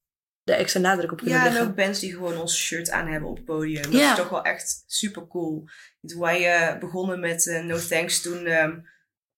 de 0.43 0.53
extra 0.55 0.81
nadruk 0.81 1.13
op 1.13 1.19
kunnen 1.19 1.37
Ja, 1.37 1.45
en 1.47 1.53
leggen. 1.53 1.71
ook 1.71 1.77
bands 1.77 2.01
die 2.01 2.13
gewoon 2.13 2.37
ons 2.41 2.57
shirt 2.59 2.91
aan 2.91 3.07
hebben 3.09 3.29
op 3.29 3.37
het 3.37 3.45
podium. 3.45 3.83
Dat 3.83 3.93
Ja. 3.93 4.11
is 4.11 4.17
toch 4.17 4.29
wel 4.29 4.43
echt 4.43 4.85
super 4.87 5.27
cool. 5.29 5.65
Toen 6.07 6.21
wij 6.21 6.71
uh, 6.73 6.79
begonnen 6.79 7.21
met 7.21 7.47
uh, 7.47 7.65
No 7.65 7.79
Thanks, 7.79 8.23
toen 8.23 8.47
um, 8.51 8.87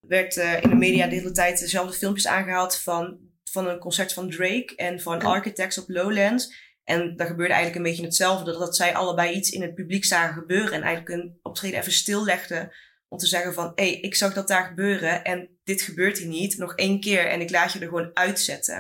werd 0.01 0.37
uh, 0.37 0.63
in 0.63 0.69
de 0.69 0.75
media 0.75 1.07
de 1.07 1.15
hele 1.15 1.31
tijd 1.33 1.59
dezelfde 1.61 1.97
filmpjes 1.97 2.27
aangehaald 2.27 2.77
van, 2.79 3.19
van 3.51 3.69
een 3.69 3.79
concert 3.79 4.13
van 4.13 4.31
Drake 4.31 4.73
en 4.77 5.01
van 5.01 5.23
Architects 5.23 5.79
op 5.79 5.89
Lowlands. 5.89 6.55
En 6.85 7.17
daar 7.17 7.27
gebeurde 7.27 7.53
eigenlijk 7.55 7.85
een 7.85 7.91
beetje 7.91 8.07
hetzelfde. 8.07 8.45
Dat, 8.51 8.61
dat 8.61 8.77
zij 8.77 8.95
allebei 8.95 9.35
iets 9.35 9.51
in 9.51 9.63
het 9.63 9.75
publiek 9.75 10.05
zagen 10.05 10.35
gebeuren. 10.35 10.73
En 10.73 10.83
eigenlijk 10.83 11.23
een 11.23 11.39
optreden 11.43 11.81
even 11.81 11.93
stillegden. 11.93 12.73
Om 13.15 13.21
te 13.21 13.27
zeggen 13.27 13.55
van, 13.55 13.73
hé, 13.75 13.91
hey, 13.91 14.01
ik 14.01 14.15
zag 14.15 14.33
dat 14.35 14.49
daar 14.49 14.65
gebeuren. 14.65 15.25
En 15.25 15.49
dit 15.65 15.83
gebeurt 15.83 16.19
hier 16.19 16.29
niet. 16.29 16.59
Nog 16.59 16.75
één 16.75 17.01
keer. 17.01 17.27
En 17.27 17.41
ik 17.41 17.51
laat 17.51 17.73
je 17.73 17.79
er 17.79 17.89
gewoon 17.89 18.11
uitzetten. 18.15 18.77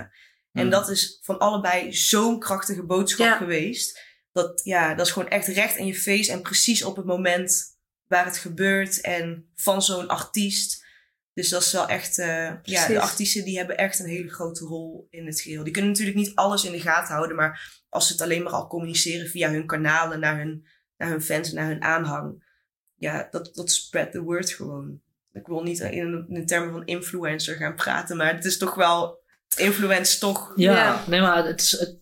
En 0.52 0.60
Hmm. 0.60 0.70
dat 0.70 0.88
is 0.88 1.18
van 1.22 1.38
allebei 1.38 1.92
zo'n 1.92 2.38
krachtige 2.38 2.84
boodschap 2.84 3.26
Ja. 3.26 3.36
geweest. 3.36 4.00
Dat, 4.32 4.60
ja, 4.64 4.94
dat 4.94 5.06
is 5.06 5.12
gewoon 5.12 5.28
echt 5.28 5.46
recht 5.46 5.76
in 5.76 5.86
je 5.86 5.94
face. 5.94 6.32
En 6.32 6.42
precies 6.42 6.84
op 6.84 6.96
het 6.96 7.06
moment 7.06 7.62
waar 8.06 8.24
het 8.24 8.38
gebeurt. 8.38 9.00
En 9.00 9.50
van 9.54 9.82
zo'n 9.82 10.08
artiest. 10.08 10.84
Dus 11.34 11.48
dat 11.48 11.62
is 11.62 11.72
wel 11.72 11.88
echt... 11.88 12.18
Uh, 12.18 12.52
ja, 12.62 12.86
de 12.86 13.00
artiesten 13.00 13.44
die 13.44 13.56
hebben 13.56 13.76
echt 13.76 13.98
een 13.98 14.08
hele 14.08 14.30
grote 14.30 14.64
rol 14.64 15.06
in 15.10 15.26
het 15.26 15.40
geheel. 15.40 15.64
Die 15.64 15.72
kunnen 15.72 15.90
natuurlijk 15.90 16.16
niet 16.16 16.34
alles 16.34 16.64
in 16.64 16.72
de 16.72 16.80
gaten 16.80 17.14
houden. 17.14 17.36
Maar 17.36 17.82
als 17.88 18.06
ze 18.06 18.12
het 18.12 18.22
alleen 18.22 18.42
maar 18.42 18.52
al 18.52 18.66
communiceren 18.66 19.28
via 19.28 19.50
hun 19.50 19.66
kanalen 19.66 20.20
naar 20.20 20.36
hun, 20.38 20.66
naar 20.96 21.08
hun 21.08 21.22
fans 21.22 21.48
en 21.48 21.54
naar 21.54 21.66
hun 21.68 21.82
aanhang. 21.82 22.52
Ja, 22.96 23.28
dat, 23.30 23.50
dat 23.54 23.70
spread 23.70 24.12
the 24.12 24.20
word 24.22 24.50
gewoon. 24.50 25.00
Ik 25.32 25.46
wil 25.46 25.62
niet 25.62 25.80
in, 25.80 26.26
in 26.28 26.46
termen 26.46 26.72
van 26.72 26.84
influencer 26.86 27.56
gaan 27.56 27.74
praten, 27.74 28.16
maar 28.16 28.34
het 28.34 28.44
is 28.44 28.58
toch 28.58 28.74
wel. 28.74 29.22
Het 29.48 29.58
influence 29.58 30.18
toch. 30.18 30.52
Ja, 30.56 30.72
Ja. 30.76 31.04
nee, 31.06 31.20
maar 31.20 31.46
het 31.46 31.60
is. 31.60 31.70
Het, 31.70 31.96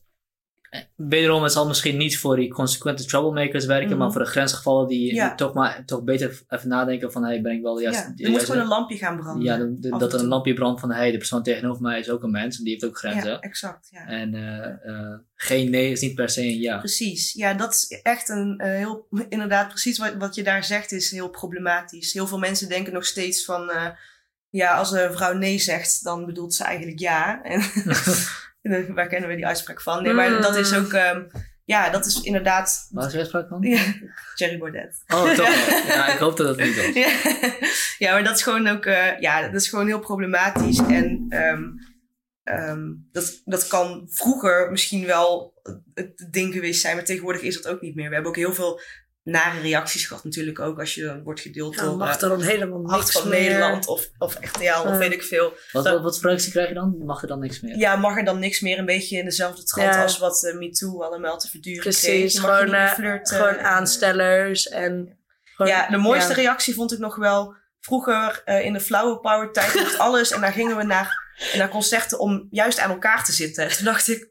wederom, 0.96 1.42
het 1.42 1.52
zal 1.52 1.66
misschien 1.66 1.96
niet 1.96 2.18
voor 2.18 2.36
die 2.36 2.52
consequente 2.52 3.04
troublemakers 3.04 3.64
werken, 3.66 3.88
Mhm. 3.88 3.98
maar 3.98 4.12
voor 4.12 4.20
de 4.22 4.26
grensgevallen 4.30 4.88
die, 4.88 5.14
Ja. 5.14 5.26
die 5.28 5.36
toch 5.36 5.54
maar 5.54 5.82
toch 5.86 6.02
beter 6.02 6.42
even 6.48 6.68
nadenken 6.68 7.12
van, 7.12 7.24
hey, 7.24 7.40
ben 7.42 7.52
ik 7.52 7.62
wel 7.62 7.74
de 7.74 7.82
juiste... 7.82 8.12
ja, 8.16 8.24
er 8.24 8.30
moet 8.30 8.44
gewoon 8.44 8.60
een 8.60 8.66
lampje 8.66 8.96
gaan 8.96 9.16
branden. 9.16 9.44
ja, 9.44 9.56
de- 9.56 9.78
de- 9.78 9.90
af 9.90 10.00
dat 10.00 10.12
er 10.12 10.20
een 10.20 10.26
lampje 10.26 10.54
brandt 10.54 10.80
van, 10.80 10.92
hey, 10.92 11.10
de 11.10 11.16
persoon 11.18 11.42
tegenover 11.42 11.82
mij 11.82 11.98
is 11.98 12.10
ook 12.10 12.22
een 12.22 12.30
mens 12.30 12.58
en 12.58 12.64
die 12.64 12.72
heeft 12.72 12.84
ook 12.84 12.98
grenzen. 12.98 13.30
Ja, 13.30 13.38
exact. 13.40 13.88
Ja. 13.90 14.06
En 14.06 14.34
eh, 14.34 14.66
eh, 14.90 15.18
geen 15.34 15.70
nee 15.70 15.90
is 15.90 16.00
niet 16.00 16.14
per 16.14 16.28
se 16.28 16.42
een 16.42 16.58
ja. 16.60 16.78
Precies. 16.78 17.32
Ja, 17.32 17.54
dat 17.54 17.72
is 17.72 18.00
echt 18.02 18.28
een 18.28 18.60
uh, 18.64 18.66
heel. 18.66 19.06
Inderdaad, 19.28 19.68
precies 19.68 19.98
wat, 19.98 20.14
wat 20.18 20.34
je 20.34 20.42
daar 20.42 20.64
zegt 20.64 20.92
is 20.92 21.10
heel 21.10 21.28
problematisch. 21.28 22.12
Heel 22.12 22.26
veel 22.26 22.38
mensen 22.38 22.68
denken 22.68 22.92
nog 22.92 23.04
steeds 23.06 23.44
van. 23.44 23.70
Ja, 24.48 24.76
als 24.76 24.92
een 24.92 25.12
vrouw 25.12 25.32
nee 25.32 25.58
zegt, 25.58 26.04
dan 26.04 26.26
bedoelt 26.26 26.54
ze 26.54 26.64
eigenlijk 26.64 26.98
ja. 26.98 27.42
En 27.42 27.60
waar 28.94 29.08
kennen 29.08 29.28
we 29.28 29.36
die 29.36 29.46
uitspraak 29.46 29.80
van? 29.80 30.02
Nee, 30.02 30.12
maar 30.12 30.40
dat 30.40 30.56
is 30.56 30.74
ook. 30.74 30.92
Um, 30.92 31.30
ja, 31.64 31.90
dat 31.90 32.06
is 32.06 32.20
inderdaad. 32.20 32.88
Waar 32.90 33.06
is 33.06 33.12
de 33.12 33.18
uitspraak 33.18 33.48
van? 33.48 33.62
Ja, 33.62 33.82
Jerry 34.34 34.58
Baudet. 34.58 35.02
Oh, 35.08 35.30
toch? 35.30 35.66
ja, 35.88 36.12
ik 36.12 36.18
hoop 36.18 36.36
dat 36.36 36.48
het 36.48 36.66
niet 36.66 36.76
was. 36.76 36.94
ja. 36.94 37.10
ja, 37.98 38.12
maar 38.12 38.24
dat 38.24 38.36
is 38.36 38.42
gewoon 38.42 38.66
ook. 38.68 38.86
Uh, 38.86 39.20
ja, 39.20 39.42
dat 39.42 39.60
is 39.60 39.68
gewoon 39.68 39.86
heel 39.86 39.98
problematisch. 39.98 40.78
En 40.78 41.26
um, 41.30 41.78
ehm, 42.42 42.92
dat, 43.12 43.42
dat 43.44 43.66
kan 43.66 44.06
vroeger 44.10 44.70
misschien 44.70 45.06
wel 45.06 45.54
het 45.94 46.28
ding 46.30 46.52
geweest 46.52 46.80
zijn, 46.80 46.96
maar 46.96 47.04
tegenwoordig 47.04 47.42
is 47.42 47.62
dat 47.62 47.72
ook 47.72 47.80
niet 47.80 47.94
meer. 47.94 48.08
We 48.08 48.14
hebben 48.14 48.30
ook 48.30 48.38
heel 48.38 48.54
veel 48.54 48.80
nare 49.24 49.60
reacties 49.60 50.06
gehad 50.06 50.24
natuurlijk 50.24 50.60
ook 50.60 50.78
als 50.80 50.94
je 50.94 51.20
wordt 51.24 51.40
gedeeld 51.40 51.74
Ja, 51.74 51.82
door 51.84 51.96
mag 51.96 52.16
eh, 52.16 52.22
er 52.22 52.28
dan 52.28 52.40
helemaal 52.42 52.86
Hart 52.86 53.00
niks 53.00 53.12
van 53.12 53.28
meer. 53.28 53.40
Nederland 53.40 53.86
of, 53.86 54.08
of 54.18 54.34
RTL 54.40 54.58
of 54.58 54.62
Ja. 54.62 54.96
weet 54.96 55.12
ik 55.12 55.22
veel. 55.22 55.52
Wat, 55.72 55.84
wat, 55.88 56.02
wat 56.02 56.18
voor 56.18 56.28
reactie 56.28 56.50
krijg 56.52 56.68
je 56.68 56.74
dan? 56.74 56.96
Mag 57.04 57.22
er 57.22 57.28
dan 57.28 57.40
niks 57.40 57.60
meer? 57.60 57.76
Ja, 57.76 57.96
mag 57.96 58.16
er 58.16 58.24
dan 58.24 58.38
niks 58.38 58.60
meer 58.60 58.78
een 58.78 58.84
beetje 58.86 59.18
in 59.18 59.24
dezelfde 59.24 59.62
trant 59.64 59.94
Ja. 59.94 60.02
als 60.02 60.18
wat 60.18 60.44
eh, 60.44 60.58
MeToo 60.58 61.02
allemaal 61.02 61.38
te 61.38 61.48
verduren 61.48 61.82
Precies, 61.82 62.38
gewoon, 62.38 62.74
eh. 62.74 62.92
Gewoon 63.22 63.58
aanstellers 63.58 64.68
en... 64.68 65.16
Gewoon, 65.44 65.72
Ja, 65.72 65.88
de 65.88 65.96
mooiste 65.96 66.28
ja. 66.28 66.34
reactie 66.34 66.74
vond 66.74 66.92
ik 66.92 66.98
nog 66.98 67.16
wel 67.16 67.54
vroeger 67.80 68.42
eh, 68.44 68.64
in 68.64 68.72
de 68.72 68.80
flower 68.80 69.20
power 69.20 69.52
tijd 69.52 69.74
mocht 69.74 69.98
alles. 70.06 70.30
En 70.32 70.40
daar 70.40 70.52
gingen 70.52 70.76
we 70.76 70.82
naar, 70.82 71.34
naar 71.56 71.68
concerten 71.68 72.18
om 72.18 72.46
juist 72.50 72.78
aan 72.78 72.90
elkaar 72.90 73.24
te 73.24 73.32
zitten. 73.32 73.64
En 73.68 73.76
toen 73.76 73.84
dacht 73.84 74.08
ik, 74.08 74.30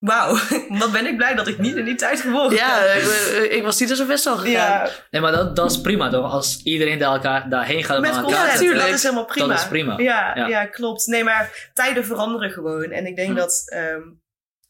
wauw, 0.00 0.38
wat 0.80 0.92
ben 0.92 1.06
ik 1.06 1.16
blij 1.16 1.34
dat 1.34 1.48
ik 1.48 1.58
niet 1.58 1.76
in 1.76 1.84
die 1.84 1.94
tijd 1.94 2.20
geboren 2.20 2.56
Ja, 2.56 2.82
ik, 2.84 3.50
ik 3.50 3.62
was 3.62 3.80
niet 3.80 3.90
zo 3.90 4.06
best 4.06 4.26
al 4.26 4.36
gegaan. 4.36 4.52
Ja, 4.52 4.90
Nee, 5.10 5.20
maar 5.20 5.32
dat, 5.32 5.56
dat 5.56 5.70
is 5.70 5.80
prima 5.80 6.10
toch? 6.10 6.32
Als 6.32 6.62
iedereen 6.62 6.98
daar 6.98 7.12
elkaar, 7.12 7.48
daarheen 7.48 7.84
gaat 7.84 8.00
met 8.00 8.10
elkaar 8.10 8.22
concerten, 8.48 8.66
te 8.68 8.74
dat 8.74 8.88
is 8.88 9.02
helemaal 9.02 9.24
prima. 9.24 9.46
Dat 9.46 9.58
is 9.58 9.68
prima. 9.68 9.98
Ja, 9.98 10.36
Ja. 10.36 10.46
ja. 10.46 10.66
klopt. 10.66 11.06
Nee, 11.06 11.24
maar 11.24 11.70
tijden 11.74 12.04
veranderen 12.04 12.50
gewoon. 12.50 12.90
En 12.90 13.06
ik 13.06 13.16
denk 13.16 13.28
Ja. 13.28 13.34
dat 13.34 13.62
ehm 13.66 14.00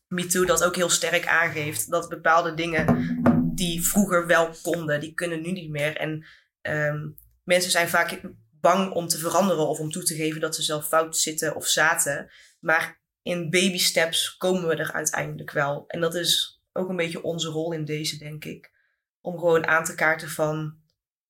MeToo 0.08 0.44
dat 0.44 0.64
ook 0.64 0.76
heel 0.76 0.88
sterk 0.90 1.26
aangeeft. 1.26 1.90
Dat 1.90 2.08
bepaalde 2.08 2.54
dingen 2.54 2.84
die 3.54 3.86
vroeger 3.86 4.26
wel 4.26 4.50
konden, 4.62 5.00
die 5.00 5.14
kunnen 5.14 5.42
nu 5.42 5.52
niet 5.52 5.70
meer. 5.70 5.96
En 5.96 6.26
ehm, 6.60 6.98
mensen 7.44 7.70
zijn 7.70 7.88
vaak 7.88 8.20
bang 8.60 8.92
om 8.92 9.08
te 9.08 9.18
veranderen 9.18 9.68
of 9.68 9.78
om 9.78 9.90
toe 9.90 10.02
te 10.02 10.14
geven 10.14 10.40
dat 10.40 10.54
ze 10.54 10.62
zelf 10.62 10.86
fout 10.88 11.16
zitten 11.16 11.54
of 11.56 11.66
zaten. 11.66 12.30
Maar 12.60 12.99
in 13.22 13.50
baby 13.50 13.78
steps 13.78 14.36
komen 14.36 14.66
we 14.68 14.74
er 14.74 14.92
uiteindelijk 14.92 15.50
wel. 15.50 15.84
En 15.88 16.00
dat 16.00 16.14
is 16.14 16.62
ook 16.72 16.88
een 16.88 16.96
beetje 16.96 17.22
onze 17.22 17.48
rol 17.48 17.72
in 17.72 17.84
deze, 17.84 18.18
denk 18.18 18.44
ik. 18.44 18.70
Om 19.20 19.38
gewoon 19.38 19.66
aan 19.66 19.84
te 19.84 19.94
kaarten 19.94 20.28
van, 20.28 20.74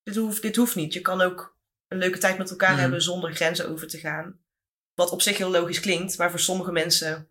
dit 0.03 0.15
hoeft, 0.15 0.41
dit 0.41 0.55
hoeft 0.55 0.75
niet. 0.75 0.93
Je 0.93 1.01
kan 1.01 1.21
ook 1.21 1.57
een 1.87 1.97
leuke 1.97 2.17
tijd 2.17 2.37
met 2.37 2.49
elkaar 2.49 2.71
Mhm. 2.71 2.79
hebben 2.81 3.01
zonder 3.01 3.33
grenzen 3.35 3.69
over 3.69 3.87
te 3.87 3.97
gaan. 3.97 4.39
Wat 4.95 5.09
op 5.11 5.21
zich 5.21 5.37
heel 5.37 5.51
logisch 5.51 5.79
klinkt, 5.79 6.17
maar 6.17 6.29
voor 6.29 6.39
sommige 6.39 6.71
mensen 6.71 7.29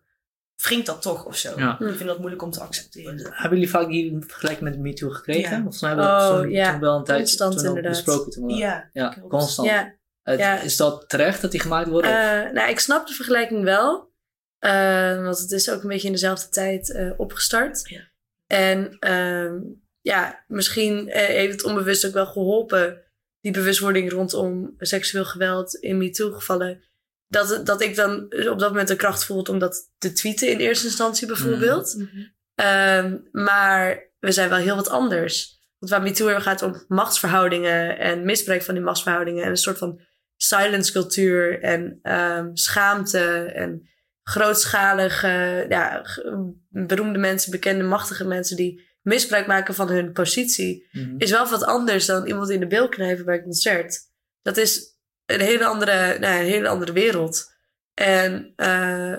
wringt 0.55 0.85
dat 0.85 1.01
toch 1.01 1.25
of 1.25 1.37
zo. 1.37 1.53
Ja. 1.59 1.79
Ik 1.79 1.95
vind 1.95 2.09
dat 2.09 2.17
moeilijk 2.19 2.41
om 2.41 2.51
te 2.51 2.59
accepteren. 2.61 3.17
Hebben 3.17 3.49
jullie 3.57 3.69
vaak 3.69 3.87
die 3.87 4.17
vergelijking 4.27 4.69
met 4.69 4.79
MeToo 4.79 5.09
gekregen? 5.09 5.51
Ja. 5.51 5.61
Volgens 5.61 5.81
mij 5.81 5.89
hebben 5.89 6.07
we 6.07 6.13
Oh, 6.13 6.19
dat 6.29 6.41
toen, 6.41 6.51
ja. 6.51 6.71
toen 6.71 6.79
wel 6.79 6.97
een 6.97 7.03
tijd 7.03 7.19
Constant 7.19 7.63
inderdaad. 7.63 7.91
besproken. 7.91 8.31
Toen 8.31 8.45
we- 8.45 8.53
Ja, 8.53 8.89
ja, 8.93 9.17
constant. 9.29 9.67
Ja, 9.67 9.95
Het- 10.23 10.39
ja. 10.39 10.59
Is 10.61 10.77
dat 10.77 11.09
terecht 11.09 11.41
dat 11.41 11.51
die 11.51 11.59
gemaakt 11.59 11.89
worden? 11.89 12.11
Eh, 12.11 12.51
nou, 12.53 12.69
ik 12.69 12.79
snap 12.79 13.07
de 13.07 13.13
vergelijking 13.13 13.63
wel. 13.63 14.10
Eh, 14.61 15.23
want 15.23 15.39
het 15.39 15.51
is 15.51 15.69
ook 15.69 15.81
een 15.81 15.89
beetje 15.89 16.07
in 16.07 16.13
dezelfde 16.13 16.49
tijd 16.49 16.91
eh, 16.91 17.11
opgestart. 17.17 17.89
Ja. 17.89 18.11
En 18.47 18.97
ehm, 18.99 19.59
ja, 20.01 20.43
misschien 20.47 21.09
eh, 21.09 21.25
heeft 21.25 21.51
het 21.51 21.63
onbewust 21.63 22.05
ook 22.05 22.13
wel 22.13 22.25
geholpen. 22.25 23.01
Die 23.39 23.51
bewustwording 23.51 24.11
rondom 24.11 24.75
seksueel 24.77 25.25
geweld 25.25 25.75
in 25.75 25.97
MeToo-gevallen. 25.97 26.83
Dat, 27.27 27.65
dat 27.65 27.81
ik 27.81 27.95
dan 27.95 28.23
op 28.23 28.59
dat 28.59 28.69
moment 28.69 28.87
de 28.87 28.95
kracht 28.95 29.25
voelde 29.25 29.51
om 29.51 29.59
dat 29.59 29.91
te 29.97 30.11
tweeten 30.11 30.49
in 30.49 30.59
eerste 30.59 30.85
instantie 30.85 31.27
bijvoorbeeld. 31.27 31.97
Ehm, 32.55 33.17
maar 33.31 34.11
we 34.19 34.31
zijn 34.31 34.49
wel 34.49 34.57
heel 34.57 34.75
wat 34.75 34.89
anders. 34.89 35.59
Want 35.77 35.91
waar 35.91 36.01
MeToo 36.01 36.39
gaat 36.39 36.61
om 36.61 36.85
machtsverhoudingen 36.87 37.99
en 37.99 38.25
misbruik 38.25 38.61
van 38.61 38.73
die 38.73 38.83
machtsverhoudingen. 38.83 39.43
En 39.43 39.49
een 39.49 39.57
soort 39.57 39.77
van 39.77 40.01
silence 40.37 40.91
cultuur 40.91 41.61
en 41.61 41.99
ehm, 42.01 42.49
schaamte 42.53 43.43
en 43.43 43.89
grootschalige, 44.31 45.65
ja, 45.69 46.03
g- 46.03 46.21
beroemde 46.69 47.19
mensen, 47.19 47.51
bekende, 47.51 47.83
machtige 47.83 48.25
mensen 48.27 48.55
die 48.55 48.89
misbruik 49.01 49.47
maken 49.47 49.73
van 49.75 49.89
hun 49.89 50.11
positie. 50.11 50.87
Mhm. 50.91 51.15
Is 51.17 51.31
wel 51.31 51.49
wat 51.49 51.63
anders 51.63 52.05
dan 52.05 52.25
iemand 52.27 52.49
in 52.49 52.59
de 52.59 52.67
bil 52.67 52.89
knijpen 52.89 53.25
bij 53.25 53.35
een 53.37 53.43
concert. 53.43 53.99
Dat 54.41 54.57
is 54.57 54.97
een 55.25 55.39
hele 55.39 55.65
andere, 55.65 56.19
nou, 56.19 56.39
een 56.39 56.45
hele 56.45 56.67
andere 56.67 56.91
wereld. 56.91 57.51
En 57.93 58.53
eh, 58.55 59.15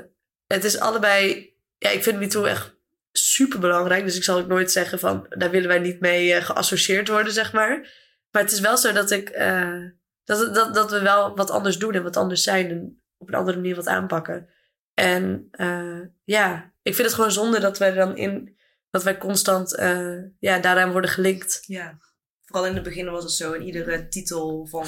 het 0.46 0.64
is 0.64 0.79
allebei, 0.79 1.51
ja, 1.79 1.90
ik 1.90 2.03
vind 2.03 2.18
MeToo 2.18 2.44
echt 2.44 2.75
super 3.12 3.59
belangrijk. 3.59 4.05
Dus 4.05 4.16
ik 4.16 4.25
zal 4.25 4.38
ook 4.38 4.46
nooit 4.48 4.70
zeggen 4.72 4.98
van, 4.98 5.27
daar 5.29 5.51
willen 5.51 5.68
wij 5.68 5.79
niet 5.79 6.01
mee 6.01 6.33
eh, 6.35 6.44
geassocieerd 6.44 7.09
worden, 7.09 7.33
zeg 7.33 7.53
maar. 7.53 8.01
Maar 8.31 8.42
het 8.42 8.53
is 8.53 8.61
wel 8.61 8.77
zo 8.77 8.92
dat 8.92 9.11
ik, 9.11 9.29
eh, 9.29 9.79
dat, 10.25 10.55
dat, 10.55 10.75
dat 10.75 10.90
we 10.90 11.01
wel 11.03 11.37
wat 11.37 11.51
anders 11.51 11.79
doen 11.79 11.94
en 11.94 12.03
wat 12.03 12.16
anders 12.16 12.42
zijn 12.42 12.70
en 12.70 13.03
op 13.18 13.29
een 13.29 13.35
andere 13.35 13.57
manier 13.57 13.75
wat 13.77 13.87
aanpakken. 13.87 14.48
En 14.94 15.48
eh, 15.50 16.00
ja, 16.24 16.72
ik 16.83 16.94
vind 16.94 17.07
het 17.07 17.16
gewoon 17.16 17.33
zonde 17.33 17.61
dat 17.61 17.78
wij 17.78 17.92
dan 17.92 18.16
in, 18.16 18.57
dat 18.90 19.02
wij 19.02 19.18
constant 19.18 19.76
eh, 19.76 20.16
ja, 20.38 20.59
daaraan 20.59 20.92
worden 20.92 21.11
gelinkt. 21.11 21.62
Ja, 21.66 21.98
vooral 22.44 22.66
in 22.66 22.74
het 22.74 22.83
begin 22.85 23.11
was 23.11 23.22
het 23.22 23.33
zo. 23.33 23.52
In 23.52 23.62
iedere 23.62 24.09
titel 24.09 24.66
van 24.66 24.87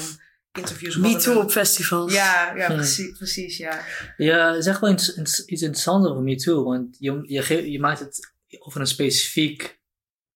interviews. 0.51 0.95
Me 0.97 1.15
too 1.15 1.41
op 1.41 1.51
festivals. 1.51 2.13
Ja, 2.13 2.55
ja 2.55 2.67
precies, 2.73 3.17
precies, 3.17 3.57
ja. 3.57 3.85
Ja, 4.17 4.61
zeg 4.61 4.79
wel 4.79 4.91
iets, 4.91 5.15
iets 5.45 5.61
interessants 5.61 6.07
over 6.09 6.21
MeToo. 6.23 6.63
Want 6.63 6.95
je, 6.99 7.19
je, 7.27 7.41
ge- 7.41 7.71
je 7.71 7.79
maakt 7.79 7.99
het 7.99 8.33
over 8.59 8.79
een 8.81 8.87
specifiek 8.87 9.79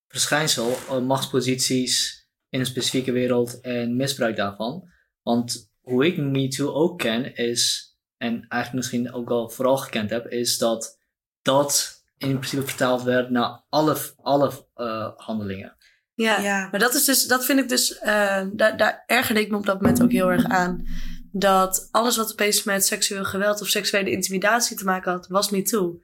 verschijnsel, 0.07 0.71
eh, 0.89 0.99
machtsposities 1.01 2.17
in 2.49 2.59
een 2.59 2.65
specifieke 2.65 3.11
wereld 3.11 3.61
en 3.61 3.95
misbruik 3.95 4.35
daarvan. 4.35 4.89
Want 5.21 5.71
hoe 5.79 6.05
ik 6.05 6.17
MeToo 6.17 6.71
ook 6.73 6.99
ken 6.99 7.35
is, 7.35 7.88
en 8.19 8.31
eigenlijk 8.47 8.73
misschien 8.73 9.13
ook 9.13 9.29
al 9.29 9.49
vooral 9.49 9.77
gekend 9.77 10.09
heb, 10.09 10.27
is 10.27 10.57
dat 10.57 10.97
dat 11.41 12.01
in 12.17 12.37
principe 12.37 12.67
vertaald 12.67 13.03
werd 13.03 13.29
naar 13.29 13.63
alle, 13.69 13.97
alle 14.21 14.51
eh, 14.75 15.09
handelingen. 15.15 15.77
Ja. 16.13 16.39
Ja. 16.39 16.67
maar 16.71 16.79
dat 16.79 16.93
is 16.93 17.05
dus, 17.05 17.25
dat 17.25 17.45
vind 17.45 17.59
ik 17.59 17.69
dus, 17.69 17.97
eh, 17.97 18.45
daar, 18.53 18.77
daar 18.77 19.03
ergerde 19.05 19.41
ik 19.41 19.49
me 19.49 19.57
op 19.57 19.65
dat 19.65 19.81
moment 19.81 20.01
ook 20.03 20.11
heel 20.11 20.31
erg 20.31 20.45
aan. 20.45 20.87
Dat 21.31 21.87
alles 21.91 22.17
wat 22.17 22.31
opeens 22.31 22.63
met 22.63 22.85
seksueel 22.85 23.23
geweld 23.23 23.61
of 23.61 23.67
seksuele 23.67 24.11
intimidatie 24.11 24.77
te 24.77 24.83
maken 24.83 25.11
had, 25.11 25.27
was 25.27 25.49
me 25.49 25.61
too. 25.61 25.99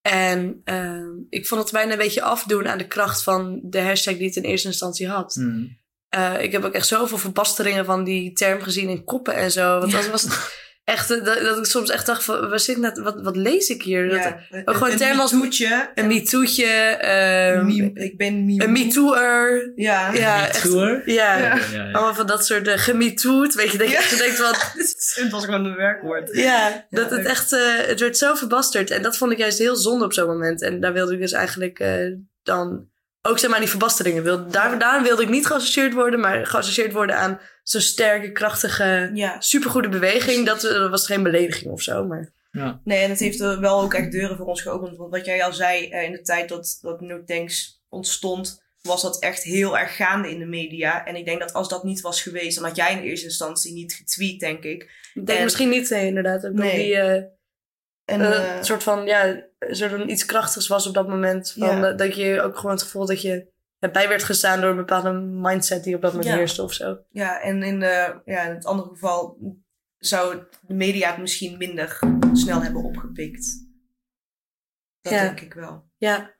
En 0.00 0.60
eh, 0.64 1.08
ik 1.28 1.46
vond 1.46 1.62
het 1.62 1.72
bijna 1.72 1.92
een 1.92 1.98
beetje 1.98 2.22
afdoen 2.22 2.68
aan 2.68 2.78
de 2.78 2.86
kracht 2.86 3.22
van 3.22 3.60
de 3.62 3.80
hashtag 3.80 4.16
die 4.16 4.26
het 4.26 4.36
in 4.36 4.42
eerste 4.42 4.68
instantie 4.68 5.08
had. 5.08 5.34
Mhm. 5.34 5.66
Eh, 6.08 6.42
ik 6.42 6.52
heb 6.52 6.64
ook 6.64 6.72
echt 6.72 6.86
zoveel 6.86 7.18
verbasteringen 7.18 7.84
van 7.84 8.04
die 8.04 8.32
term 8.32 8.60
gezien 8.60 8.88
in 8.88 9.04
koppen 9.04 9.34
en 9.34 9.50
zo. 9.50 9.78
Want 9.78 9.92
Ja. 9.92 10.00
dat 10.00 10.10
was 10.10 10.26
echt, 10.84 11.10
eh, 11.10 11.24
dat, 11.24 11.40
dat 11.40 11.58
ik 11.58 11.64
soms 11.64 11.90
echt 11.90 12.06
dacht 12.06 12.24
van, 12.24 12.48
waar 12.48 12.60
zit 12.60 12.76
net, 12.76 12.98
wat, 12.98 13.20
wat 13.22 13.36
lees 13.36 13.68
ik 13.68 13.82
hier? 13.82 14.08
Dat, 14.08 14.18
ja. 14.18 14.38
ook 14.64 14.74
gewoon 14.74 14.90
een 14.90 14.96
termen 14.96 15.18
als- 15.20 15.32
MeToo'tje. 15.32 15.90
Een 15.94 16.06
MeToo'tje, 16.06 16.66
ehm, 16.66 17.66
Me- 17.66 17.90
ik 17.94 18.16
ben 18.16 18.44
me 18.46 18.62
een 18.64 18.72
MeToo'er. 18.72 19.72
Ja. 19.74 20.12
Ja. 20.12 20.40
MeToo'er? 20.52 21.02
Ja, 21.10 21.36
Ja. 21.38 21.42
Ja, 21.44 21.56
ja, 21.72 21.84
ja. 21.84 21.90
allemaal 21.92 22.14
van 22.14 22.26
dat 22.26 22.46
soort 22.46 22.68
uh, 22.68 22.74
gemetoed. 22.76 23.54
Weet 23.54 23.72
je, 23.72 23.78
dat 23.78 23.88
je 23.88 24.16
denkt 24.16 24.36
van... 24.36 24.54
het 25.24 25.30
was 25.30 25.44
gewoon 25.44 25.64
een 25.64 25.76
werkwoord. 25.76 26.36
Ja, 26.36 26.86
dat 26.90 27.10
het 27.10 27.26
echt... 27.26 27.52
eh, 27.52 27.60
het 27.86 28.00
werd 28.00 28.16
zo 28.18 28.34
verbasterd. 28.34 28.90
En 28.90 29.02
dat 29.02 29.16
vond 29.16 29.32
ik 29.32 29.38
juist 29.38 29.58
heel 29.58 29.76
zonde 29.76 30.04
op 30.04 30.12
zo'n 30.12 30.26
moment. 30.26 30.62
En 30.62 30.80
daar 30.80 30.92
wilde 30.92 31.14
ik 31.14 31.20
dus 31.20 31.32
eigenlijk 31.32 31.78
eh, 31.78 32.12
dan... 32.42 32.92
Ook 33.26 33.38
zeg 33.38 33.50
maar 33.50 33.60
die 33.60 33.68
verbasteringen. 33.68 34.22
Wil, 34.22 34.48
daar, 34.48 34.78
daarom 34.78 35.02
wilde 35.02 35.22
ik 35.22 35.28
niet 35.28 35.46
geassocieerd 35.46 35.92
worden. 35.92 36.20
Maar 36.20 36.46
geassocieerd 36.46 36.92
worden 36.92 37.16
aan 37.16 37.40
zo'n 37.62 37.80
sterke, 37.80 38.32
krachtige, 38.32 39.10
Ja. 39.14 39.40
supergoede 39.40 39.88
beweging. 39.88 40.46
Dat, 40.46 40.60
dat 40.60 40.90
was 40.90 41.06
geen 41.06 41.22
belediging 41.22 41.70
of 41.72 41.82
zo. 41.82 42.04
Maar 42.04 42.32
Nee, 42.84 43.02
en 43.02 43.10
het 43.10 43.18
heeft 43.18 43.40
er 43.40 43.60
wel 43.60 43.80
ook 43.82 43.94
echt 43.94 44.12
deuren 44.12 44.36
voor 44.36 44.46
ons 44.46 44.62
geopend. 44.62 44.96
Want 44.96 45.10
wat 45.10 45.24
jij 45.24 45.44
al 45.44 45.52
zei, 45.52 45.88
eh, 45.88 46.02
in 46.02 46.12
de 46.12 46.20
tijd 46.22 46.48
dat, 46.48 46.78
dat 46.80 47.00
No 47.00 47.22
Thanks 47.24 47.82
ontstond, 47.88 48.62
was 48.82 49.02
dat 49.02 49.18
echt 49.22 49.42
heel 49.42 49.78
erg 49.78 49.96
gaande 49.96 50.30
in 50.30 50.38
de 50.38 50.46
media. 50.46 51.06
En 51.06 51.16
ik 51.16 51.24
denk 51.24 51.40
dat 51.40 51.52
als 51.52 51.68
dat 51.68 51.84
niet 51.84 52.00
was 52.00 52.22
geweest, 52.22 52.54
dan 52.58 52.64
had 52.64 52.76
jij 52.76 52.92
in 52.92 53.02
eerste 53.02 53.26
instantie 53.26 53.72
niet 53.72 53.92
getweet, 53.94 54.40
denk 54.40 54.64
ik. 54.64 54.82
ik 55.14 55.26
denk 55.26 55.38
En- 55.38 55.44
misschien 55.44 55.68
niet 55.68 55.90
eh, 55.90 56.04
inderdaad. 56.06 56.46
Ook 56.46 56.52
Nee. 56.52 56.76
die... 56.76 56.96
eh, 56.96 57.22
En 58.04 58.20
eh, 58.20 58.50
eh, 58.50 58.56
een 58.58 58.64
soort 58.64 58.82
van, 58.82 59.06
ja, 59.06 59.24
een 59.58 59.74
soort 59.76 59.90
van 59.90 60.08
iets 60.08 60.24
krachtigs 60.24 60.66
was 60.68 60.86
op 60.86 60.94
dat 60.94 61.08
moment. 61.08 61.52
Van, 61.52 61.66
Ja. 61.80 61.90
eh, 61.90 61.96
dat 61.96 62.16
je 62.16 62.40
ook 62.42 62.56
gewoon 62.56 62.72
het 62.72 62.82
gevoel 62.82 63.06
dat 63.06 63.22
je 63.22 63.52
bij 63.92 64.08
werd 64.08 64.22
gestaan 64.22 64.60
door 64.60 64.70
een 64.70 64.76
bepaalde 64.76 65.12
mindset 65.20 65.84
die 65.84 65.94
op 65.94 66.00
dat 66.02 66.10
moment 66.12 66.30
Ja. 66.30 66.36
heerste 66.38 66.62
of 66.62 66.72
zo. 66.72 66.98
ja, 67.10 67.40
en 67.40 67.62
in, 67.62 67.80
de, 67.80 68.20
ja, 68.24 68.42
in 68.42 68.54
het 68.54 68.64
andere 68.64 68.88
geval 68.88 69.38
zou 69.98 70.42
de 70.60 70.74
media 70.74 71.10
het 71.10 71.20
misschien 71.20 71.58
minder 71.58 71.98
snel 72.32 72.62
hebben 72.62 72.82
opgepikt. 72.84 73.66
Dat 75.00 75.12
Ja. 75.12 75.22
denk 75.22 75.40
ik 75.40 75.54
wel. 75.54 75.84
Ja, 75.96 76.34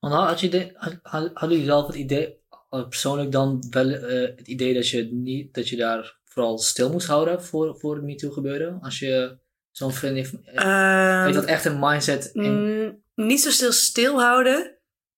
Want 0.00 0.14
had 0.14 0.40
je 0.40 0.48
de, 0.48 0.70
had, 0.74 0.98
had- 1.02 1.30
hadden 1.34 1.50
jullie 1.50 1.64
zelf 1.64 1.86
het 1.86 1.96
idee, 1.96 2.42
eh, 2.70 2.88
persoonlijk 2.88 3.32
dan 3.32 3.66
wel 3.70 3.90
eh, 3.90 4.36
het 4.36 4.48
idee 4.48 4.74
dat 4.74 4.88
je, 4.88 5.02
niet, 5.12 5.54
dat 5.54 5.68
je 5.68 5.76
daar 5.76 6.18
vooral 6.24 6.58
stil 6.58 6.90
moest 6.92 7.06
houden 7.06 7.42
voor, 7.44 7.78
voor 7.78 7.94
het 7.94 8.04
MeToo 8.04 8.30
gebeuren? 8.30 8.80
Als 8.80 8.98
je 8.98 9.38
zo'n 9.76 9.92
vriend 9.92 10.16
heeft, 10.16 10.32
eh, 10.44 10.64
Ehm, 10.64 11.24
weet 11.24 11.34
dat 11.34 11.44
echt 11.44 11.64
een 11.64 11.78
mindset 11.78 12.30
in... 12.32 12.82
mm, 12.82 13.02
niet 13.14 13.40
zo 13.42 13.50
stil 13.50 13.72
stilhouden. 13.72 14.72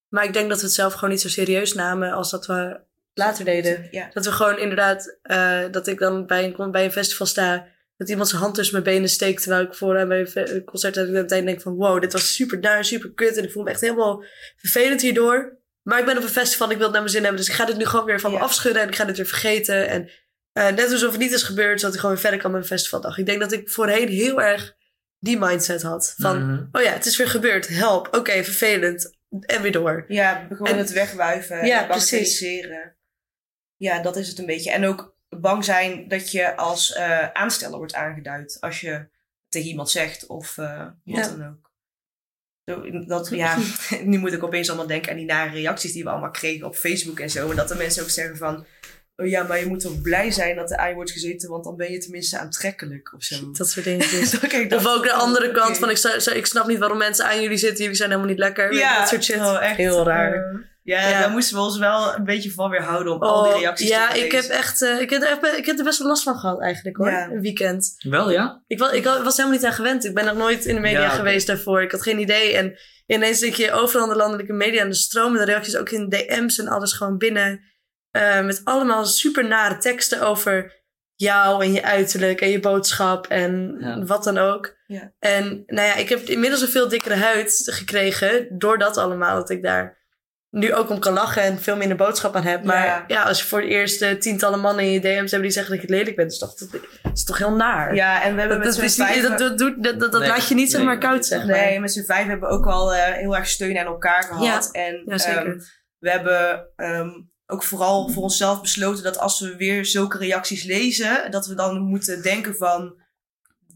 Maar 0.08 0.24
ik 0.24 0.32
denk 0.32 0.48
dat 0.48 0.58
we 0.58 0.64
het 0.64 0.74
zelf 0.74 0.92
gewoon 0.94 1.10
niet 1.10 1.20
zo 1.20 1.28
serieus 1.28 1.74
namen 1.74 2.12
als 2.12 2.30
dat 2.30 2.46
we 2.46 2.80
later 3.14 3.44
deden. 3.44 3.88
Ja. 3.90 4.10
Dat 4.12 4.24
we 4.24 4.32
gewoon 4.32 4.58
inderdaad, 4.58 5.18
eh, 5.22 5.60
dat 5.70 5.86
ik 5.86 5.98
dan 5.98 6.26
bij 6.26 6.54
een, 6.56 6.70
bij 6.70 6.84
een 6.84 6.92
festival 6.92 7.26
sta 7.26 7.66
dat 7.96 8.08
iemand 8.08 8.28
zijn 8.28 8.42
hand 8.42 8.54
tussen 8.54 8.74
mijn 8.82 8.94
benen 8.94 9.08
steekt 9.08 9.42
terwijl 9.42 9.64
ik 9.64 9.74
voor 9.74 9.96
hem 9.96 10.08
bij 10.08 10.28
een 10.34 10.64
concert 10.64 10.96
en 10.96 11.06
ik 11.06 11.10
meteen 11.12 11.44
denk 11.44 11.60
van 11.60 11.74
wow, 11.74 12.00
dit 12.00 12.12
was 12.12 12.34
super 12.34 12.58
naar, 12.58 12.84
super 12.84 13.10
kut 13.14 13.36
en 13.36 13.44
ik 13.44 13.50
voel 13.52 13.62
me 13.62 13.70
echt 13.70 13.80
helemaal 13.80 14.24
vervelend 14.56 15.00
hierdoor. 15.00 15.56
Maar 15.82 15.98
ik 15.98 16.04
ben 16.04 16.16
op 16.16 16.22
een 16.22 16.28
festival 16.28 16.66
en 16.66 16.72
ik 16.72 16.78
wil 16.78 16.86
het 16.86 16.94
naar 16.96 17.04
mijn 17.04 17.14
zin 17.14 17.24
hebben, 17.24 17.40
dus 17.40 17.50
ik 17.50 17.56
ga 17.56 17.64
dit 17.64 17.76
nu 17.76 17.84
gewoon 17.84 18.04
weer 18.04 18.20
van 18.20 18.30
me 18.30 18.36
Ja. 18.36 18.42
afschudden 18.42 18.82
en 18.82 18.88
ik 18.88 18.94
ga 18.94 19.04
dit 19.04 19.16
weer 19.16 19.26
vergeten. 19.26 19.88
En 19.88 20.10
eh, 20.56 20.68
net 20.74 20.92
alsof 20.92 21.10
het 21.10 21.20
niet 21.20 21.32
is 21.32 21.42
gebeurd, 21.42 21.78
zodat 21.80 21.94
ik 21.94 22.00
gewoon 22.00 22.14
weer 22.14 22.24
verder 22.24 22.40
kan 22.40 22.50
met 22.50 22.60
mijn 22.60 22.72
festivaldag. 22.72 23.18
Ik 23.18 23.26
denk 23.26 23.40
dat 23.40 23.52
ik 23.52 23.70
voorheen 23.70 24.08
heel 24.08 24.40
erg 24.42 24.74
die 25.18 25.38
mindset 25.38 25.82
had 25.82 26.14
van, 26.18 26.46
Mhm. 26.52 26.64
oh 26.72 26.82
ja, 26.82 26.92
het 26.92 27.06
is 27.06 27.16
weer 27.16 27.28
gebeurd, 27.28 27.68
help, 27.68 28.14
oké, 28.16 28.44
vervelend 28.44 29.16
en 29.40 29.62
weer 29.62 29.72
door. 29.72 30.04
Ja, 30.08 30.46
gewoon 30.48 30.66
En- 30.72 30.78
het 30.78 30.92
wegwuiven. 30.92 31.66
Ja, 31.66 31.80
en 31.80 31.86
precies. 31.86 32.10
bagatelliseren. 32.10 32.96
Ja, 33.76 34.02
dat 34.02 34.16
is 34.16 34.28
het 34.28 34.38
een 34.38 34.46
beetje. 34.46 34.70
En 34.72 34.84
ook 34.86 35.16
bang 35.28 35.64
zijn 35.64 36.08
dat 36.08 36.30
je 36.30 36.56
als 36.56 36.92
eh, 36.92 37.30
aansteller 37.32 37.76
wordt 37.78 37.94
aangeduid. 37.94 38.56
Als 38.60 38.80
je 38.80 39.08
tegen 39.48 39.68
iemand 39.68 39.90
zegt 39.90 40.26
of 40.26 40.58
eh, 40.58 40.78
wat 41.04 41.16
Ja. 41.24 41.28
dan 41.28 41.48
ook. 41.48 41.70
Zo, 42.64 43.04
dat, 43.06 43.28
ja, 43.44 43.58
nu 44.04 44.18
moet 44.18 44.32
ik 44.32 44.42
opeens 44.42 44.68
allemaal 44.68 44.86
denken 44.86 45.10
aan 45.10 45.16
die 45.16 45.26
nare 45.26 45.50
reacties 45.50 45.92
die 45.92 46.04
we 46.04 46.10
allemaal 46.10 46.30
kregen 46.30 46.66
op 46.66 46.76
Facebook 46.76 47.20
en 47.20 47.30
zo. 47.30 47.50
En 47.50 47.56
dat 47.56 47.68
de 47.68 47.74
mensen 47.74 48.02
ook 48.02 48.10
zeggen 48.10 48.36
van... 48.36 48.66
Oh 49.16 49.26
ja, 49.26 49.42
maar 49.42 49.58
je 49.58 49.66
moet 49.66 49.80
toch 49.80 50.00
blij 50.02 50.30
zijn 50.30 50.56
dat 50.56 50.70
er 50.70 50.76
aan 50.76 50.88
je 50.88 50.94
wordt 50.94 51.10
gezeten, 51.10 51.50
want 51.50 51.64
dan 51.64 51.76
ben 51.76 51.92
je 51.92 51.98
tenminste 51.98 52.38
aantrekkelijk 52.38 53.12
of 53.14 53.22
zo. 53.22 53.50
Dat 53.52 53.68
soort 53.70 53.86
ik 53.86 54.70
dat- 54.70 54.78
Of 54.78 54.86
ook 54.86 55.02
de 55.02 55.12
andere 55.12 55.52
kant 55.52 55.78
van, 55.78 55.90
ik, 55.90 55.98
ik 56.34 56.46
snap 56.46 56.66
niet 56.66 56.78
waarom 56.78 56.98
mensen 56.98 57.24
aan 57.24 57.42
jullie 57.42 57.56
zitten, 57.56 57.78
jullie 57.82 57.96
zijn 57.96 58.08
helemaal 58.10 58.30
niet 58.30 58.38
lekker. 58.38 58.72
Ja, 58.74 58.98
dat 58.98 59.08
soort 59.08 59.24
shit. 59.24 59.36
oh, 59.36 59.62
echt, 59.62 59.76
Heel 59.76 60.04
raar. 60.04 60.64
ja, 60.82 61.08
Ja. 61.08 61.20
daar 61.20 61.30
moesten 61.30 61.56
we 61.56 61.62
ons 61.62 61.78
wel 61.78 62.14
een 62.16 62.24
beetje 62.24 62.50
van 62.52 62.70
weerhouden 62.70 63.12
om 63.12 63.20
al 63.22 63.42
die 63.42 63.52
Oh, 63.52 63.58
reacties 63.60 63.88
ja, 63.88 64.08
te 64.12 64.24
ik 64.24 64.32
heb 64.32 64.40
lezen. 64.40 64.56
echt, 64.56 64.82
eh, 64.82 65.00
ik, 65.00 65.10
heb 65.10 65.22
er, 65.22 65.28
echt- 65.28 65.56
ik 65.58 65.66
heb 65.66 65.78
er 65.78 65.84
best 65.84 65.98
wel 65.98 66.08
last 66.08 66.22
van 66.22 66.36
gehad 66.38 66.60
eigenlijk 66.60 66.96
hoor, 66.96 67.10
Ja. 67.10 67.30
een 67.30 67.40
weekend. 67.40 67.94
Wel, 67.98 68.30
ja? 68.30 68.62
Ik 68.66 68.78
was, 68.78 68.92
ik 68.92 69.04
wa- 69.04 69.22
was 69.22 69.36
helemaal 69.36 69.56
niet 69.58 69.66
aan 69.66 69.72
gewend. 69.72 70.04
Ik 70.04 70.14
ben 70.14 70.24
nog 70.24 70.36
nooit 70.36 70.64
in 70.64 70.74
de 70.74 70.80
media 70.80 71.00
Ja, 71.00 71.08
geweest 71.08 71.46
daarvoor. 71.46 71.82
Ik 71.82 71.90
had 71.90 72.02
geen 72.02 72.18
idee. 72.18 72.56
En 72.56 72.78
ineens 73.06 73.40
denk 73.40 73.54
je 73.54 73.72
overal 73.72 74.06
in 74.06 74.12
de 74.12 74.18
landelijke 74.18 74.52
media 74.52 74.80
en 74.80 74.88
de 74.88 74.94
stromen 74.94 75.38
de 75.38 75.44
reacties 75.44 75.76
ook 75.76 75.90
in 75.90 76.08
DM's 76.08 76.58
en 76.58 76.68
alles 76.68 76.92
gewoon 76.92 77.18
binnen. 77.18 77.60
Eh, 78.16 78.44
met 78.44 78.60
allemaal 78.64 79.04
super 79.04 79.44
nare 79.44 79.76
teksten 79.78 80.20
over 80.20 80.74
jou 81.14 81.64
en 81.64 81.72
je 81.72 81.82
uiterlijk 81.84 82.40
en 82.40 82.48
je 82.50 82.60
boodschap 82.60 83.26
en 83.26 83.76
Ja. 83.80 84.04
wat 84.04 84.24
dan 84.24 84.38
ook. 84.38 84.76
Ja. 84.86 85.12
En 85.18 85.62
nou 85.66 85.86
ja, 85.88 85.94
ik 85.94 86.08
heb 86.08 86.18
inmiddels 86.20 86.62
een 86.62 86.68
veel 86.68 86.88
dikkere 86.88 87.14
huid 87.14 87.62
gekregen 87.64 88.46
door 88.58 88.78
dat 88.78 88.96
allemaal. 88.96 89.34
Dat 89.36 89.50
ik 89.50 89.62
daar 89.62 90.04
nu 90.50 90.74
ook 90.74 90.90
om 90.90 90.98
kan 90.98 91.12
lachen 91.12 91.42
en 91.42 91.58
veel 91.60 91.76
minder 91.76 91.96
boodschap 91.96 92.36
aan 92.36 92.42
heb. 92.44 92.64
Maar 92.64 92.86
ja, 92.86 93.04
Ja. 93.06 93.22
als 93.22 93.40
je 93.40 93.46
voor 93.46 93.60
het 93.60 93.68
eerst 93.70 94.20
tientallen 94.20 94.60
mannen 94.60 94.84
in 94.84 94.90
je 94.90 95.00
DM's 95.00 95.30
hebben 95.30 95.42
die 95.42 95.50
zeggen 95.50 95.74
dat 95.74 95.82
ik 95.84 95.90
lelijk 95.90 96.16
ben, 96.16 96.26
is 96.26 96.38
toch, 96.38 96.54
dat 96.54 96.68
is 97.14 97.24
toch 97.24 97.38
heel 97.38 97.54
naar. 97.56 97.94
Ja, 97.94 98.22
en 98.22 98.34
we 98.34 98.40
hebben 98.40 98.58
Dat, 98.58 98.66
met 98.66 98.74
dat, 98.74 98.82
niet, 98.82 98.94
vijf... 98.94 99.22
dat, 99.22 99.38
dat, 99.38 99.58
dat, 99.58 99.82
dat, 100.00 100.00
dat 100.12 100.20
Nee, 100.20 100.28
laat 100.28 100.48
je 100.48 100.54
niet 100.54 100.70
zeg 100.70 100.80
nee. 100.80 100.88
maar 100.88 100.98
koud, 100.98 101.26
zeg 101.26 101.38
maar. 101.38 101.56
Nee, 101.56 101.80
met 101.80 101.92
z'n 101.92 102.04
vijf 102.04 102.26
hebben 102.26 102.48
we 102.48 102.54
ook 102.54 102.64
wel 102.64 102.94
eh, 102.94 103.12
heel 103.12 103.36
erg 103.36 103.46
steun 103.48 103.78
aan 103.78 103.86
elkaar 103.86 104.22
gehad. 104.22 104.68
En 104.72 105.02
Ja, 105.06 105.18
zeker. 105.18 105.46
ehm, 105.46 105.58
we 105.98 106.10
hebben 106.10 106.68
ehm, 106.76 107.08
ook 107.46 107.62
vooral 107.62 108.08
voor 108.08 108.22
onszelf 108.22 108.60
besloten 108.60 109.04
dat 109.04 109.18
als 109.18 109.40
we 109.40 109.56
weer 109.56 109.86
zulke 109.86 110.18
reacties 110.18 110.64
lezen, 110.64 111.30
dat 111.30 111.46
we 111.46 111.54
dan 111.54 111.80
moeten 111.80 112.22
denken 112.22 112.56
van, 112.56 112.94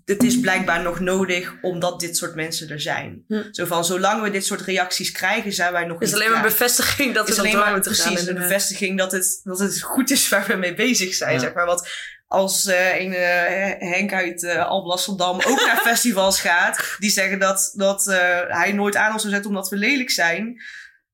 het 0.04 0.22
is 0.22 0.40
blijkbaar 0.40 0.82
nog 0.82 1.00
nodig 1.00 1.54
omdat 1.62 2.00
dit 2.00 2.16
soort 2.16 2.34
mensen 2.34 2.68
er 2.68 2.80
zijn. 2.80 3.24
Hm. 3.28 3.42
Zo 3.50 3.64
van, 3.64 3.84
zolang 3.84 4.22
we 4.22 4.30
dit 4.30 4.46
soort 4.46 4.60
reacties 4.60 5.12
krijgen, 5.12 5.52
zijn 5.52 5.72
wij 5.72 5.84
nog 5.84 5.98
Het 5.98 6.02
is 6.02 6.08
niet 6.08 6.16
alleen 6.16 6.32
maar 6.32 6.40
klaar. 6.40 6.52
bevestiging 6.52 7.14
dat 7.14 7.24
we 7.24 7.30
is 7.30 7.36
er 7.36 7.42
alleen 7.42 7.54
door 7.54 7.64
maar 7.64 7.72
moeten 7.72 7.94
gaan. 7.94 8.12
precies 8.12 8.28
een 8.28 8.34
bevestiging 8.34 8.98
dat 8.98 9.12
het, 9.12 9.40
dat 9.42 9.58
het 9.58 9.82
goed 9.82 10.10
is 10.10 10.28
waar 10.28 10.46
we 10.46 10.54
mee 10.54 10.74
bezig 10.74 11.14
zijn. 11.14 11.32
Ja. 11.32 11.38
Zeg 11.38 11.54
maar. 11.54 11.66
Want 11.66 11.88
als 12.26 12.66
eh, 12.66 13.00
een 13.00 13.12
eh, 13.12 13.90
Henk 13.90 14.12
uit 14.12 14.42
eh 14.42 14.66
Alblasserdam 14.66 15.34
ook 15.34 15.60
naar 15.66 15.80
festivals 15.90 16.40
gaat, 16.40 16.96
die 16.98 17.10
zeggen 17.10 17.38
dat, 17.38 17.72
dat 17.76 18.06
eh, 18.06 18.40
hij 18.48 18.72
nooit 18.72 18.96
aan 18.96 19.12
ons 19.12 19.20
zou 19.20 19.32
zetten 19.32 19.50
omdat 19.50 19.68
we 19.68 19.76
lelijk 19.76 20.10
zijn. 20.10 20.62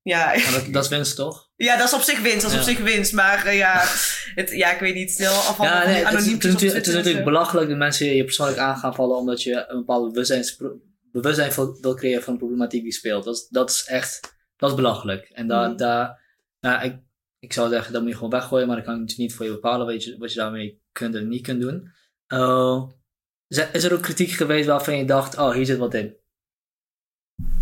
Ja, 0.03 0.35
dat, 0.51 0.73
dat 0.73 0.85
is 0.85 0.91
winst, 0.91 1.17
toch? 1.17 1.46
Ja, 1.57 1.77
dat 1.77 1.87
is 1.89 1.95
op 1.95 2.01
zich 2.01 2.21
winst. 2.21 2.41
Dat 2.43 2.51
is 2.51 2.53
Ja. 2.53 2.59
op 2.63 2.69
zich 2.69 2.79
winst. 2.79 3.13
Maar 3.13 3.47
eh, 3.47 3.57
ja, 3.57 3.83
het, 4.35 4.51
ja, 4.51 4.73
ik 4.73 4.81
weet 4.81 4.95
niet. 4.95 5.17
Heel 5.19 5.29
afhankelijk 5.29 5.85
Ja, 5.87 5.91
nee, 5.93 6.05
het, 6.05 6.27
is- 6.27 6.33
het, 6.53 6.63
is, 6.63 6.89
is 6.89 6.95
natuurlijk 6.95 7.25
belachelijk 7.25 7.69
dat 7.69 7.79
mensen 7.79 8.07
je 8.17 8.25
persoonlijk 8.25 8.59
aan 8.59 8.77
gaan 8.77 8.95
vallen 8.95 9.17
omdat 9.17 9.43
je 9.43 9.65
een 9.69 9.79
bepaalde 9.79 10.09
bewustzijns, 10.11 10.63
bewustzijn 11.13 11.53
wil 11.81 11.95
creëren 11.95 12.23
van 12.23 12.33
de 12.33 12.39
problematiek 12.39 12.83
die 12.83 12.93
speelt. 12.93 13.25
Dat 13.25 13.35
is, 13.37 13.47
dat 13.49 13.71
is 13.71 13.85
echt, 13.87 14.35
dat 14.57 14.71
is 14.71 14.77
belachelijk. 14.77 15.29
En 15.33 15.47
daar, 15.49 15.69
Mhm. 15.69 15.77
daar 15.77 16.21
nou, 16.61 16.85
ik, 16.85 16.97
ik 17.39 17.53
zou 17.53 17.69
zeggen, 17.71 17.93
dat 17.93 18.01
moet 18.03 18.11
je 18.11 18.17
gewoon 18.17 18.31
weggooien, 18.31 18.67
maar 18.67 18.77
dat 18.77 18.85
kan 18.85 18.95
ik 18.95 19.01
natuurlijk 19.01 19.29
niet 19.29 19.37
voor 19.39 19.47
je 19.47 19.53
bepalen 19.53 19.87
weet 19.87 20.05
je, 20.05 20.17
wat 20.19 20.33
je 20.33 20.39
daarmee 20.39 20.81
kunt 20.93 21.15
en 21.15 21.29
niet 21.29 21.43
kunt 21.43 21.61
doen. 21.61 21.91
Uh, 22.29 22.83
er- 23.49 23.69
is 23.73 23.85
er 23.85 23.93
ook 23.93 24.03
kritiek 24.03 24.31
geweest 24.31 24.67
waarvan 24.67 24.97
je 24.99 25.05
dacht, 25.05 25.39
oh, 25.39 25.53
hier 25.53 25.67
zit 25.67 25.79
wat 25.79 25.95
in? 25.95 26.17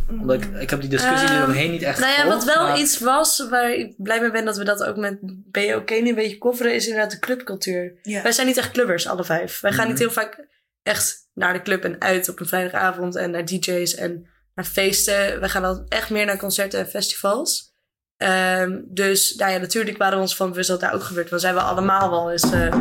Omdat 0.09 0.43
ik, 0.43 0.45
ik 0.61 0.71
heb 0.71 0.81
die 0.81 0.89
discussie 0.91 1.29
Ehm, 1.29 1.37
eromheen 1.43 1.71
niet 1.71 1.83
echt 1.83 1.99
Nou 1.99 2.13
ja, 2.13 2.27
wat 2.27 2.45
wel 2.45 2.63
maar- 2.63 2.79
iets 2.79 2.99
was 2.99 3.47
waar 3.49 3.71
ik 3.73 3.95
blij 3.97 4.21
mee 4.21 4.31
ben 4.31 4.45
dat 4.45 4.57
we 4.57 4.65
dat 4.65 4.85
ook 4.85 4.97
met 4.97 5.19
BOK 5.51 5.91
nu 5.91 6.09
een 6.09 6.15
beetje 6.15 6.39
coveren, 6.39 6.75
is 6.75 6.87
inderdaad 6.87 7.11
de 7.11 7.19
clubcultuur. 7.19 7.99
Wij 8.03 8.33
zijn 8.33 8.47
niet 8.47 8.57
echt 8.57 8.71
clubbers, 8.71 9.07
alle 9.09 9.25
vijf. 9.25 9.61
Wij 9.61 9.71
gaan 9.73 9.81
Mhm. 9.81 9.91
niet 9.91 9.99
heel 9.99 10.11
vaak 10.11 10.47
echt 10.83 11.29
naar 11.35 11.53
de 11.53 11.63
club 11.63 11.85
en 11.85 12.01
uit 12.01 12.29
op 12.29 12.41
een 12.41 12.47
vrijdagavond 12.47 13.17
en 13.17 13.31
naar 13.31 13.45
DJ's 13.45 13.95
en 13.95 14.27
naar 14.55 14.65
feesten. 14.65 15.41
We 15.41 15.49
gaan 15.49 15.63
dan 15.63 15.87
echt 15.89 16.11
meer 16.11 16.27
naar 16.27 16.37
concerten 16.39 16.79
en 16.81 16.87
festivals. 16.87 17.73
Ehm, 18.17 18.81
dus 18.87 19.35
nou 19.35 19.53
ja, 19.53 19.59
natuurlijk 19.59 19.97
waren 19.99 20.17
we 20.17 20.23
ons 20.23 20.37
van 20.37 20.49
bewust 20.49 20.69
dat 20.69 20.81
daar 20.81 20.95
ook 20.95 21.03
gebeurt. 21.03 21.29
Want 21.31 21.43
zijn 21.43 21.55
we 21.55 21.61
allemaal 21.61 22.11
wel 22.11 22.31
eens 22.31 22.53
eh, 22.53 22.75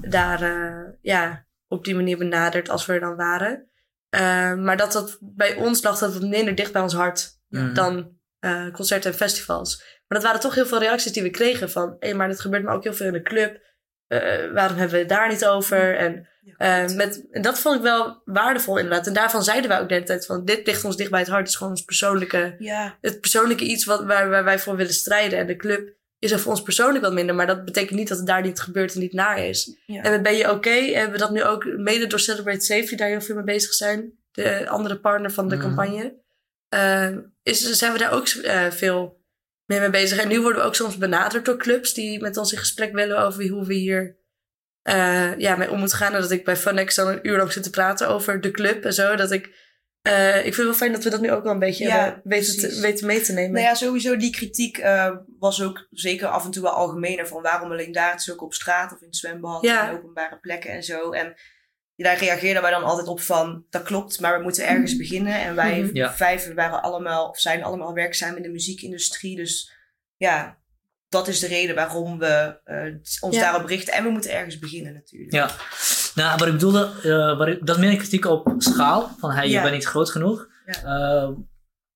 daar 0.00 0.42
eh, 0.42 0.92
ja, 1.00 1.46
op 1.68 1.84
die 1.84 1.94
manier 1.94 2.18
benaderd 2.18 2.68
als 2.68 2.86
we 2.86 2.92
er 2.92 3.00
dan 3.00 3.16
waren. 3.16 3.67
Ehm, 4.10 4.62
maar 4.62 4.76
dat 4.76 4.92
dat 4.92 5.18
bij 5.20 5.54
ons 5.54 5.82
lag 5.82 5.98
dat 5.98 6.14
het 6.14 6.22
minder 6.22 6.54
dicht 6.54 6.72
bij 6.72 6.82
ons 6.82 6.94
hart 6.94 7.36
Mhm. 7.48 7.74
dan 7.74 8.16
eh, 8.38 8.70
concerten 8.72 9.10
en 9.10 9.16
festivals. 9.16 9.76
Maar 9.78 10.18
dat 10.18 10.22
waren 10.22 10.40
toch 10.40 10.54
heel 10.54 10.66
veel 10.66 10.78
reacties 10.78 11.12
die 11.12 11.22
we 11.22 11.30
kregen 11.30 11.70
van... 11.70 11.96
hé, 11.98 12.14
maar 12.14 12.28
dit 12.28 12.40
gebeurt 12.40 12.64
me 12.64 12.70
ook 12.70 12.82
heel 12.82 12.94
veel 12.94 13.06
in 13.06 13.12
de 13.12 13.22
club. 13.22 13.60
Eh, 14.06 14.20
waarom 14.52 14.76
hebben 14.76 14.90
we 14.90 14.98
het 14.98 15.08
daar 15.08 15.28
niet 15.28 15.46
over? 15.46 15.96
En, 15.96 16.28
eh, 16.56 16.88
met, 16.88 17.26
en 17.30 17.42
dat 17.42 17.58
vond 17.58 17.76
ik 17.76 17.82
wel 17.82 18.22
waardevol 18.24 18.76
inderdaad. 18.76 19.06
En 19.06 19.12
daarvan 19.12 19.42
zeiden 19.44 19.70
wij 19.70 19.80
ook 19.80 19.88
de 19.88 19.94
hele 19.94 20.06
tijd 20.06 20.26
van... 20.26 20.44
dit 20.44 20.66
ligt 20.66 20.84
ons 20.84 20.96
dicht 20.96 21.10
bij 21.10 21.20
het 21.20 21.28
hart. 21.28 21.40
Het 21.40 21.50
is 21.50 21.56
gewoon 21.56 21.72
ons 21.72 21.84
persoonlijke, 21.84 22.54
ja, 22.58 22.98
het 23.00 23.20
persoonlijke 23.20 23.64
iets 23.64 23.84
wat, 23.84 24.04
waar, 24.04 24.28
waar 24.28 24.44
wij 24.44 24.58
voor 24.58 24.76
willen 24.76 24.92
strijden. 24.92 25.38
En 25.38 25.46
de 25.46 25.56
club 25.56 25.96
is 26.18 26.30
er 26.30 26.38
voor 26.38 26.50
ons 26.50 26.62
persoonlijk 26.62 27.04
wat 27.04 27.12
minder. 27.12 27.34
Maar 27.34 27.46
dat 27.46 27.64
betekent 27.64 27.98
niet 27.98 28.08
dat 28.08 28.18
het 28.18 28.26
daar 28.26 28.42
niet 28.42 28.60
gebeurt 28.60 28.94
en 28.94 29.00
niet 29.00 29.12
naar 29.12 29.44
is. 29.44 29.76
ja. 29.86 30.02
En 30.02 30.22
Ben 30.22 30.36
je 30.36 30.50
oké? 30.50 30.70
hebben 30.70 31.12
we 31.12 31.18
dat 31.18 31.30
nu 31.30 31.44
ook 31.44 31.64
mede 31.64 32.06
door 32.06 32.20
Celebrate 32.20 32.60
Safe... 32.64 32.86
die 32.86 32.96
daar 32.96 33.08
heel 33.08 33.20
veel 33.20 33.34
mee 33.34 33.44
bezig 33.44 33.74
zijn. 33.74 34.12
De 34.30 34.68
andere 34.68 35.00
partner 35.00 35.30
van 35.30 35.48
de 35.48 35.56
campagne. 35.56 36.16
Ehm, 36.68 37.20
is, 37.42 37.70
zijn 37.70 37.92
we 37.92 37.98
daar 37.98 38.12
ook 38.12 38.28
eh, 38.28 38.70
veel 38.70 39.24
mee, 39.64 39.80
mee 39.80 39.90
bezig. 39.90 40.18
En 40.18 40.28
nu 40.28 40.40
worden 40.40 40.60
we 40.60 40.66
ook 40.66 40.74
soms 40.74 40.96
benaderd 40.96 41.44
door 41.44 41.56
clubs 41.56 41.94
die 41.94 42.20
met 42.20 42.36
ons 42.36 42.52
in 42.52 42.58
gesprek 42.58 42.92
willen 42.92 43.18
over 43.18 43.48
hoe 43.48 43.66
we 43.66 43.74
hier 43.74 44.16
eh, 44.82 45.38
ja, 45.38 45.56
mee 45.56 45.70
om 45.70 45.78
moeten 45.78 45.98
gaan. 45.98 46.14
En 46.14 46.20
dat 46.20 46.30
ik 46.30 46.44
bij 46.44 46.56
Funnex 46.56 46.94
dan 46.94 47.08
een 47.08 47.28
uur 47.28 47.36
lang 47.36 47.52
zit 47.52 47.62
te 47.62 47.70
praten 47.70 48.08
over 48.08 48.40
de 48.40 48.50
club 48.50 48.84
en 48.84 48.92
zo. 48.92 49.16
Dat 49.16 49.30
ik, 49.30 49.67
eh, 50.02 50.36
ik 50.36 50.42
vind 50.42 50.56
het 50.56 50.64
wel 50.64 50.74
fijn 50.74 50.92
dat 50.92 51.04
we 51.04 51.10
dat 51.10 51.20
nu 51.20 51.32
ook 51.32 51.42
wel 51.42 51.52
een 51.52 51.58
beetje 51.58 51.84
Ja, 51.84 52.20
weten, 52.24 52.58
te, 52.58 52.80
weten 52.80 53.06
mee 53.06 53.20
te 53.20 53.32
nemen. 53.32 53.52
Nou 53.52 53.64
ja, 53.64 53.74
sowieso 53.74 54.16
die 54.16 54.30
kritiek 54.30 54.78
eh, 54.78 55.16
was 55.38 55.62
ook 55.62 55.86
zeker 55.90 56.28
af 56.28 56.44
en 56.44 56.50
toe 56.50 56.62
wel 56.62 56.72
algemener. 56.72 57.26
Van 57.28 57.42
waarom 57.42 57.70
alleen 57.70 57.92
daar, 57.92 58.10
het 58.10 58.20
is 58.20 58.32
ook 58.32 58.42
op 58.42 58.54
straat 58.54 58.92
of 58.92 59.00
in 59.00 59.06
het 59.06 59.16
zwembad, 59.16 59.62
Ja. 59.62 59.88
en 59.88 59.94
openbare 59.96 60.38
plekken 60.38 60.70
en 60.70 60.82
zo. 60.82 61.10
En 61.10 61.34
daar 61.96 62.18
reageerden 62.18 62.62
wij 62.62 62.70
dan 62.70 62.84
altijd 62.84 63.08
op 63.08 63.20
van, 63.20 63.64
dat 63.70 63.82
klopt, 63.82 64.20
maar 64.20 64.36
we 64.36 64.42
moeten 64.42 64.66
ergens 64.68 64.96
beginnen. 64.96 65.40
En 65.40 65.54
wij 65.54 65.80
Mhm. 65.80 65.96
Ja. 65.96 66.12
vijf 66.14 66.54
waren 66.54 66.82
allemaal, 66.82 67.28
of 67.28 67.38
zijn 67.40 67.62
allemaal 67.64 67.92
werkzaam 67.94 68.36
in 68.36 68.42
de 68.42 68.50
muziekindustrie. 68.50 69.36
Dus 69.36 69.72
ja, 70.16 70.58
dat 71.08 71.28
is 71.28 71.38
de 71.40 71.46
reden 71.46 71.74
waarom 71.74 72.18
we 72.18 72.60
eh, 72.64 72.94
ons 73.20 73.36
Ja. 73.36 73.40
daarop 73.42 73.66
richten. 73.68 73.94
En 73.94 74.04
we 74.04 74.10
moeten 74.10 74.32
ergens 74.32 74.58
beginnen 74.58 74.92
natuurlijk. 74.92 75.32
Ja, 75.32 75.50
nou, 76.18 76.38
wat 76.38 76.46
ik 76.46 76.52
bedoelde, 76.52 76.90
eh, 77.02 77.38
wat 77.38 77.48
ik, 77.48 77.66
dat 77.66 77.76
is 77.76 77.82
meer 77.82 77.90
een 77.90 77.98
kritiek 77.98 78.24
op 78.24 78.54
schaal. 78.58 79.10
Van 79.18 79.30
hey, 79.30 79.48
je 79.48 79.60
bent 79.60 79.74
niet 79.74 79.86
groot 79.86 80.10
genoeg. 80.10 80.48
Eh, 80.64 81.28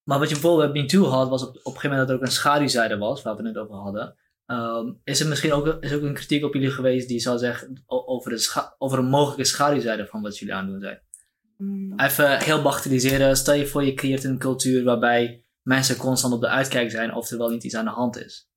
maar 0.03 0.19
wat 0.19 0.29
je 0.29 0.35
bijvoorbeeld 0.35 0.73
bij 0.73 0.83
MeToo 0.83 1.05
had, 1.05 1.29
was 1.29 1.43
op, 1.43 1.49
op 1.49 1.55
een 1.55 1.63
gegeven 1.63 1.91
moment 1.91 2.09
dat 2.09 2.17
er 2.17 2.23
ook 2.23 2.29
een 2.29 2.37
schaduwzijde 2.37 2.99
was, 2.99 3.23
waar 3.23 3.37
we 3.37 3.43
het 3.43 3.55
net 3.55 3.63
over 3.63 3.75
hadden. 3.75 4.17
Ehm, 4.47 4.93
is 5.05 5.21
er 5.21 5.29
misschien 5.29 5.53
ook, 5.53 5.77
is 5.81 5.93
ook 5.93 6.03
een 6.03 6.15
kritiek 6.15 6.45
op 6.45 6.55
jullie 6.55 6.71
geweest 6.71 7.09
die 7.09 7.21
zou 7.21 7.39
zeggen 7.39 7.83
over, 7.87 8.31
de 8.31 8.39
scha- 8.39 8.75
over 8.79 8.99
een 8.99 9.09
mogelijke 9.09 9.45
schaduwzijde 9.45 10.07
van 10.07 10.23
wat 10.23 10.39
jullie 10.39 10.55
aandoen 10.55 10.81
zijn? 10.81 11.01
Mm. 11.57 12.01
Even 12.01 12.43
heel 12.43 12.63
bagatelliseren. 12.63 13.37
Stel 13.37 13.55
je 13.55 13.67
voor 13.67 13.85
je 13.85 13.95
creëert 13.95 14.25
een 14.25 14.39
cultuur 14.39 14.85
waarbij 14.85 15.45
mensen 15.63 15.97
constant 15.97 16.35
op 16.35 16.41
de 16.41 16.49
uitkijk 16.49 16.91
zijn 16.91 17.15
of 17.15 17.31
er 17.31 17.39
wel 17.39 17.49
niet 17.49 17.65
iets 17.65 17.75
aan 17.75 17.85
de 17.85 17.91
hand 17.91 18.17
is. 18.25 18.51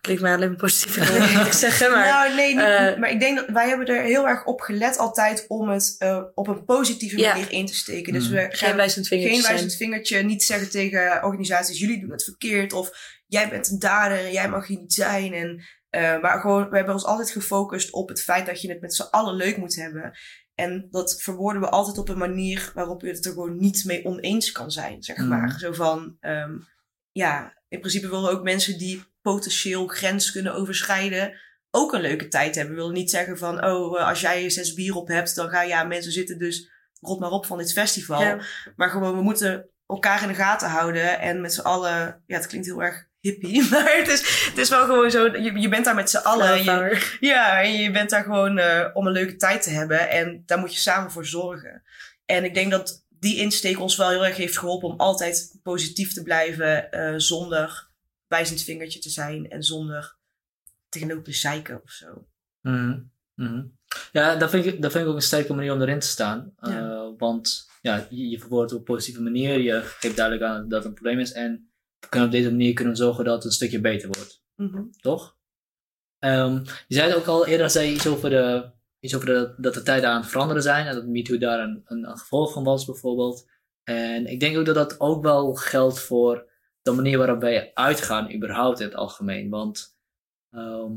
Klinkt 0.00 0.22
mij 0.22 0.34
alleen 0.34 0.48
maar 0.48 0.58
positief, 0.58 0.96
moet 1.36 1.46
ik 1.46 1.52
zeggen. 1.52 1.90
Maar 1.90 2.06
nou, 2.06 2.34
nee, 2.34 2.54
niet, 2.54 2.64
eh, 2.64 2.96
maar 2.98 3.10
ik 3.10 3.20
denk 3.20 3.36
dat 3.38 3.48
wij 3.48 3.68
hebben 3.68 3.86
er 3.86 4.02
heel 4.02 4.28
erg 4.28 4.44
op 4.44 4.60
gelet 4.60 4.98
altijd 4.98 5.44
om 5.48 5.68
het 5.68 5.94
eh, 5.98 6.22
op 6.34 6.48
een 6.48 6.64
positieve 6.64 7.16
manier 7.20 7.50
in 7.52 7.66
te 7.66 7.74
steken. 7.74 8.12
Dus 8.12 8.24
Mhm. 8.28 8.34
we 8.34 8.46
geen 8.50 8.76
wijzend 8.76 9.06
vingertje 9.06 9.34
geen 9.34 9.48
wijzend 9.50 9.74
vingertje, 9.76 10.22
niet 10.22 10.42
zeggen 10.42 10.70
tegen 10.70 11.24
organisaties, 11.24 11.78
jullie 11.78 12.00
doen 12.00 12.10
het 12.10 12.24
verkeerd 12.24 12.72
of 12.72 12.90
jij 13.26 13.48
bent 13.48 13.68
een 13.70 13.78
dader 13.78 14.18
en 14.18 14.32
jij 14.32 14.48
mag 14.48 14.66
hier 14.66 14.78
niet 14.78 14.92
zijn. 14.92 15.32
En, 15.32 15.62
eh, 15.90 16.20
maar 16.20 16.40
gewoon, 16.40 16.70
we 16.70 16.76
hebben 16.76 16.94
ons 16.94 17.04
altijd 17.04 17.30
gefocust 17.30 17.92
op 17.92 18.08
het 18.08 18.22
feit 18.22 18.46
dat 18.46 18.60
je 18.62 18.68
het 18.68 18.80
met 18.80 18.94
z'n 18.94 19.08
allen 19.10 19.34
leuk 19.34 19.56
moet 19.56 19.76
hebben. 19.76 20.18
En 20.54 20.86
dat 20.90 21.22
verwoorden 21.22 21.62
we 21.62 21.68
altijd 21.68 21.98
op 21.98 22.08
een 22.08 22.18
manier 22.18 22.70
waarop 22.74 23.00
je 23.02 23.08
het 23.08 23.24
er 23.26 23.32
gewoon 23.32 23.56
niet 23.56 23.84
mee 23.84 24.04
oneens 24.04 24.52
kan 24.52 24.70
zijn, 24.70 25.02
zeg 25.02 25.16
Mhm. 25.16 25.28
maar. 25.28 25.58
Zo 25.58 25.72
van, 25.72 26.16
ehm, 26.20 26.52
ja, 27.12 27.62
in 27.68 27.80
principe 27.80 28.08
willen 28.08 28.30
ook 28.30 28.42
mensen 28.42 28.78
die 28.78 29.08
potentieel 29.22 29.86
grens 29.86 30.32
kunnen 30.32 30.54
overschrijden 30.54 31.38
ook 31.70 31.92
een 31.92 32.00
leuke 32.00 32.28
tijd 32.28 32.54
hebben. 32.54 32.74
We 32.74 32.80
willen 32.80 32.96
niet 32.96 33.10
zeggen 33.10 33.38
van, 33.38 33.64
oh, 33.64 34.00
eh, 34.00 34.08
als 34.08 34.20
jij 34.20 34.50
zes 34.50 34.74
bier 34.74 34.94
op 34.94 35.08
hebt, 35.08 35.34
dan 35.34 35.48
gaan 35.48 35.68
ja, 35.68 35.84
mensen 35.84 36.12
zitten 36.12 36.38
dus 36.38 36.70
rot 37.00 37.20
maar 37.20 37.30
op 37.30 37.46
van 37.46 37.58
dit 37.58 37.72
festival. 37.72 38.22
Ja. 38.22 38.38
Maar 38.76 38.90
gewoon, 38.90 39.16
we 39.16 39.22
moeten 39.22 39.68
elkaar 39.86 40.22
in 40.22 40.28
de 40.28 40.34
gaten 40.34 40.68
houden 40.68 41.20
en 41.20 41.40
met 41.40 41.54
z'n 41.54 41.60
allen, 41.60 42.22
ja, 42.26 42.36
het 42.36 42.46
klinkt 42.46 42.66
heel 42.66 42.82
erg 42.82 43.08
hippie, 43.20 43.62
maar 43.70 43.96
het 43.96 44.08
is, 44.08 44.44
het 44.48 44.58
is 44.58 44.68
wel 44.68 44.84
gewoon 44.84 45.10
zo, 45.10 45.24
je, 45.24 45.60
je 45.60 45.68
bent 45.68 45.84
daar 45.84 45.94
met 45.94 46.10
z'n 46.10 46.16
allen. 46.16 46.64
Je, 46.64 47.16
ja, 47.20 47.62
en 47.62 47.72
je 47.72 47.90
bent 47.90 48.10
daar 48.10 48.22
gewoon 48.22 48.58
eh, 48.58 48.86
om 48.92 49.06
een 49.06 49.12
leuke 49.12 49.36
tijd 49.36 49.62
te 49.62 49.70
hebben. 49.70 50.10
En 50.10 50.42
daar 50.46 50.58
moet 50.58 50.74
je 50.74 50.80
samen 50.80 51.10
voor 51.10 51.26
zorgen. 51.26 51.82
En 52.26 52.44
ik 52.44 52.54
denk 52.54 52.70
dat 52.70 53.04
die 53.08 53.36
insteek 53.36 53.80
ons 53.80 53.96
wel 53.96 54.08
heel 54.08 54.24
erg 54.24 54.36
heeft 54.36 54.58
geholpen 54.58 54.88
om 54.88 54.98
altijd 54.98 55.58
positief 55.62 56.12
te 56.12 56.22
blijven. 56.22 56.90
eh, 56.90 57.14
zonder 57.16 57.89
wijzend 58.30 58.62
vingertje 58.62 58.98
te 58.98 59.10
zijn. 59.10 59.50
En 59.50 59.62
zonder 59.62 60.16
te 60.88 61.06
lopen 61.06 61.34
zeiken 61.34 61.82
of 61.82 61.90
zo. 61.90 62.26
Mhm, 62.60 63.00
mhm. 63.34 63.66
Ja, 64.12 64.36
dat 64.36 64.50
vind, 64.50 64.66
ik, 64.66 64.82
dat 64.82 64.92
vind 64.92 65.04
ik 65.04 65.10
ook 65.10 65.16
een 65.16 65.22
sterke 65.22 65.54
manier 65.54 65.72
om 65.72 65.80
erin 65.80 65.98
te 65.98 66.06
staan. 66.06 66.52
Ja. 66.60 66.90
Eh, 66.90 67.08
want 67.18 67.68
ja, 67.80 68.06
je, 68.10 68.28
je 68.28 68.38
verwoordt 68.38 68.72
op 68.72 68.78
een 68.78 68.84
positieve 68.84 69.22
manier. 69.22 69.58
Je 69.58 69.80
geeft 69.82 70.16
duidelijk 70.16 70.46
aan 70.46 70.68
dat 70.68 70.78
het 70.78 70.88
een 70.88 70.94
probleem 70.94 71.18
is. 71.18 71.32
En 71.32 71.72
we 71.98 72.08
kunnen 72.08 72.28
op 72.28 72.34
deze 72.34 72.50
manier 72.50 72.74
kunnen 72.74 72.96
zorgen 72.96 73.24
dat 73.24 73.34
het 73.34 73.44
een 73.44 73.50
stukje 73.50 73.80
beter 73.80 74.08
wordt. 74.08 74.42
Mhm. 74.54 74.82
Toch? 75.00 75.38
Ehm, 76.18 76.64
je 76.64 76.94
zei 76.94 77.08
het 77.08 77.16
ook 77.16 77.26
al 77.26 77.46
eerder, 77.46 77.70
zei 77.70 77.86
je 77.86 77.94
iets 77.94 78.06
over, 78.06 78.30
de, 78.30 78.70
iets 79.00 79.14
over 79.14 79.26
de, 79.26 79.54
dat 79.56 79.74
de 79.74 79.82
tijden 79.82 80.10
aan 80.10 80.20
het 80.20 80.30
veranderen 80.30 80.62
zijn. 80.62 80.86
En 80.86 80.94
dat 80.94 81.06
MeToo 81.06 81.38
daar 81.38 81.60
een, 81.60 81.82
een, 81.84 82.08
een 82.08 82.18
gevolg 82.18 82.52
van 82.52 82.64
was 82.64 82.84
bijvoorbeeld. 82.84 83.48
En 83.82 84.26
ik 84.26 84.40
denk 84.40 84.56
ook 84.56 84.66
dat 84.66 84.74
dat 84.74 85.00
ook 85.00 85.22
wel 85.22 85.54
geldt 85.54 86.00
voor 86.00 86.49
de 86.82 86.90
manier 86.92 87.18
waarop 87.18 87.40
wij 87.40 87.70
uitgaan 87.74 88.32
überhaupt 88.34 88.80
in 88.80 88.86
het 88.86 88.94
algemeen. 88.94 89.50
Want 89.50 89.96
ehm, 90.50 90.92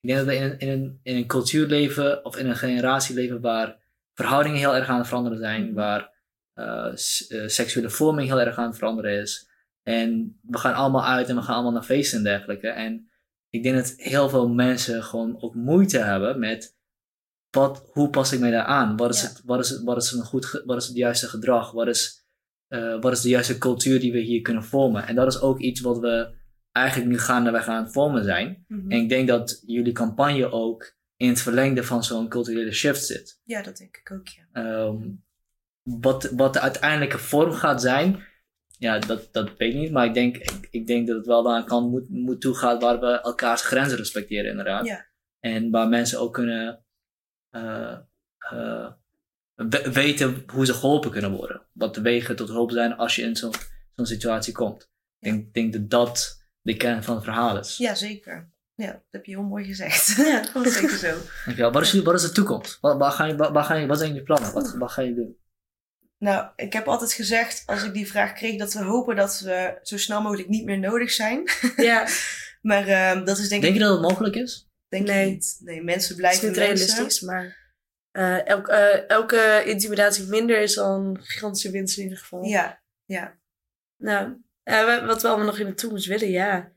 ik 0.00 0.08
denk 0.08 0.18
dat 0.18 0.26
we 0.26 0.34
in 0.36 0.42
een, 0.42 0.58
in, 0.58 0.68
een, 0.68 1.00
in 1.02 1.16
een 1.16 1.26
cultuur 1.26 1.66
leven 1.66 2.24
of 2.24 2.36
in 2.36 2.46
een 2.48 2.56
generatie 2.56 3.14
leven 3.14 3.40
waar 3.40 3.76
verhoudingen 4.14 4.58
heel 4.58 4.74
erg 4.74 4.88
aan 4.88 4.98
het 4.98 5.06
veranderen 5.06 5.38
zijn. 5.38 5.64
Mhm. 5.64 5.74
Waar 5.74 6.16
eh, 6.52 6.86
eh, 7.28 7.48
seksuele 7.48 7.90
vorming 7.90 8.28
heel 8.28 8.40
erg 8.40 8.56
aan 8.58 8.66
het 8.68 8.76
veranderen 8.76 9.20
is. 9.20 9.48
En 9.82 10.38
we 10.42 10.58
gaan 10.58 10.74
allemaal 10.74 11.04
uit 11.04 11.28
en 11.28 11.36
we 11.36 11.42
gaan 11.42 11.54
allemaal 11.54 11.72
naar 11.72 11.82
feesten 11.82 12.18
en 12.18 12.24
dergelijke. 12.24 12.68
En 12.68 13.08
ik 13.50 13.62
denk 13.62 13.76
dat 13.76 13.94
heel 13.96 14.28
veel 14.28 14.48
mensen 14.48 15.02
gewoon 15.04 15.42
ook 15.42 15.54
moeite 15.54 15.98
hebben 15.98 16.38
met 16.38 16.76
wat, 17.50 17.88
hoe 17.92 18.10
pas 18.10 18.32
ik 18.32 18.40
mij 18.40 18.50
daar 18.50 18.64
aan? 18.64 18.96
Wat 18.96 19.14
is, 19.14 19.22
Ja. 19.22 19.28
het, 19.28 19.42
wat, 19.44 19.58
is 19.60 19.68
het, 19.70 19.82
wat, 19.82 19.96
is 20.02 20.12
een 20.12 20.24
goed, 20.24 20.46
ge- 20.46 20.62
wat 20.66 20.76
is 20.76 20.86
het 20.86 20.96
juiste 20.96 21.26
gedrag? 21.28 21.70
Wat 21.70 21.86
is, 21.86 22.17
eh, 22.68 23.00
wat 23.00 23.12
is 23.12 23.20
de 23.20 23.28
juiste 23.28 23.58
cultuur 23.58 24.00
die 24.00 24.12
we 24.12 24.18
hier 24.18 24.42
kunnen 24.42 24.64
vormen? 24.64 25.06
En 25.06 25.14
dat 25.14 25.26
is 25.26 25.40
ook 25.40 25.58
iets 25.58 25.80
wat 25.80 25.98
we 25.98 26.36
eigenlijk 26.72 27.10
nu 27.10 27.18
gaandeweg 27.18 27.66
aan 27.66 27.82
het 27.82 27.92
vormen 27.92 28.24
zijn. 28.24 28.64
Mhm. 28.68 28.90
En 28.90 29.00
ik 29.00 29.08
denk 29.08 29.28
dat 29.28 29.62
jullie 29.66 29.92
campagne 29.92 30.52
ook 30.52 30.96
in 31.16 31.28
het 31.28 31.40
verlengde 31.40 31.84
van 31.84 32.04
zo'n 32.04 32.28
culturele 32.28 32.72
shift 32.72 33.04
zit. 33.04 33.40
Ja, 33.44 33.62
dat 33.62 33.76
denk 33.76 33.96
ik 33.96 34.12
ook, 34.12 34.28
ja. 34.28 34.48
Ehm, 34.52 35.10
wat, 35.82 36.30
wat 36.30 36.52
de 36.52 36.60
uiteindelijke 36.60 37.18
vorm 37.18 37.52
gaat 37.52 37.80
zijn, 37.80 38.26
ja, 38.78 38.98
dat, 38.98 39.28
dat 39.32 39.56
weet 39.56 39.74
ik 39.74 39.80
niet. 39.80 39.92
Maar 39.92 40.06
ik 40.06 40.14
denk, 40.14 40.36
ik, 40.36 40.68
ik 40.70 40.86
denk 40.86 41.06
dat 41.06 41.16
het 41.16 41.26
wel 41.26 41.42
naar 41.42 41.56
een 41.56 41.66
kant 41.66 41.90
moet, 41.90 42.08
moet 42.08 42.40
toegaan 42.40 42.78
waar 42.78 43.00
we 43.00 43.20
elkaars 43.20 43.62
grenzen 43.62 43.98
respecteren, 43.98 44.50
inderdaad. 44.50 44.86
Ja. 44.86 45.06
En 45.40 45.70
waar 45.70 45.88
mensen 45.88 46.20
ook 46.20 46.34
kunnen 46.34 46.84
eh, 47.50 47.98
eh, 48.38 48.92
weten 49.92 50.42
hoe 50.52 50.66
ze 50.66 50.74
geholpen 50.74 51.10
kunnen 51.10 51.30
worden. 51.30 51.62
Wat 51.72 51.94
de 51.94 52.00
wegen 52.00 52.36
tot 52.36 52.48
hulp 52.48 52.70
zijn 52.70 52.96
als 52.96 53.16
je 53.16 53.22
in 53.22 53.36
zo'n 53.36 53.54
zo'n 53.94 54.06
situatie 54.06 54.52
komt. 54.52 54.82
Ik 55.18 55.30
denk, 55.30 55.54
denk 55.54 55.72
dat 55.72 55.90
dat 55.90 56.42
de 56.60 56.76
kern 56.76 57.02
van 57.04 57.14
het 57.14 57.24
verhaal 57.24 57.58
is. 57.58 57.76
Ja, 57.76 57.94
zeker. 57.94 58.50
Ja, 58.74 58.92
dat 58.92 59.02
heb 59.10 59.24
je 59.24 59.30
heel 59.32 59.42
mooi 59.42 59.64
gezegd. 59.64 60.16
Ja. 60.16 60.46
dat 60.54 60.66
is 60.66 60.74
zeker 60.74 60.96
zo. 60.96 61.14
Dankjewel. 61.44 61.72
Wat 61.72 61.82
is, 61.82 61.90
jullie- 61.90 62.04
wat 62.06 62.14
is 62.14 62.22
de 62.22 62.32
toekomst? 62.32 62.78
Wat, 62.80 62.98
waar 62.98 63.12
ga 63.12 63.24
je, 63.24 63.36
waar, 63.36 63.52
waar 63.52 63.64
ga 63.64 63.74
je, 63.74 63.86
wat 63.86 63.98
zijn 63.98 64.08
jullie 64.10 64.24
plannen? 64.24 64.52
Wat, 64.52 64.74
wat 64.76 64.90
ga 64.92 65.02
je 65.02 65.14
doen? 65.14 65.36
Nou, 66.18 66.48
ik 66.56 66.72
heb 66.72 66.86
altijd 66.88 67.12
gezegd, 67.12 67.62
als 67.66 67.82
ik 67.84 67.92
die 67.92 68.08
vraag 68.08 68.32
kreeg, 68.32 68.58
dat 68.58 68.72
we 68.72 68.82
hopen 68.82 69.16
dat 69.16 69.40
we 69.40 69.78
zo 69.82 69.96
snel 69.98 70.22
mogelijk 70.22 70.48
niet 70.48 70.64
meer 70.64 70.78
nodig 70.78 71.10
zijn. 71.10 71.42
Ja, 71.76 72.06
Maar 72.62 72.86
ehm, 72.88 73.24
dat 73.24 73.38
is 73.38 73.48
denk, 73.48 73.62
Denk 73.62 73.74
ik 73.74 73.80
je 73.80 73.86
dat 73.86 73.98
het 74.00 74.10
mogelijk 74.10 74.34
is? 74.36 74.68
denk 74.88 75.08
ik 75.08 75.14
Nee. 75.14 75.30
niet. 75.30 75.56
Nee, 75.60 75.82
mensen 75.82 76.00
het 76.00 76.10
is 76.10 76.16
blijven 76.16 76.46
niet 76.48 76.56
mensen. 76.56 76.76
realistisch, 76.86 77.20
maar 77.20 77.56
eh, 78.12 78.46
elk, 78.46 78.68
eh, 78.68 79.08
elke 79.10 79.62
intimidatie 79.64 80.26
minder 80.26 80.60
is 80.60 80.78
al 80.78 80.94
een 80.96 81.18
gigantische 81.22 81.70
winst 81.70 81.96
in 81.96 82.02
ieder 82.02 82.18
geval. 82.18 82.44
Ja, 82.44 82.82
ja. 83.04 83.38
Nou, 83.96 84.36
eh, 84.62 84.84
wa- 84.84 85.04
wat 85.06 85.22
we 85.22 85.28
allemaal 85.28 85.46
nog 85.46 85.58
in 85.58 85.66
de 85.66 85.74
toekomst 85.74 86.06
willen, 86.06 86.30
ja. 86.30 86.72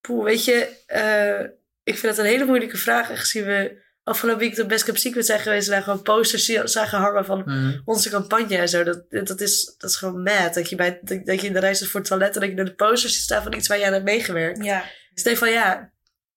Poeh, 0.00 0.24
weet 0.24 0.44
je, 0.44 0.68
eh, 0.86 1.40
ik 1.82 1.98
vind 1.98 2.16
het 2.16 2.18
een 2.18 2.30
hele 2.30 2.44
moeilijke 2.44 2.76
vraag. 2.76 3.10
Aangezien 3.10 3.44
we 3.44 3.84
afgelopen 4.02 4.40
week 4.48 4.58
op 4.58 4.68
Best 4.68 4.84
Kept 4.84 5.00
Secret 5.00 5.26
zijn 5.26 5.40
geweest... 5.40 5.66
en 5.68 5.72
daar 5.72 5.82
gewoon 5.82 6.02
posters 6.02 6.44
zagen 6.44 6.98
hangen 6.98 7.24
van 7.24 7.42
Mhm. 7.46 7.80
onze 7.84 8.10
campagne 8.10 8.56
en 8.56 8.68
zo. 8.68 8.82
Dat, 8.84 9.04
dat, 9.10 9.40
is, 9.40 9.74
dat 9.78 9.90
is 9.90 9.96
gewoon 9.96 10.22
mad. 10.22 10.54
Dat 10.54 10.68
je, 10.70 10.76
bij, 10.76 11.00
dat, 11.02 11.26
dat 11.26 11.40
je 11.40 11.46
in 11.46 11.52
de 11.52 11.58
rij 11.58 11.74
staat 11.74 11.88
voor 11.88 12.00
het 12.00 12.08
toilet... 12.08 12.34
en 12.34 12.40
dat 12.40 12.48
je 12.50 12.54
naar 12.56 12.64
de 12.64 12.74
posters 12.74 13.14
ziet 13.14 13.22
staan 13.22 13.42
van 13.42 13.54
iets 13.54 13.68
waar 13.68 13.78
je 13.78 13.86
aan 13.86 13.92
hebt 13.92 14.04
meegewerkt. 14.04 14.64
Ja, 14.64 14.84
van 15.14 15.50
ja, 15.50 15.92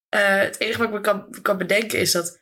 eh, 0.09 0.39
het 0.39 0.59
enige 0.59 0.77
wat 0.77 0.87
ik 0.87 0.93
me 0.93 1.01
kan, 1.01 1.35
kan 1.41 1.57
bedenken 1.57 1.99
is 1.99 2.11
dat 2.11 2.39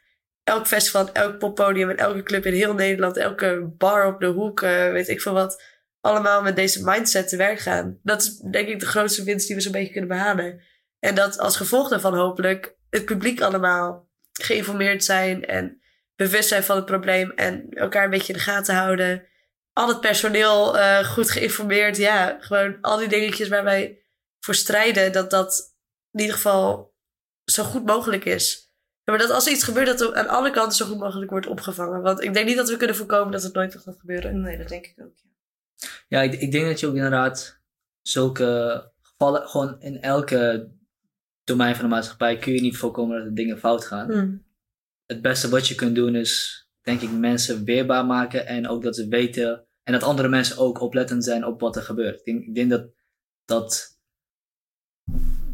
elk 0.47 0.67
festival, 0.67 1.11
elk 1.11 1.37
poppodium 1.37 1.89
en 1.89 1.97
elke 1.97 2.23
club 2.23 2.45
in 2.45 2.53
heel 2.53 2.73
Nederland, 2.73 3.17
elke 3.17 3.73
bar 3.77 4.07
op 4.07 4.19
de 4.19 4.25
hoek, 4.25 4.61
eh, 4.61 4.91
weet 4.91 5.07
ik 5.07 5.21
veel 5.21 5.33
wat, 5.33 5.63
allemaal 6.01 6.41
met 6.41 6.55
deze 6.55 6.83
mindset 6.83 7.29
te 7.29 7.37
werk 7.37 7.59
gaan. 7.59 7.99
Dat 8.03 8.21
is 8.21 8.37
denk 8.37 8.67
ik 8.67 8.79
de 8.79 8.85
grootste 8.85 9.23
winst 9.23 9.47
die 9.47 9.55
we 9.55 9.61
zo'n 9.61 9.71
beetje 9.71 9.91
kunnen 9.91 10.09
behalen. 10.09 10.61
En 10.99 11.15
dat 11.15 11.39
als 11.39 11.57
gevolg 11.57 11.89
daarvan 11.89 12.15
hopelijk 12.15 12.75
het 12.89 13.05
publiek 13.05 13.41
allemaal 13.41 14.09
geïnformeerd 14.31 15.03
zijn 15.03 15.45
en 15.45 15.81
bewust 16.15 16.49
zijn 16.49 16.63
van 16.63 16.75
het 16.75 16.85
probleem 16.85 17.31
en 17.31 17.69
elkaar 17.69 18.03
een 18.03 18.09
beetje 18.09 18.33
in 18.33 18.39
de 18.39 18.45
gaten 18.45 18.75
houden. 18.75 19.25
Al 19.73 19.87
het 19.87 20.01
personeel 20.01 20.77
eh, 20.77 21.05
goed 21.05 21.31
geïnformeerd. 21.31 21.97
Ja, 21.97 22.37
gewoon 22.39 22.77
al 22.81 22.97
die 22.97 23.07
dingetjes 23.07 23.47
waar 23.47 23.63
wij 23.63 24.01
voor 24.39 24.55
strijden, 24.55 25.11
dat 25.11 25.29
dat 25.29 25.75
in 26.11 26.19
ieder 26.19 26.35
geval 26.35 26.95
zo 27.45 27.63
goed 27.63 27.85
mogelijk 27.85 28.25
is. 28.25 28.66
Ja, 29.07 29.13
maar 29.13 29.21
dat 29.21 29.31
als 29.31 29.45
er 29.45 29.51
iets 29.51 29.63
gebeurt, 29.63 29.87
dat 29.87 29.99
het 29.99 30.13
aan 30.13 30.27
alle 30.27 30.51
kanten 30.51 30.77
zo 30.77 30.85
goed 30.85 30.97
mogelijk 30.97 31.31
wordt 31.31 31.47
opgevangen. 31.47 32.01
Want 32.01 32.23
ik 32.23 32.33
denk 32.33 32.47
niet 32.47 32.57
dat 32.57 32.69
we 32.69 32.77
kunnen 32.77 32.95
voorkomen 32.95 33.31
dat 33.31 33.43
het 33.43 33.53
nooit 33.53 33.73
nog 33.73 33.83
gaat 33.83 33.99
gebeuren. 33.99 34.41
nee, 34.41 34.57
dat 34.57 34.67
denk 34.67 34.85
ik 34.85 34.95
ook. 34.99 35.13
Ja. 35.15 35.29
Ja, 36.07 36.21
ik, 36.21 36.33
ik 36.33 36.51
denk 36.51 36.65
dat 36.65 36.79
je 36.79 36.87
ook 36.87 36.95
inderdaad 36.95 37.61
zulke 38.01 38.91
gevallen, 39.01 39.47
gewoon 39.47 39.81
in 39.81 40.01
elke 40.01 40.69
domein 41.43 41.75
van 41.75 41.83
de 41.83 41.89
maatschappij 41.89 42.37
kun 42.37 42.53
je 42.53 42.61
niet 42.61 42.77
voorkomen 42.77 43.17
dat 43.17 43.27
er 43.27 43.35
dingen 43.35 43.57
fout 43.57 43.85
gaan. 43.85 44.11
Hmm. 44.11 44.45
Het 45.05 45.21
beste 45.21 45.49
wat 45.49 45.67
je 45.67 45.75
kunt 45.75 45.95
doen 45.95 46.15
is, 46.15 46.65
denk 46.81 47.01
ik, 47.01 47.11
mensen 47.11 47.63
weerbaar 47.63 48.05
maken 48.05 48.45
en 48.45 48.67
ook 48.67 48.83
dat 48.83 48.95
ze 48.95 49.07
weten 49.07 49.67
en 49.83 49.93
dat 49.93 50.03
andere 50.03 50.27
mensen 50.27 50.57
ook 50.57 50.81
oplettend 50.81 51.23
zijn 51.23 51.45
op 51.45 51.59
wat 51.59 51.75
er 51.75 51.81
gebeurt. 51.81 52.19
Ik 52.19 52.25
denk, 52.25 52.45
ik 52.45 52.55
denk 52.55 52.69
dat, 52.69 52.87
dat, 53.45 53.99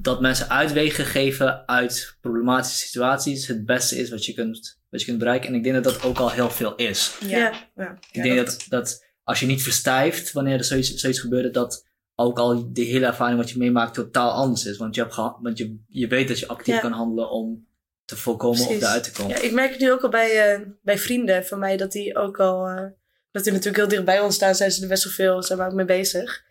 dat 0.03 0.21
mensen 0.21 0.49
uitwegen 0.49 1.05
geven 1.05 1.67
uit 1.67 2.17
problematische 2.21 2.77
situaties 2.87 3.47
het 3.47 3.65
beste 3.65 3.97
is 3.97 4.09
wat 4.09 4.25
je 4.25 4.33
kunt, 4.33 4.79
wat 4.89 4.99
je 4.99 5.05
kunt 5.05 5.17
bereiken. 5.19 5.49
En 5.49 5.55
ik 5.55 5.63
denk 5.63 5.75
dat 5.75 5.83
dat 5.83 6.03
ook 6.03 6.17
al 6.17 6.29
heel 6.31 6.49
veel 6.49 6.75
is. 6.75 7.17
Ja, 7.25 7.53
Ja. 7.75 7.97
Ik 8.11 8.23
denk 8.23 8.37
dat, 8.37 8.65
dat 8.69 9.05
als 9.23 9.39
je 9.39 9.45
niet 9.45 9.63
verstijft 9.63 10.31
wanneer 10.31 10.57
er 10.57 10.63
zoiets, 10.63 10.93
zoiets 10.93 11.19
gebeurt, 11.19 11.53
dat 11.53 11.85
ook 12.15 12.39
al 12.39 12.73
de 12.73 12.81
hele 12.81 13.05
ervaring 13.05 13.37
wat 13.39 13.49
je 13.49 13.57
meemaakt 13.57 13.93
totaal 13.93 14.31
anders 14.31 14.65
is. 14.65 14.77
Want 14.77 14.95
je, 14.95 15.01
hebt 15.01 15.15
want 15.15 15.57
je, 15.57 15.77
je 15.87 16.07
weet 16.07 16.27
dat 16.27 16.39
je 16.39 16.47
actief 16.47 16.75
Ja. 16.75 16.79
kan 16.81 16.91
handelen 16.91 17.29
om 17.29 17.67
te 18.05 18.17
voorkomen 18.17 18.61
of 18.67 18.69
eruit 18.69 19.03
te 19.03 19.11
komen. 19.11 19.35
Ja, 19.35 19.41
ik 19.41 19.51
merk 19.51 19.71
het 19.71 19.79
nu 19.79 19.91
ook 19.91 20.01
al 20.03 20.09
bij, 20.09 20.53
eh, 20.53 20.61
bij 20.81 20.97
vrienden 20.97 21.45
van 21.45 21.59
mij 21.59 21.77
dat 21.77 21.91
die 21.91 22.15
ook 22.17 22.39
al. 22.39 22.67
eh, 22.67 22.85
dat 23.31 23.43
die 23.43 23.51
natuurlijk 23.51 23.77
heel 23.77 23.87
dicht 23.87 24.05
bij 24.05 24.19
ons 24.19 24.35
staan, 24.35 24.55
zijn 24.55 24.71
ze 24.71 24.81
er 24.81 24.87
best 24.87 25.03
wel 25.03 25.13
veel, 25.13 25.43
zijn 25.43 25.59
we 25.59 25.65
ook 25.65 25.73
mee 25.73 25.85
bezig. 25.85 26.43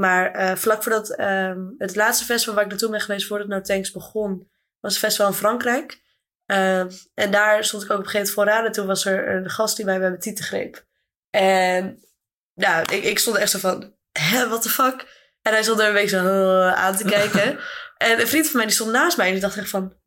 Maar 0.00 0.30
eh, 0.30 0.56
vlak 0.56 0.82
voordat 0.82 1.10
ehm, 1.10 1.60
het 1.78 1.96
laatste 1.96 2.24
festival 2.24 2.54
waar 2.54 2.64
ik 2.64 2.70
naartoe 2.70 2.90
ben 2.90 3.00
geweest 3.00 3.26
voordat 3.26 3.48
No 3.48 3.60
Tanks 3.60 3.90
begon, 3.90 4.50
was 4.78 4.94
een 4.94 5.00
festival 5.00 5.26
in 5.26 5.36
Frankrijk. 5.36 6.02
Ehm, 6.46 6.90
en 7.14 7.30
daar 7.30 7.64
stond 7.64 7.82
ik 7.82 7.90
ook 7.90 7.98
op 7.98 8.04
een 8.04 8.10
gegeven 8.10 8.34
moment 8.34 8.50
vooraan. 8.50 8.66
En 8.66 8.72
toen 8.72 8.86
was 8.86 9.04
er 9.04 9.28
een 9.28 9.50
gast 9.50 9.76
die 9.76 9.84
mij 9.84 9.98
bij 9.98 10.08
mijn 10.08 10.20
tieten 10.20 10.44
greep. 10.44 10.86
En 11.30 12.04
ja, 12.52 12.80
ik, 12.80 13.04
ik 13.04 13.18
stond 13.18 13.36
echt 13.36 13.50
zo 13.50 13.58
van, 13.58 13.94
hè, 14.12 14.48
what 14.48 14.62
the 14.62 14.68
fuck? 14.68 15.28
En 15.42 15.52
hij 15.52 15.62
stond 15.62 15.80
er 15.80 15.86
een 15.86 15.92
beetje 15.92 16.18
zo 16.18 16.60
aan 16.60 16.96
te 16.96 17.04
kijken. 17.04 17.58
en 17.96 18.20
een 18.20 18.28
vriend 18.28 18.46
van 18.46 18.56
mij 18.56 18.66
die 18.66 18.74
stond 18.74 18.92
naast 18.92 19.16
mij 19.16 19.26
en 19.26 19.32
die 19.32 19.42
dacht 19.42 19.56
echt 19.56 19.70
van... 19.70 19.98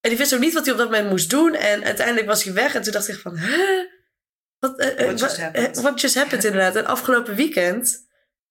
En 0.00 0.08
die 0.10 0.18
wist 0.18 0.34
ook 0.34 0.40
niet 0.40 0.54
wat 0.54 0.64
hij 0.64 0.72
op 0.72 0.78
dat 0.78 0.90
moment 0.90 1.10
moest 1.10 1.30
doen. 1.30 1.54
En 1.54 1.84
uiteindelijk 1.84 2.26
was 2.26 2.44
hij 2.44 2.52
weg. 2.52 2.74
En 2.74 2.82
toen 2.82 2.92
dacht 2.92 3.08
ik 3.08 3.18
van, 3.18 3.36
hè? 3.36 3.86
Wat, 4.58 4.78
eh, 4.78 4.88
eh, 4.88 5.06
What 5.06 5.20
just 5.20 5.36
happened? 5.36 5.80
what 5.80 6.00
just 6.00 6.14
happened 6.14 6.44
inderdaad. 6.44 6.76
En 6.76 6.86
afgelopen 6.86 7.34
weekend... 7.34 8.06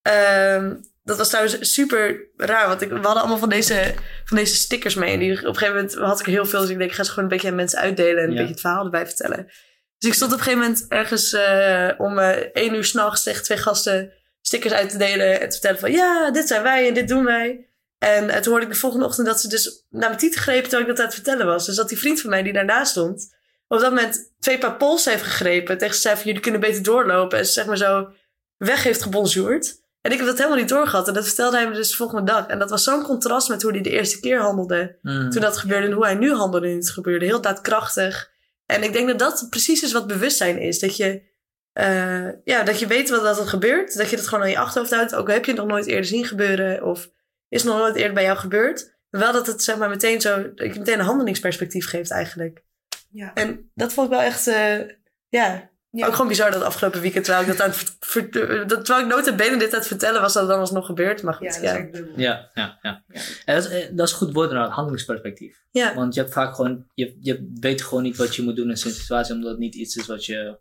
ehm, 0.08 0.76
dat 1.03 1.18
was 1.18 1.30
trouwens 1.30 1.74
super 1.74 2.28
raar. 2.38 2.68
Want 2.68 2.82
ik, 2.82 2.89
we 2.89 2.95
hadden 2.95 3.16
allemaal 3.22 3.38
van 3.38 3.49
deze, 3.49 3.93
van 4.26 4.38
deze 4.38 4.55
stickers 4.55 4.95
mee. 4.95 5.14
En 5.14 5.20
die, 5.20 5.32
op 5.32 5.45
een 5.45 5.55
gegeven 5.58 5.76
moment 5.76 5.93
had 5.95 6.20
ik 6.20 6.26
er 6.26 6.32
heel 6.32 6.45
veel. 6.45 6.62
Dus 6.62 6.70
ik 6.70 6.78
denk, 6.78 6.89
ik 6.89 6.95
ga 6.95 7.03
ze 7.03 7.10
gewoon 7.10 7.24
een 7.26 7.32
beetje 7.32 7.47
aan 7.49 7.55
mensen 7.55 7.80
uitdelen. 7.80 8.18
En 8.18 8.24
een 8.24 8.30
Ja. 8.30 8.36
beetje 8.36 8.51
het 8.51 8.62
verhaal 8.62 8.84
erbij 8.86 9.05
vertellen. 9.05 9.45
Dus 9.97 10.10
ik 10.10 10.14
stond 10.16 10.32
op 10.34 10.38
een 10.38 10.43
gegeven 10.43 10.66
moment 10.66 10.86
ergens 10.89 11.34
uh, 11.34 11.89
om 11.97 12.18
uh, 12.18 12.30
één 12.30 12.74
uur 12.74 12.84
s'nachts 12.86 13.24
tegen 13.24 13.43
twee 13.43 13.58
gasten 13.58 14.12
stickers 14.41 14.74
uit 14.74 14.89
te 14.89 14.97
delen. 14.97 15.41
En 15.41 15.45
te 15.49 15.51
vertellen 15.51 15.80
van 15.80 15.91
ja, 15.91 16.32
dit 16.32 16.47
zijn 16.47 16.64
wij 16.64 16.88
en 16.88 16.93
dit 16.93 17.08
doen 17.08 17.24
wij. 17.26 17.68
En 17.97 18.28
toen 18.41 18.51
hoorde 18.51 18.66
ik 18.66 18.72
de 18.72 18.78
volgende 18.80 19.05
ochtend 19.05 19.28
dat 19.28 19.41
ze 19.41 19.47
dus 19.47 19.86
naar 19.89 20.08
mijn 20.10 20.20
titel 20.22 20.41
grepen 20.41 20.70
terwijl 20.70 20.82
ik 20.82 20.88
dat 20.88 20.99
aan 20.99 21.05
het 21.05 21.14
vertellen 21.14 21.45
was. 21.45 21.66
Dus 21.66 21.76
dat 21.76 21.89
die 21.89 21.97
vriend 21.97 22.22
van 22.22 22.30
mij 22.30 22.43
die 22.43 22.53
daarnaast 22.53 22.91
stond, 22.91 23.36
op 23.68 23.80
dat 23.80 23.89
moment 23.89 24.34
twee 24.39 24.58
paar 24.58 24.78
pols 24.78 25.05
heeft 25.05 25.24
gegrepen. 25.24 25.78
Tegen 25.78 25.95
ze 25.95 26.01
zei 26.01 26.16
van 26.16 26.26
jullie 26.26 26.41
kunnen 26.41 26.62
beter 26.62 26.84
doorlopen. 26.84 27.38
En 27.38 27.45
ze 27.45 27.51
zeg 27.51 27.66
maar 27.66 27.78
zo 27.78 28.10
weg 28.58 28.84
heeft 28.84 29.01
gebonjourd. 29.01 29.86
En 30.08 30.14
ik 30.14 30.20
heb 30.20 30.28
dat 30.28 30.38
helemaal 30.38 30.58
niet 30.58 30.70
doorgehad. 30.70 31.08
En 31.08 31.14
dat 31.14 31.26
vertelde 31.26 31.58
hij 31.58 31.70
me 31.70 31.76
dus 31.76 31.89
de 31.89 31.95
volgende 31.95 32.24
dag. 32.24 32.47
En 32.47 32.60
dat 32.60 32.70
was 32.70 32.84
zo'n 32.84 33.03
contrast 33.03 33.49
met 33.49 33.62
hoe 33.62 33.72
hij 33.72 33.82
de 33.82 33.89
eerste 33.89 34.20
keer 34.20 34.39
handelde. 34.39 34.97
Mm. 35.01 35.30
Toen 35.30 35.41
dat 35.41 35.58
gebeurde 35.58 35.88
en 35.88 35.93
hoe 35.93 36.05
hij 36.05 36.16
nu 36.16 36.34
handelde 36.34 36.68
toen 36.68 36.78
het 36.78 36.89
gebeurde. 36.89 37.26
Heel 37.26 37.41
daadkrachtig. 37.41 38.32
En 38.66 38.84
ik 38.84 38.93
denk 38.93 39.08
dat 39.08 39.20
dat 39.20 39.47
precies 39.49 39.84
is 39.84 39.91
wat 39.91 40.08
bewustzijn 40.08 40.60
is. 40.60 40.80
Dat 40.80 40.97
je, 40.97 41.22
uh, 41.74 42.30
ja, 42.43 42.64
dat 42.64 42.80
je 42.80 42.88
weet 42.88 43.10
wat 43.10 43.22
dat 43.22 43.39
er 43.39 43.47
gebeurt. 43.47 43.97
Dat 43.97 44.10
je 44.10 44.16
dat 44.16 44.28
gewoon 44.28 44.43
aan 44.43 44.49
je 44.49 44.58
achterhoofd 44.58 44.93
houdt. 44.93 45.16
Ook 45.16 45.32
heb 45.32 45.45
je 45.45 45.51
het 45.51 45.60
nog 45.60 45.70
nooit 45.70 45.86
eerder 45.86 46.05
zien 46.05 46.26
gebeuren. 46.26 46.84
Of 46.84 47.10
is 47.49 47.62
het 47.62 47.72
nog 47.72 47.80
nooit 47.80 47.95
eerder 47.95 48.14
bij 48.14 48.24
jou 48.24 48.38
gebeurd. 48.38 48.95
Wel 49.10 49.32
dat 49.32 49.47
het 49.47 49.64
zeg 49.64 49.78
maar 49.78 49.89
meteen 49.89 50.22
zo... 50.22 50.53
Dat 50.53 50.74
je 50.74 50.80
meteen 50.80 50.99
een 50.99 51.05
handelingsperspectief 51.05 51.89
geeft 51.89 52.12
eigenlijk. 52.12 52.64
Ja. 53.10 53.34
En 53.34 53.72
dat 53.74 53.93
vond 53.93 54.08
ik 54.08 54.14
wel 54.14 54.26
echt... 54.26 54.47
Uh, 54.47 54.80
ja, 55.30 55.70
Ja. 55.97 56.07
ook 56.07 56.13
gewoon 56.13 56.27
bizar 56.27 56.51
dat 56.51 56.61
afgelopen 56.61 57.01
weekend. 57.01 57.25
Terwijl 57.25 57.45
ik 57.45 57.57
dat 57.57 57.61
aan 57.61 57.69
het... 57.69 58.69
dat, 58.69 58.85
terwijl 58.85 59.05
ik 59.05 59.15
nota 59.15 59.35
bene 59.35 59.57
dit 59.57 59.73
aan 59.73 59.79
het 59.79 59.87
vertellen 59.87 60.21
was. 60.21 60.33
Dat 60.33 60.41
het 60.41 60.51
dan 60.51 60.59
alsnog 60.59 60.85
gebeurd. 60.85 61.23
Maar 61.23 61.37
Ja, 61.39 61.51
goed, 61.51 61.61
dat 61.61 62.03
ja. 62.15 62.15
Ja, 62.15 62.49
ja, 62.53 62.79
ja. 62.81 63.03
Ja. 63.07 63.21
En 63.45 63.55
dat, 63.55 63.65
is, 63.65 63.69
eh, 63.69 63.89
dat 63.91 64.07
is 64.07 64.13
goed 64.13 64.33
woord 64.33 64.49
inderdaad, 64.49 64.73
handelingsperspectief. 64.73 65.61
Ja. 65.71 65.95
Want 65.95 66.13
je 66.13 66.19
hebt 66.19 66.33
vaak 66.33 66.55
gewoon, 66.55 66.85
je, 66.93 67.17
je 67.19 67.53
weet 67.59 67.81
gewoon 67.81 68.03
niet 68.03 68.17
wat 68.17 68.35
je 68.35 68.41
moet 68.41 68.55
doen 68.55 68.69
in 68.69 68.77
zo'n 68.77 68.91
situatie, 68.91 69.35
omdat 69.35 69.49
het 69.49 69.59
niet 69.59 69.75
iets 69.75 69.95
is 69.95 70.05
wat 70.05 70.25
je 70.25 70.57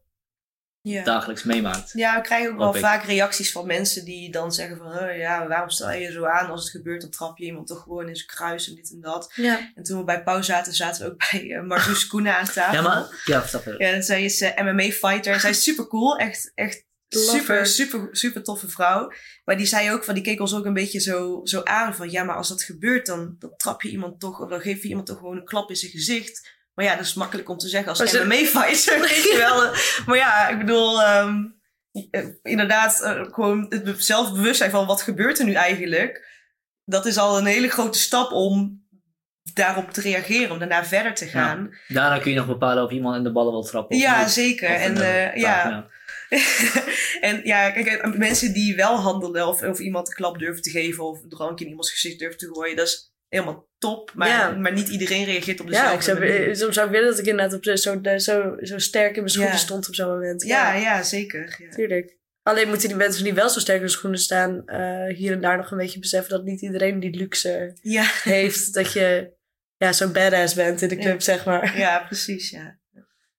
Ja. 0.93 1.05
dagelijks 1.05 1.43
meemaakt. 1.43 1.91
Ja, 1.93 2.16
we 2.16 2.20
krijgen 2.20 2.53
ook 2.53 2.59
wel 2.59 2.74
ik. 2.74 2.80
vaak 2.80 3.05
reacties 3.05 3.53
van 3.53 3.66
mensen 3.66 4.05
die 4.05 4.30
dan 4.30 4.53
zeggen 4.53 4.76
van... 4.76 4.87
"Oh 4.87 5.16
ja, 5.16 5.47
waarom 5.47 5.70
stel 5.70 5.91
je 5.93 6.01
je 6.01 6.12
zo 6.12 6.24
aan? 6.24 6.51
Als 6.51 6.61
het 6.62 6.70
gebeurt, 6.70 7.01
dan 7.01 7.11
trap 7.11 7.39
je 7.39 7.45
iemand 7.45 7.66
toch 7.66 7.82
gewoon 7.82 8.09
in 8.09 8.16
zijn 8.16 8.28
kruis 8.28 8.68
en 8.68 8.74
dit 8.74 8.93
en 8.93 9.01
dat. 9.01 9.32
Ja. 9.34 9.72
En 9.74 9.82
toen 9.82 9.99
we 9.99 10.05
bij 10.05 10.22
Pauw 10.22 10.43
zaten, 10.43 10.72
zaten 10.74 11.05
we 11.05 11.12
ook 11.12 11.18
bij 11.30 11.45
uh, 11.45 12.09
Koenen 12.09 12.37
aan 12.37 12.45
tafel. 12.45 12.74
Ja, 12.74 12.82
maar, 12.82 13.22
ja, 13.24 13.41
vertel 13.41 13.61
verder. 13.61 13.80
Ja, 13.80 13.93
en 13.93 14.03
zij 14.03 14.24
is 14.24 14.41
eh, 14.41 14.64
MMA-fighter. 14.64 15.41
Zij 15.41 15.51
is 15.51 15.62
super 15.62 15.87
cool. 15.87 16.16
Echt, 16.16 16.53
echt 16.55 16.84
Love 17.09 17.39
super, 17.39 17.57
her. 17.57 17.66
super, 17.66 18.09
super 18.11 18.43
toffe 18.43 18.68
vrouw. 18.68 19.12
Maar 19.45 19.57
die 19.57 19.66
zei 19.66 19.93
ook 19.93 20.05
van, 20.05 20.14
die 20.14 20.22
keek 20.22 20.41
ons 20.41 20.55
ook 20.55 20.64
een 20.64 20.74
beetje 20.74 21.01
zo, 21.01 21.41
zo 21.45 21.62
aan 21.62 21.95
van... 21.95 22.11
Ja, 22.11 22.24
maar 22.24 22.37
als 22.37 22.49
dat 22.49 22.62
gebeurt, 22.62 23.07
dan, 23.07 23.37
dan 23.39 23.57
trap 23.57 23.82
je 23.82 23.89
iemand 23.89 24.20
toch... 24.20 24.41
Of 24.41 24.49
dan 24.49 24.61
geef 24.61 24.82
je 24.82 24.89
iemand 24.89 25.07
toch 25.07 25.18
gewoon 25.18 25.37
een 25.37 25.45
klap 25.45 25.70
in 25.70 25.76
zijn 25.76 25.91
gezicht. 25.91 26.56
Maar 26.77 26.85
ja, 26.85 26.97
dat 26.97 27.05
is 27.05 27.14
makkelijk 27.14 27.49
om 27.49 27.59
te 27.59 27.68
zeggen 27.68 27.89
als 27.89 27.99
ze- 27.99 28.24
MMA-fighter, 28.24 29.01
weet 29.01 29.22
je 29.22 29.35
wel. 29.37 29.70
Maar 30.07 30.16
ja, 30.16 30.49
ik 30.49 30.59
bedoel... 30.59 31.03
ehm, 31.03 31.35
eh, 32.11 32.27
inderdaad, 32.43 33.01
eh, 33.03 33.22
gewoon 33.33 33.66
het 33.68 33.85
be- 33.85 33.95
zelfbewustzijn 33.99 34.70
van 34.70 34.87
wat 34.87 35.03
gebeurt 35.03 35.39
er 35.39 35.45
nu 35.45 35.53
eigenlijk... 35.53 36.24
Dat 36.85 37.07
is 37.07 37.18
al 37.18 37.39
een 37.39 37.47
hele 37.47 37.68
grote 37.68 37.99
stap 37.99 38.31
om 38.33 38.85
daarop 39.55 39.91
te 39.91 40.01
reageren. 40.01 40.51
Om 40.51 40.59
daarna 40.59 40.85
verder 40.85 41.14
te 41.14 41.27
gaan. 41.27 41.74
Daarna 41.89 42.18
kun 42.18 42.31
je 42.31 42.37
nog 42.37 42.47
bepalen 42.47 42.85
of 42.85 42.91
iemand 42.91 43.16
in 43.16 43.22
de 43.22 43.33
ballen 43.33 43.53
wil 43.53 43.62
trappen. 43.64 43.97
of 43.97 44.03
Ja, 44.03 44.20
niet. 44.20 44.31
zeker. 44.31 44.68
Of 44.70 44.77
En 44.77 44.97
eh, 44.97 45.37
ja, 45.37 45.87
en 47.20 47.41
ja, 47.45 47.70
kijk, 47.70 48.16
mensen 48.16 48.53
die 48.53 48.77
wel 48.77 48.97
handelen 48.97 49.47
of, 49.47 49.62
of 49.62 49.79
iemand 49.79 50.09
een 50.09 50.14
klap 50.14 50.39
durven 50.39 50.62
te 50.62 50.70
geven 50.70 51.05
of 51.05 51.22
een 51.22 51.29
drankje 51.29 51.64
in 51.64 51.70
iemands 51.70 51.91
gezicht 51.93 52.18
durven 52.18 52.39
te 52.39 52.51
gooien, 52.53 52.77
dat 52.77 52.87
is 52.87 53.14
helemaal 53.39 53.68
top. 53.78 54.12
Maar, 54.14 54.28
Ja. 54.28 54.51
maar 54.51 54.72
niet 54.72 54.89
iedereen 54.89 55.24
reageert 55.24 55.61
op 55.61 55.68
Ja, 55.68 55.72
dezelfde 55.82 56.03
zou, 56.05 56.18
manier. 56.18 56.49
eh, 56.49 56.55
soms 56.55 56.74
zou 56.74 56.87
ik 56.87 56.93
willen 56.93 57.09
dat 57.11 57.18
ik 57.18 57.26
inderdaad 57.26 57.55
op 57.57 57.62
de, 57.62 57.78
zo, 57.78 58.01
de- 58.01 58.20
zo, 58.20 58.57
zo 58.61 58.78
sterk 58.78 59.11
in 59.14 59.20
mijn 59.20 59.28
schoenen 59.32 59.53
Ja. 59.55 59.59
stond 59.59 59.89
op 59.89 59.95
zo'n 59.95 60.09
moment. 60.09 60.43
Ja, 60.43 60.74
ja, 60.74 61.03
zeker. 61.03 61.57
Ja. 61.59 61.68
Tuurlijk. 61.70 62.16
Alleen 62.43 62.68
moeten 62.68 62.89
die 62.89 62.97
mensen 62.97 63.24
die 63.24 63.34
wel 63.34 63.49
zo 63.49 63.61
sterk 63.61 63.76
in 63.76 63.82
hun 63.82 63.93
schoenen 63.93 64.18
staan, 64.18 64.66
eh, 64.66 65.14
hier 65.16 65.32
en 65.32 65.41
daar 65.41 65.57
nog 65.57 65.70
een 65.70 65.78
beetje 65.78 65.99
beseffen 65.99 66.30
dat 66.30 66.45
niet 66.45 66.62
iedereen 66.62 67.01
die 67.01 67.16
luxe 67.16 67.76
Ja, 67.82 68.05
heeft. 68.22 68.74
dat 68.74 68.93
je 68.93 69.34
ja, 69.76 69.93
zo'n 69.93 70.12
badass 70.12 70.55
bent 70.55 70.82
in 70.82 70.89
de 70.89 70.97
club, 70.97 71.12
Ja. 71.18 71.20
zeg 71.20 71.45
maar. 71.45 71.78
ja, 71.78 71.99
precies. 72.07 72.51
Ja. 72.51 72.78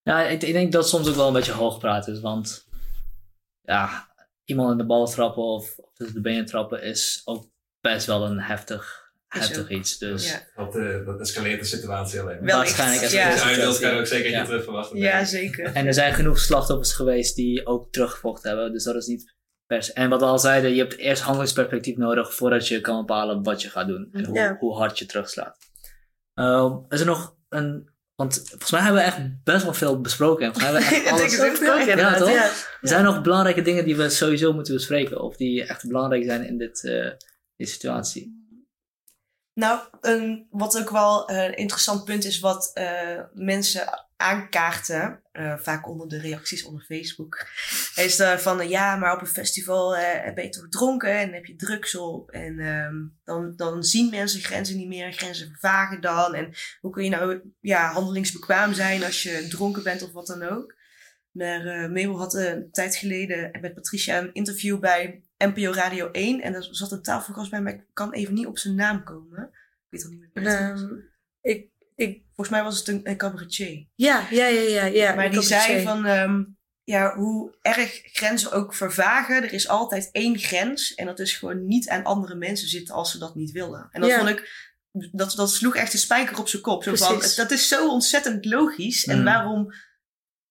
Ja, 0.04 0.28
ik, 0.28 0.42
ik 0.44 0.54
denk 0.54 0.72
dat 0.72 0.82
het 0.82 0.92
soms 0.92 1.08
ook 1.10 1.16
wel 1.16 1.28
een 1.28 1.34
beetje 1.34 1.52
hoogpraat 1.52 2.08
is, 2.08 2.20
want 2.20 2.66
ja, 3.62 4.08
iemand 4.46 4.72
in 4.72 4.78
de 4.78 4.86
ballen 4.86 5.10
trappen 5.10 5.44
of, 5.44 5.78
of 5.78 5.94
tussen 5.94 6.16
de 6.16 6.22
benen 6.22 6.46
trappen 6.46 6.84
is 6.84 7.22
ook 7.26 7.50
best 7.82 8.06
wel 8.06 8.26
een 8.26 8.40
heftig, 8.42 9.07
Is 9.36 9.40
heftig 9.40 9.62
ook. 9.62 9.70
iets. 9.70 9.98
Dus 9.98 10.30
Ja. 10.32 10.40
Dat, 10.56 10.76
eh, 10.76 11.06
dat 11.06 11.20
escaleert 11.20 11.60
de 11.60 11.66
situatie 11.66 12.20
alleen 12.22 12.44
maar. 12.44 12.56
Waarschijnlijk 12.56 13.02
echt, 13.02 13.12
is 13.12 13.18
ja. 13.18 13.24
het 13.26 13.34
Als 13.34 13.44
uit 13.44 13.56
wilt, 13.56 13.80
kan 13.80 13.94
je 13.94 14.00
ook 14.00 14.06
zeker 14.08 14.30
Ja. 14.30 14.40
je 14.40 14.46
terug 14.46 14.64
verwachten. 14.64 14.98
ja, 14.98 15.26
zeker. 15.26 15.66
En 15.74 15.86
er 15.88 15.94
zijn 15.94 16.14
genoeg 16.14 16.40
slachtoffers 16.40 16.94
geweest 16.94 17.36
die 17.36 17.66
ook 17.66 17.92
teruggevochten 17.92 18.50
hebben. 18.50 18.72
Dus 18.74 18.84
dat 18.84 18.96
is 18.96 19.06
niet 19.06 19.36
per 19.66 19.84
se. 19.84 19.94
En 19.94 20.10
wat 20.10 20.20
we 20.20 20.26
al 20.26 20.40
zeiden, 20.40 20.72
je 20.74 20.80
hebt 20.82 20.98
eerst 20.98 21.22
handelingsperspectief 21.22 21.98
nodig 21.98 22.34
voordat 22.36 22.68
je 22.68 22.82
kan 22.82 22.98
bepalen 22.98 23.44
wat 23.44 23.62
je 23.62 23.70
gaat 23.70 23.88
doen. 23.88 24.10
En 24.12 24.26
hoe, 24.26 24.36
Ja. 24.36 24.56
hoe 24.60 24.78
hard 24.78 25.00
je 25.00 25.06
terugslaat. 25.06 25.58
Ehm, 26.34 26.76
is 26.90 27.00
er 27.00 27.06
nog 27.06 27.36
een. 27.50 27.90
Want 28.16 28.42
volgens 28.50 28.72
mij 28.72 28.82
hebben 28.82 29.02
we 29.02 29.08
echt 29.08 29.44
best 29.44 29.64
wel 29.64 29.74
veel 29.74 30.02
besproken. 30.02 30.46
En 30.46 30.54
volgens 30.54 30.72
mij 30.74 30.82
hebben 30.82 31.00
we 31.02 31.12
echt 31.46 31.62
alles. 31.70 31.86
Ja, 31.86 31.96
Ja, 31.96 32.18
toch? 32.18 32.30
ja. 32.30 32.44
Er 32.82 32.88
zijn 32.88 33.04
nog 33.04 33.22
belangrijke 33.22 33.62
dingen 33.62 33.86
die 33.86 33.96
we 33.96 34.10
sowieso 34.10 34.54
moeten 34.54 34.74
bespreken. 34.74 35.22
Of 35.22 35.36
die 35.36 35.64
echt 35.66 35.88
belangrijk 35.88 36.24
zijn 36.24 36.48
in 36.48 36.58
dit, 36.58 36.84
eh, 36.84 37.12
deze 37.56 37.72
situatie. 37.72 38.37
Nou, 39.58 39.80
wat 40.50 40.80
ook 40.80 40.90
wel 40.90 41.28
eh, 41.28 41.44
een 41.44 41.56
interessant 41.56 42.04
punt 42.04 42.26
is 42.26 42.40
wat 42.40 42.72
eh, 42.74 43.20
mensen 43.34 44.08
aankaarten, 44.18 45.22
eh, 45.32 45.58
vaak 45.58 45.88
onder 45.88 46.08
de 46.08 46.20
reacties 46.20 46.66
onder 46.66 46.84
Facebook, 46.84 47.48
is 47.96 48.20
uh, 48.20 48.38
van 48.38 48.62
eh, 48.62 48.70
ja, 48.70 48.96
maar 48.96 49.14
op 49.14 49.22
een 49.22 49.28
festival 49.28 49.96
eh, 49.96 50.34
ben 50.34 50.44
je 50.44 50.50
toch 50.50 50.70
dronken 50.70 51.20
en 51.20 51.34
heb 51.34 51.46
je 51.46 51.56
drugs 51.56 51.96
op 51.96 52.30
en 52.32 52.60
ehm, 52.60 52.96
dan, 53.24 53.54
dan 53.56 53.84
zien 53.84 54.10
mensen 54.10 54.42
grenzen 54.42 54.78
niet 54.78 54.88
meer, 54.88 55.14
grenzen 55.14 55.48
vervagen 55.48 56.02
dan 56.02 56.36
en 56.36 56.54
hoe 56.82 56.92
kun 56.92 57.04
je 57.04 57.10
nou 57.10 57.42
ja, 57.60 57.92
handelingsbekwaam 57.92 58.74
zijn 58.74 59.04
als 59.04 59.24
je 59.24 59.48
dronken 59.50 59.84
bent 59.84 60.04
of 60.04 60.12
wat 60.12 60.28
dan 60.28 60.44
ook. 60.44 60.76
Maar 61.38 61.66
eh 61.66 61.90
Mabel 61.90 62.18
had 62.18 62.36
eh, 62.36 62.50
een 62.50 62.72
tijd 62.72 62.96
geleden 62.96 63.58
met 63.62 63.74
Patricia 63.74 64.18
een 64.18 64.34
interview 64.34 64.80
bij 64.80 65.24
NPO 65.38 65.72
Radio 65.72 66.12
1 66.12 66.42
en 66.42 66.54
er 66.54 66.68
zat 66.72 66.92
een 66.92 67.02
tafelgast 67.02 67.50
bij, 67.52 67.62
maar 67.62 67.74
ik 67.74 67.84
kan 67.94 68.14
even 68.14 68.34
niet 68.34 68.46
op 68.46 68.58
zijn 68.58 68.76
naam 68.76 69.04
komen. 69.04 69.44
Ik 69.44 69.88
weet 69.90 70.04
al 70.04 70.10
niet 70.10 70.20
meer. 70.20 70.30
wie 70.34 70.48
het 70.48 70.72
was. 70.72 70.82
Ehm, 70.82 70.94
ik, 71.42 71.68
ik, 71.96 72.22
Volgens 72.36 72.50
mij 72.58 72.64
was 72.66 72.78
het 72.80 72.88
een, 72.88 73.00
een 73.04 73.18
cabaretier. 73.18 73.86
ja, 73.96 74.28
ja, 74.30 74.46
ja, 74.48 74.62
ja. 74.62 74.86
ja 74.86 75.16
maar 75.16 75.30
die 75.32 75.42
zei 75.42 75.84
van, 75.84 76.06
ehm, 76.06 76.44
ja, 76.84 77.16
hoe 77.16 77.58
erg 77.62 78.00
grenzen 78.04 78.52
ook 78.52 78.74
vervagen, 78.74 79.36
er 79.44 79.54
is 79.54 79.68
altijd 79.68 80.10
één 80.12 80.38
grens. 80.38 80.96
En 80.96 81.06
dat 81.06 81.20
is 81.20 81.34
gewoon 81.38 81.68
niet 81.68 81.90
aan 81.90 82.04
andere 82.04 82.36
mensen 82.36 82.68
zitten 82.68 82.96
als 82.96 83.12
ze 83.12 83.18
dat 83.20 83.36
niet 83.36 83.52
willen. 83.52 83.88
En 83.92 84.02
dat 84.02 84.10
Ja. 84.10 84.18
vond 84.18 84.30
ik, 84.30 84.66
dat, 85.12 85.34
dat 85.36 85.52
sloeg 85.52 85.76
echt 85.76 85.92
de 85.92 85.98
spijker 85.98 86.38
op 86.40 86.48
zijn 86.48 86.62
kop. 86.62 86.84
Zo 86.84 86.96
van, 86.96 87.18
Precies. 87.18 87.36
dat 87.36 87.52
is 87.52 87.68
zo 87.68 87.90
ontzettend 87.90 88.46
logisch. 88.46 89.06
En 89.06 89.18
Mm. 89.18 89.24
waarom 89.24 89.74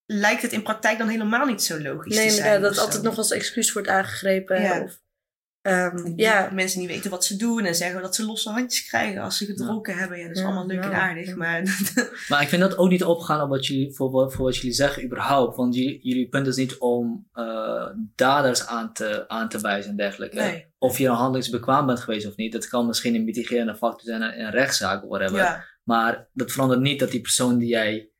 lijkt 0.06 0.42
het 0.42 0.52
in 0.52 0.62
praktijk 0.62 0.98
dan 0.98 1.08
helemaal 1.08 1.46
niet 1.46 1.62
zo 1.62 1.80
logisch 1.80 2.16
Nee, 2.16 2.28
te 2.28 2.34
zijn? 2.34 2.46
inderdaad, 2.54 2.74
dat 2.76 2.84
altijd 2.84 3.02
nog 3.02 3.16
als 3.16 3.30
excuus 3.30 3.72
wordt 3.72 3.88
aangegrepen. 3.88 4.62
Ja. 4.62 4.82
Of, 4.82 5.00
ehm, 5.60 6.04
Die 6.04 6.12
ja, 6.16 6.50
Mensen 6.52 6.80
niet 6.80 6.88
weten 6.88 7.10
wat 7.10 7.24
ze 7.24 7.36
doen 7.36 7.64
en 7.64 7.74
zeggen 7.74 8.02
dat 8.02 8.14
ze 8.14 8.24
losse 8.24 8.50
handjes 8.50 8.88
krijgen 8.88 9.22
als 9.22 9.38
ze 9.38 9.44
gedronken 9.44 9.96
hebben. 9.96 10.18
Ja, 10.18 10.26
dat 10.26 10.36
is 10.36 10.40
Ja, 10.42 10.46
allemaal 10.46 10.66
leuk 10.66 10.82
en 10.84 10.90
ja. 10.90 11.00
aardig. 11.00 11.34
Maar 11.36 11.62
Maar 12.28 12.42
ik 12.42 12.48
vind 12.48 12.62
dat 12.62 12.78
ook 12.78 12.90
niet 12.90 13.04
opgaan 13.04 13.40
op 13.42 13.48
wat 13.48 13.66
jullie, 13.66 13.94
voor, 13.94 14.10
wat- 14.10 14.34
voor 14.34 14.44
wat 14.44 14.56
jullie 14.56 14.72
zeggen 14.72 15.04
überhaupt. 15.04 15.56
Want 15.56 15.74
jullie, 15.74 15.98
jullie 16.02 16.28
punt 16.28 16.46
is 16.46 16.56
niet 16.56 16.78
om 16.78 17.28
eh, 17.32 17.86
daders 18.14 18.66
aan 18.66 18.92
te, 18.92 19.28
aan 19.28 19.48
te 19.48 19.60
wijzen 19.60 19.90
en 19.90 19.96
dergelijke. 19.96 20.36
Nee. 20.36 20.66
Of 20.78 20.98
je 20.98 21.08
handelingsbekwaam 21.08 21.86
bent 21.86 22.00
geweest 22.00 22.26
of 22.26 22.36
niet. 22.36 22.52
Dat 22.52 22.68
kan 22.68 22.86
misschien 22.86 23.14
een 23.14 23.24
mitigerende 23.24 23.76
factor 23.76 24.00
zijn 24.04 24.22
in 24.34 24.44
een 24.44 24.50
rechtszaak 24.50 25.02
of 25.02 25.08
whatever. 25.08 25.38
ja, 25.38 25.64
Maar 25.82 26.28
dat 26.32 26.52
verandert 26.52 26.80
niet 26.80 26.98
dat 27.00 27.10
die 27.10 27.20
persoon 27.20 27.58
die 27.58 27.68
jij, 27.68 28.10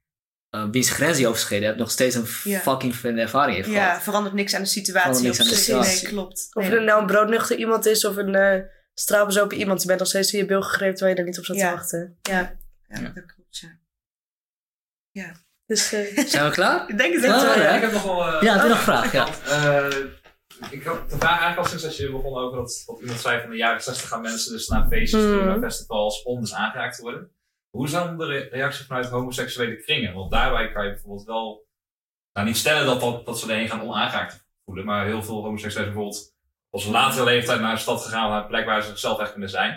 uh, 0.51 0.65
wiens 0.71 0.91
grens 0.91 1.19
je 1.19 1.27
overschreden 1.29 1.67
hebt, 1.67 1.79
nog 1.79 1.91
steeds 1.91 2.15
een 2.15 2.27
Ja. 2.45 2.59
fucking 2.59 2.93
vervelende 2.93 3.23
ervaring 3.23 3.57
heeft 3.57 3.69
ja, 3.69 3.85
gehad. 3.89 4.03
verandert 4.03 4.35
niks 4.35 4.55
aan 4.55 4.63
de 4.63 4.69
situatie. 4.69 5.11
Verandert 5.15 5.25
niks 5.25 5.39
op 5.41 5.45
aan 5.47 5.51
de 5.53 5.59
situatie. 5.59 6.03
Nee, 6.05 6.13
klopt. 6.13 6.49
of 6.53 6.63
Nee. 6.63 6.73
er 6.77 6.83
nou 6.85 7.01
een 7.01 7.07
broodnuchter 7.07 7.57
iemand 7.57 7.87
is 7.87 8.05
of 8.05 8.17
een 8.17 8.35
eh 8.35 8.61
straalbezopen 8.95 9.57
iemand. 9.59 9.81
Je 9.81 9.87
bent 9.87 9.99
nog 9.99 10.09
steeds 10.09 10.33
in 10.33 10.39
je 10.39 10.47
bil 10.47 10.63
gegrepen 10.63 10.95
terwijl 10.95 11.15
je 11.17 11.23
er 11.23 11.29
niet 11.29 11.39
op 11.39 11.45
zat 11.45 11.57
Ja. 11.57 11.69
te 11.71 11.75
wachten. 11.77 12.19
Ja, 12.23 12.57
ja, 12.89 13.01
Ja. 13.01 13.01
dat 13.15 13.25
klopt. 13.35 13.65
Ja. 15.11 15.33
Dus 15.67 15.93
eh, 15.93 16.19
Zijn 16.29 16.45
we 16.45 16.51
klaar? 16.51 16.89
Ik 16.89 16.99
denk 16.99 17.15
het 17.15 17.23
Ja, 17.25 17.31
wel. 17.43 17.55
ja. 17.57 17.63
Ja, 17.63 17.75
Ik 17.75 17.81
heb 17.81 17.93
nog 17.93 18.03
wel... 18.03 18.45
Ja, 18.45 18.53
heb 18.55 18.63
je 18.63 18.69
nog 18.69 18.77
een 18.79 18.85
vraag? 18.85 19.13
Ja. 19.13 19.27
Eh, 19.45 19.97
ik 20.71 20.85
had 20.85 21.11
de 21.11 21.17
vraag 21.17 21.31
eigenlijk 21.41 21.59
al 21.59 21.65
sinds 21.65 21.83
dat 21.83 21.97
je 21.97 22.11
begon 22.11 22.37
over 22.39 22.57
dat, 22.59 22.83
wat 22.87 23.01
iemand 23.01 23.21
zei 23.21 23.41
van 23.41 23.51
de 23.51 23.57
jaren 23.57 23.83
60 23.83 24.09
gaan 24.09 24.21
mensen 24.21 24.53
dus 24.53 24.69
naar 24.69 24.87
feestjes 24.89 25.23
Mhm. 25.23 25.45
naar 25.47 25.59
festivals 25.59 26.23
om 26.23 26.41
dus 26.41 26.55
aangeraakt 26.55 26.97
te 26.97 27.03
worden. 27.03 27.31
Hoe 27.77 27.85
is 27.87 27.93
dan 27.93 28.19
de 28.19 28.27
re- 28.27 28.49
reactie 28.51 28.85
vanuit 28.85 29.07
homoseksuele 29.07 29.77
kringen? 29.77 30.15
Want 30.15 30.31
daarbij 30.31 30.73
kan 30.73 30.85
je 30.85 30.91
bijvoorbeeld 30.91 31.27
wel, 31.27 31.67
nou 32.33 32.47
niet 32.47 32.57
stellen 32.57 32.87
dat, 32.87 33.01
dat, 33.01 33.27
dat 33.27 33.39
ze 33.39 33.45
alleen 33.45 33.69
gaan 33.69 33.83
onaangeraakt 33.83 34.47
voelen, 34.65 34.85
maar 34.85 35.07
heel 35.07 35.23
veel 35.23 35.43
homoseksuelen 35.43 35.93
bijvoorbeeld 35.93 36.35
op 36.71 36.85
een 36.85 36.91
latere 36.91 37.25
leeftijd 37.25 37.61
naar 37.61 37.73
een 37.73 37.79
stad 37.79 38.03
gegaan, 38.05 38.31
naar 38.31 38.41
een 38.43 38.47
plek 38.49 38.65
waar 38.67 38.83
ze 38.83 38.89
zichzelf 38.89 39.21
echt 39.21 39.31
kunnen 39.33 39.51
zijn. 39.51 39.71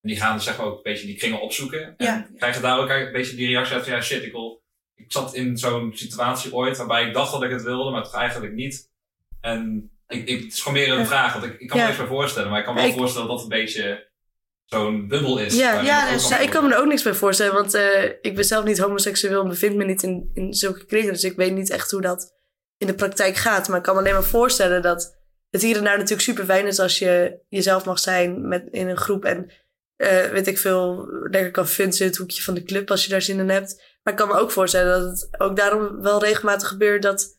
En 0.00 0.08
die 0.10 0.16
gaan 0.16 0.34
dus 0.34 0.44
zeg 0.44 0.56
maar 0.56 0.66
ook 0.66 0.76
een 0.76 0.82
beetje 0.82 1.06
die 1.06 1.16
kringen 1.16 1.40
opzoeken. 1.40 1.82
En 1.96 2.06
Ja. 2.06 2.26
krijgen 2.36 2.62
daar 2.62 2.78
ook 2.78 2.88
een 2.90 3.12
beetje 3.12 3.36
die 3.36 3.46
reactie 3.46 3.74
uit 3.74 3.84
van 3.84 3.92
ja 3.92 4.00
shit, 4.00 4.22
ik 4.22 4.32
wil 4.32 4.62
ik 4.96 5.12
zat 5.12 5.34
in 5.34 5.58
zo'n 5.58 5.90
situatie 5.94 6.54
ooit 6.54 6.76
waarbij 6.76 7.06
ik 7.06 7.14
dacht 7.14 7.32
dat 7.32 7.42
ik 7.42 7.50
het 7.50 7.62
wilde, 7.62 7.90
maar 7.90 8.02
toch 8.02 8.14
eigenlijk 8.14 8.52
niet. 8.52 8.90
En 9.40 9.90
ik, 10.08 10.28
ik, 10.28 10.42
het 10.42 10.52
is 10.52 10.62
gewoon 10.62 10.78
meer 10.78 10.92
een 10.92 10.98
Ja. 10.98 11.06
vraag, 11.06 11.32
want 11.32 11.44
ik, 11.44 11.60
ik 11.60 11.68
kan 11.68 11.76
me 11.76 11.82
Ja. 11.82 11.88
niks 11.88 12.00
meer 12.00 12.08
voorstellen. 12.10 12.50
Maar 12.50 12.58
ik 12.58 12.64
kan 12.64 12.74
me 12.74 12.80
wel 12.80 12.92
voorstellen 12.92 13.28
dat 13.28 13.42
het 13.42 13.52
een 13.52 13.58
beetje 13.58 14.08
zo'n 14.64 15.08
bubbel 15.08 15.38
is. 15.38 15.56
Ja, 15.56 16.12
dus- 16.12 16.28
Ja, 16.28 16.38
ik 16.38 16.50
kan 16.50 16.64
me 16.64 16.72
er 16.74 16.80
ook 16.80 16.86
niks 16.86 17.02
bij 17.02 17.14
voorstellen, 17.14 17.54
want 17.54 17.74
eh, 17.74 18.04
ik 18.04 18.34
ben 18.34 18.44
zelf 18.44 18.64
niet 18.64 18.78
homoseksueel 18.78 19.42
en 19.42 19.48
bevind 19.48 19.76
me 19.76 19.84
niet 19.84 20.02
in, 20.02 20.30
in 20.34 20.54
zulke 20.54 20.84
kringen. 20.84 21.12
Dus 21.12 21.24
ik 21.24 21.36
weet 21.36 21.52
niet 21.52 21.70
echt 21.70 21.90
hoe 21.90 22.00
dat 22.00 22.34
in 22.78 22.86
de 22.86 22.94
praktijk 22.94 23.36
gaat. 23.36 23.68
Maar 23.68 23.76
ik 23.76 23.82
kan 23.82 23.94
me 23.94 24.00
alleen 24.00 24.12
maar 24.12 24.24
voorstellen 24.24 24.82
dat 24.82 25.16
het 25.50 25.62
hier 25.62 25.76
en 25.76 25.84
daar 25.84 25.96
natuurlijk 25.96 26.22
super 26.22 26.44
fijn 26.44 26.66
is 26.66 26.78
als 26.78 26.98
je 26.98 27.38
jezelf 27.48 27.84
mag 27.84 27.98
zijn 27.98 28.48
met, 28.48 28.68
in 28.70 28.88
een 28.88 28.96
groep. 28.96 29.24
En 29.24 29.50
eh, 29.96 30.24
weet 30.24 30.46
ik 30.46 30.58
veel, 30.58 31.06
lekker 31.30 31.50
kan 31.50 31.66
in 31.76 32.06
het 32.06 32.16
hoekje 32.16 32.42
van 32.42 32.54
de 32.54 32.62
club 32.62 32.90
als 32.90 33.04
je 33.04 33.10
daar 33.10 33.22
zin 33.22 33.38
in 33.38 33.48
hebt. 33.48 33.82
Maar 34.02 34.12
ik 34.12 34.18
kan 34.18 34.28
me 34.28 34.38
ook 34.38 34.50
voorstellen 34.50 35.00
dat 35.00 35.20
het 35.20 35.40
ook 35.40 35.56
daarom 35.56 36.02
wel 36.02 36.20
regelmatig 36.20 36.68
gebeurt 36.68 37.02
dat 37.02 37.33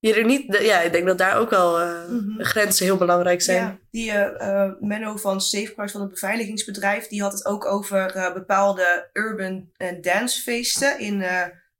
je 0.00 0.14
er 0.14 0.24
niet... 0.24 0.58
Ja, 0.60 0.80
ik 0.80 0.92
denk 0.92 1.06
dat 1.06 1.18
daar 1.18 1.36
ook 1.36 1.50
wel 1.50 1.80
eh, 1.80 2.08
Mhm. 2.08 2.42
grenzen 2.42 2.84
heel 2.84 2.96
belangrijk 2.96 3.42
zijn. 3.42 3.62
Ja, 3.62 3.78
die 3.90 4.12
eh, 4.12 4.70
Menno 4.80 5.16
van 5.16 5.40
Safeguard 5.40 5.90
van 5.90 6.00
het 6.00 6.10
beveiligingsbedrijf, 6.10 7.06
die 7.06 7.22
had 7.22 7.32
het 7.32 7.44
ook 7.46 7.64
over 7.64 8.30
bepaalde 8.34 9.10
urban 9.12 9.70
dancefeesten 10.00 10.98
in 10.98 11.24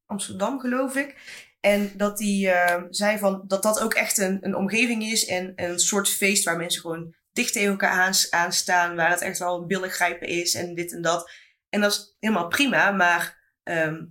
Amsterdam, 0.07 0.61
geloof 0.61 0.97
ik. 0.97 1.17
En 1.61 1.91
dat 1.97 2.19
die 2.19 2.51
zei 2.91 3.19
van 3.19 3.45
dat 3.47 3.63
dat 3.63 3.81
ook 3.81 3.95
echt 3.95 4.19
een, 4.19 4.39
een 4.41 4.55
omgeving 4.57 5.03
is 5.03 5.27
en 5.27 5.53
een 5.57 5.79
soort 5.79 6.09
feest 6.09 6.45
waar 6.45 6.57
mensen 6.57 6.81
gewoon 6.81 7.15
dicht 7.33 7.53
tegen 7.53 7.71
elkaar 7.71 7.91
aans- 8.01 8.31
aanstaan, 8.31 8.97
waar 8.97 9.11
het 9.11 9.21
echt 9.21 9.39
wel 9.39 9.67
billig 9.67 9.95
grijpen 9.95 10.29
is 10.29 10.55
en 10.55 10.75
dit 10.75 10.93
en 10.93 11.03
dat. 11.03 11.31
En 11.69 11.81
dat 11.81 11.93
is 11.93 12.17
helemaal 12.21 12.49
prima, 12.49 12.91
maar 12.91 13.39
ehm, 13.63 14.05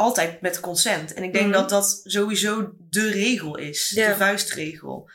altijd 0.00 0.40
met 0.40 0.60
consent. 0.60 1.12
En 1.14 1.22
ik 1.22 1.32
denk 1.32 1.44
Mhm. 1.46 1.54
dat 1.54 1.68
dat 1.68 2.00
sowieso 2.04 2.72
de 2.78 3.10
regel 3.10 3.56
is, 3.56 3.90
Ja. 3.94 4.08
de 4.08 4.16
vuistregel. 4.16 5.10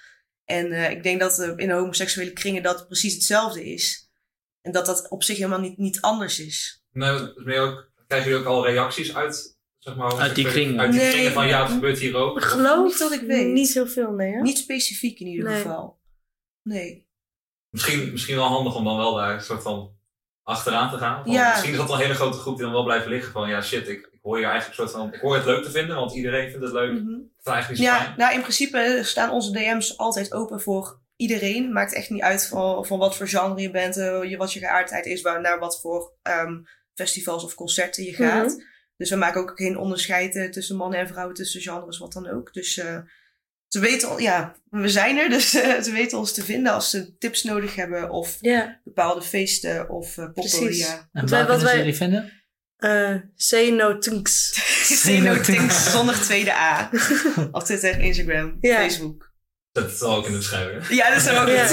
En 0.46 0.72
eh, 0.72 0.92
ik 0.92 1.04
denk 1.04 1.20
dat 1.20 1.40
eh, 1.40 1.52
in 1.56 1.68
de 1.68 1.74
homoseksuele 1.74 2.34
kringen 2.34 2.64
dat 2.64 2.86
precies 2.88 3.14
hetzelfde 3.14 3.66
is. 3.74 4.10
En 4.62 4.72
dat 4.72 4.86
dat 4.86 5.10
op 5.10 5.24
zich 5.24 5.38
helemaal 5.38 5.60
niet, 5.60 5.78
niet 5.78 6.02
anders 6.02 6.40
is. 6.40 6.84
Je 6.92 7.60
ook, 7.60 7.92
krijgen 8.08 8.30
jullie 8.30 8.46
ook 8.46 8.52
al 8.54 8.66
reacties 8.68 9.16
uit, 9.16 9.58
zeg 9.78 9.96
maar, 9.96 10.14
Uit 10.20 10.36
die 10.36 10.46
kringen? 10.48 10.80
Uit 10.80 10.92
die 10.92 11.02
Nee, 11.02 11.12
kringen 11.12 11.32
van 11.32 11.48
ja, 11.48 11.60
het 11.60 11.68
nee. 11.68 11.76
gebeurt 11.78 12.00
hier 12.00 12.16
ook. 12.16 12.38
Ik 12.38 12.44
geloof 12.44 12.88
Niet 12.88 13.00
dat 13.00 13.12
ik 13.12 13.22
weet. 13.22 13.48
Niet 13.48 13.74
heel 13.74 13.88
veel, 13.88 14.12
nee. 14.12 14.32
Hè? 14.34 14.42
Niet 14.42 14.58
specifiek 14.58 15.20
in 15.20 15.28
ieder 15.28 15.50
Nee. 15.50 15.62
geval. 15.62 16.00
Nee. 16.64 17.08
Misschien, 17.70 18.12
misschien 18.12 18.36
wel 18.36 18.48
handig 18.48 18.76
om 18.76 18.84
dan 18.84 18.98
wel 18.98 19.16
daar 19.16 19.34
een 19.34 19.42
soort 19.42 19.62
van 19.62 19.98
achteraan 20.44 20.90
te 20.92 20.98
gaan. 20.98 21.24
Van, 21.24 21.32
Ja. 21.34 21.50
Misschien 21.50 21.72
is 21.72 21.78
dat 21.78 21.88
wel 21.88 21.96
een 21.96 22.02
hele 22.02 22.14
grote 22.16 22.38
groep 22.38 22.56
die 22.56 22.64
dan 22.66 22.74
wel 22.74 22.84
blijven 22.84 23.10
liggen 23.10 23.32
van 23.32 23.50
ja 23.50 23.62
shit, 23.62 23.88
ik 23.90 24.10
hoor 24.26 24.38
hier 24.38 24.46
eigenlijk 24.48 24.76
soort 24.76 24.92
van, 24.92 25.14
ik 25.14 25.20
hoor 25.20 25.36
het 25.36 25.46
leuk 25.46 25.64
te 25.64 25.72
vinden, 25.72 25.96
want 25.96 26.14
iedereen 26.16 26.50
vindt 26.50 26.66
het 26.66 26.74
leuk. 26.74 26.92
Mhm. 27.02 27.14
Het 27.44 27.66
zo 27.78 27.84
Ja, 27.84 27.98
fijn. 28.04 28.14
nou 28.18 28.34
in 28.34 28.42
principe 28.42 29.00
staan 29.04 29.30
onze 29.32 29.52
DM's 29.52 29.98
altijd 29.98 30.34
open 30.34 30.62
voor 30.62 31.00
iedereen. 31.16 31.72
Maakt 31.74 31.94
echt 31.94 32.10
niet 32.10 32.22
uit 32.22 32.48
van, 32.48 32.86
van 32.86 33.00
wat 33.00 33.16
voor 33.16 33.28
genre 33.28 33.62
je 33.62 33.72
bent, 33.72 33.96
je- 33.96 34.36
wat 34.38 34.54
je 34.54 34.60
geaardheid 34.60 35.06
is, 35.06 35.22
waar, 35.22 35.42
naar 35.42 35.60
wat 35.60 35.82
voor 35.82 36.14
ehm, 36.22 36.58
festivals 36.94 37.44
of 37.44 37.56
concerten 37.56 38.04
je 38.04 38.14
gaat. 38.14 38.64
Dus 38.98 39.10
we 39.10 39.16
maken 39.16 39.42
ook 39.42 39.52
geen 39.56 39.78
onderscheid 39.78 40.36
eh, 40.36 40.50
tussen 40.50 40.76
mannen 40.76 41.00
en 41.00 41.08
vrouwen, 41.08 41.36
tussen 41.36 41.62
genres, 41.62 41.98
wat 41.98 42.14
dan 42.14 42.30
ook. 42.30 42.54
Dus 42.54 42.78
eh, 42.78 42.98
ze 43.68 43.80
weten, 43.80 44.10
al- 44.10 44.20
ja, 44.20 44.56
we 44.70 44.90
zijn 44.90 45.18
er, 45.18 45.30
dus 45.36 45.50
ze 45.52 45.92
weten 45.94 46.18
ons 46.18 46.32
te 46.34 46.44
vinden 46.44 46.74
als 46.74 46.90
ze 46.90 47.18
tips 47.18 47.44
nodig 47.44 47.76
hebben 47.76 48.10
of 48.10 48.38
bepaalde 48.84 49.22
feesten 49.22 49.90
of 49.90 50.18
uh, 50.18 50.32
Precies. 50.34 50.52
poppodia. 50.60 51.10
En 51.14 51.22
Wat 51.22 51.30
waar 51.30 51.30
wij- 51.30 51.40
wat 51.40 51.46
kunnen 51.48 51.60
ze 51.60 51.66
wij- 51.66 51.78
jullie 51.78 51.96
vinden? 51.96 52.44
Eh 52.86 53.16
say 53.36 53.70
no 53.70 53.98
tunks. 53.98 54.54
Say 55.04 55.20
no 55.28 55.42
things 55.42 55.92
zonder 55.92 56.16
tweede 56.22 56.54
A. 56.54 56.90
Op 57.52 57.64
Twitter, 57.64 58.00
Instagram. 58.00 58.58
Facebook. 58.62 59.34
Dat 59.72 59.92
is 59.92 60.02
ook 60.02 60.26
in 60.26 60.32
de 60.32 60.38
beschrijving. 60.38 60.88
Ja, 60.88 61.10
dat 61.10 61.22
is 61.22 61.30
ook 61.30 61.48
Ja. 61.48 61.68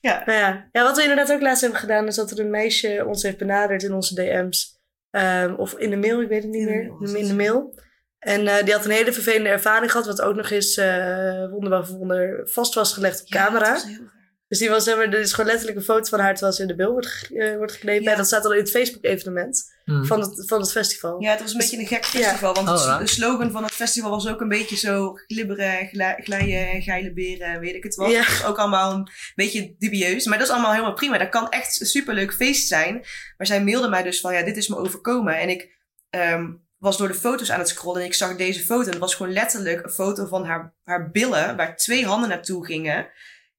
ja. 0.10 0.22
Nou 0.26 0.38
ja. 0.38 0.68
ja, 0.72 0.82
wat 0.82 0.96
we 0.96 1.02
inderdaad 1.02 1.32
ook 1.32 1.40
laatst 1.40 1.60
hebben 1.62 1.80
gedaan, 1.80 2.06
is 2.06 2.14
dat 2.14 2.30
er 2.30 2.40
een 2.40 2.50
meisje 2.50 3.04
ons 3.06 3.22
heeft 3.22 3.38
benaderd 3.38 3.82
in 3.82 3.92
onze 3.92 4.14
DM's. 4.14 4.76
Ehm, 5.10 5.54
of 5.54 5.72
in 5.72 5.90
de 5.90 5.96
mail, 5.96 6.22
ik 6.22 6.28
weet 6.28 6.42
het 6.42 6.50
niet 6.52 6.68
In 6.68 6.96
de 6.98 7.12
meer. 7.12 7.20
in 7.20 7.28
de 7.28 7.34
mail. 7.34 7.80
En 8.18 8.46
eh, 8.46 8.64
die 8.64 8.72
had 8.72 8.84
een 8.84 8.90
hele 8.90 9.12
vervelende 9.12 9.48
ervaring 9.48 9.90
gehad, 9.90 10.06
wat 10.06 10.20
ook 10.20 10.34
nog 10.36 10.50
eens 10.50 10.76
eh 10.76 11.48
wonder 11.50 11.70
boven 11.70 11.96
wonder 11.96 12.40
vast 12.44 12.74
was 12.74 12.92
gelegd 12.92 13.20
op 13.20 13.28
camera. 13.28 13.68
dat 13.72 13.76
is 13.76 13.84
heel. 13.84 14.16
Dus 14.48 14.58
die 14.58 14.68
was, 14.68 14.84
zeg 14.84 14.96
maar, 14.96 15.04
er 15.08 15.18
is 15.20 15.32
gewoon 15.32 15.50
letterlijk 15.50 15.78
een 15.78 15.84
foto 15.84 16.08
van 16.08 16.20
haar 16.20 16.32
terwijl 16.32 16.52
ze 16.54 16.62
in 16.62 16.68
de 16.68 16.74
beeld 16.74 16.92
wordt, 16.92 17.06
ge- 17.06 17.38
eh, 17.38 17.56
wordt 17.56 17.72
geknepen. 17.72 18.02
Ja. 18.04 18.10
En 18.10 18.16
dat 18.16 18.26
staat 18.26 18.44
al 18.44 18.52
in 18.52 18.58
het 18.58 18.70
Facebook-evenement 18.70 19.76
Hmm. 19.84 20.04
van, 20.06 20.20
het, 20.20 20.42
van 20.46 20.60
het 20.60 20.70
festival. 20.72 21.20
Ja, 21.22 21.30
het 21.30 21.40
was 21.40 21.52
een 21.52 21.58
beetje 21.58 21.78
een 21.78 21.86
gek 21.86 22.04
festival. 22.04 22.54
Want 22.54 22.68
Oh, 22.68 22.98
de 22.98 23.06
slogan 23.06 23.50
van 23.50 23.62
het 23.62 23.72
festival 23.72 24.10
was 24.10 24.28
ook 24.28 24.40
een 24.40 24.48
beetje 24.48 24.76
zo 24.76 25.12
glibberen, 25.26 25.88
glijden 26.22 26.68
en 26.70 26.82
geile 26.82 27.12
beren 27.12 27.46
en 27.46 27.60
weet 27.60 27.74
ik 27.74 27.82
het 27.82 27.94
wat. 27.94 28.10
Ja. 28.10 28.18
Dat 28.22 28.28
is 28.32 28.44
ook 28.44 28.58
allemaal 28.58 28.92
een 28.92 29.08
beetje 29.34 29.74
dubieus. 29.78 30.26
Maar 30.26 30.38
dat 30.38 30.46
is 30.46 30.52
allemaal 30.52 30.72
helemaal 30.72 30.92
prima. 30.94 31.18
Dat 31.18 31.28
kan 31.28 31.48
echt 31.50 31.80
een 31.80 31.86
superleuk 31.86 32.32
feest 32.34 32.68
zijn. 32.68 32.94
Maar 33.36 33.46
zij 33.46 33.64
mailde 33.64 33.88
mij 33.88 34.02
dus 34.02 34.20
van, 34.20 34.34
ja, 34.34 34.42
dit 34.42 34.56
is 34.56 34.68
me 34.68 34.76
overkomen. 34.76 35.38
En 35.38 35.48
ik 35.48 35.76
ehm, 36.10 36.50
was 36.78 36.96
door 36.98 37.08
de 37.08 37.14
foto's 37.14 37.50
aan 37.50 37.58
het 37.58 37.68
scrollen 37.68 38.00
en 38.00 38.06
ik 38.06 38.14
zag 38.14 38.36
deze 38.36 38.60
foto. 38.64 38.84
En 38.84 38.90
het 38.90 38.98
was 38.98 39.14
gewoon 39.14 39.32
letterlijk 39.32 39.84
een 39.84 39.90
foto 39.90 40.26
van 40.26 40.44
haar, 40.44 40.74
haar 40.84 41.10
billen, 41.10 41.56
waar 41.56 41.76
twee 41.76 42.06
handen 42.06 42.28
naartoe 42.28 42.66
gingen. 42.66 43.06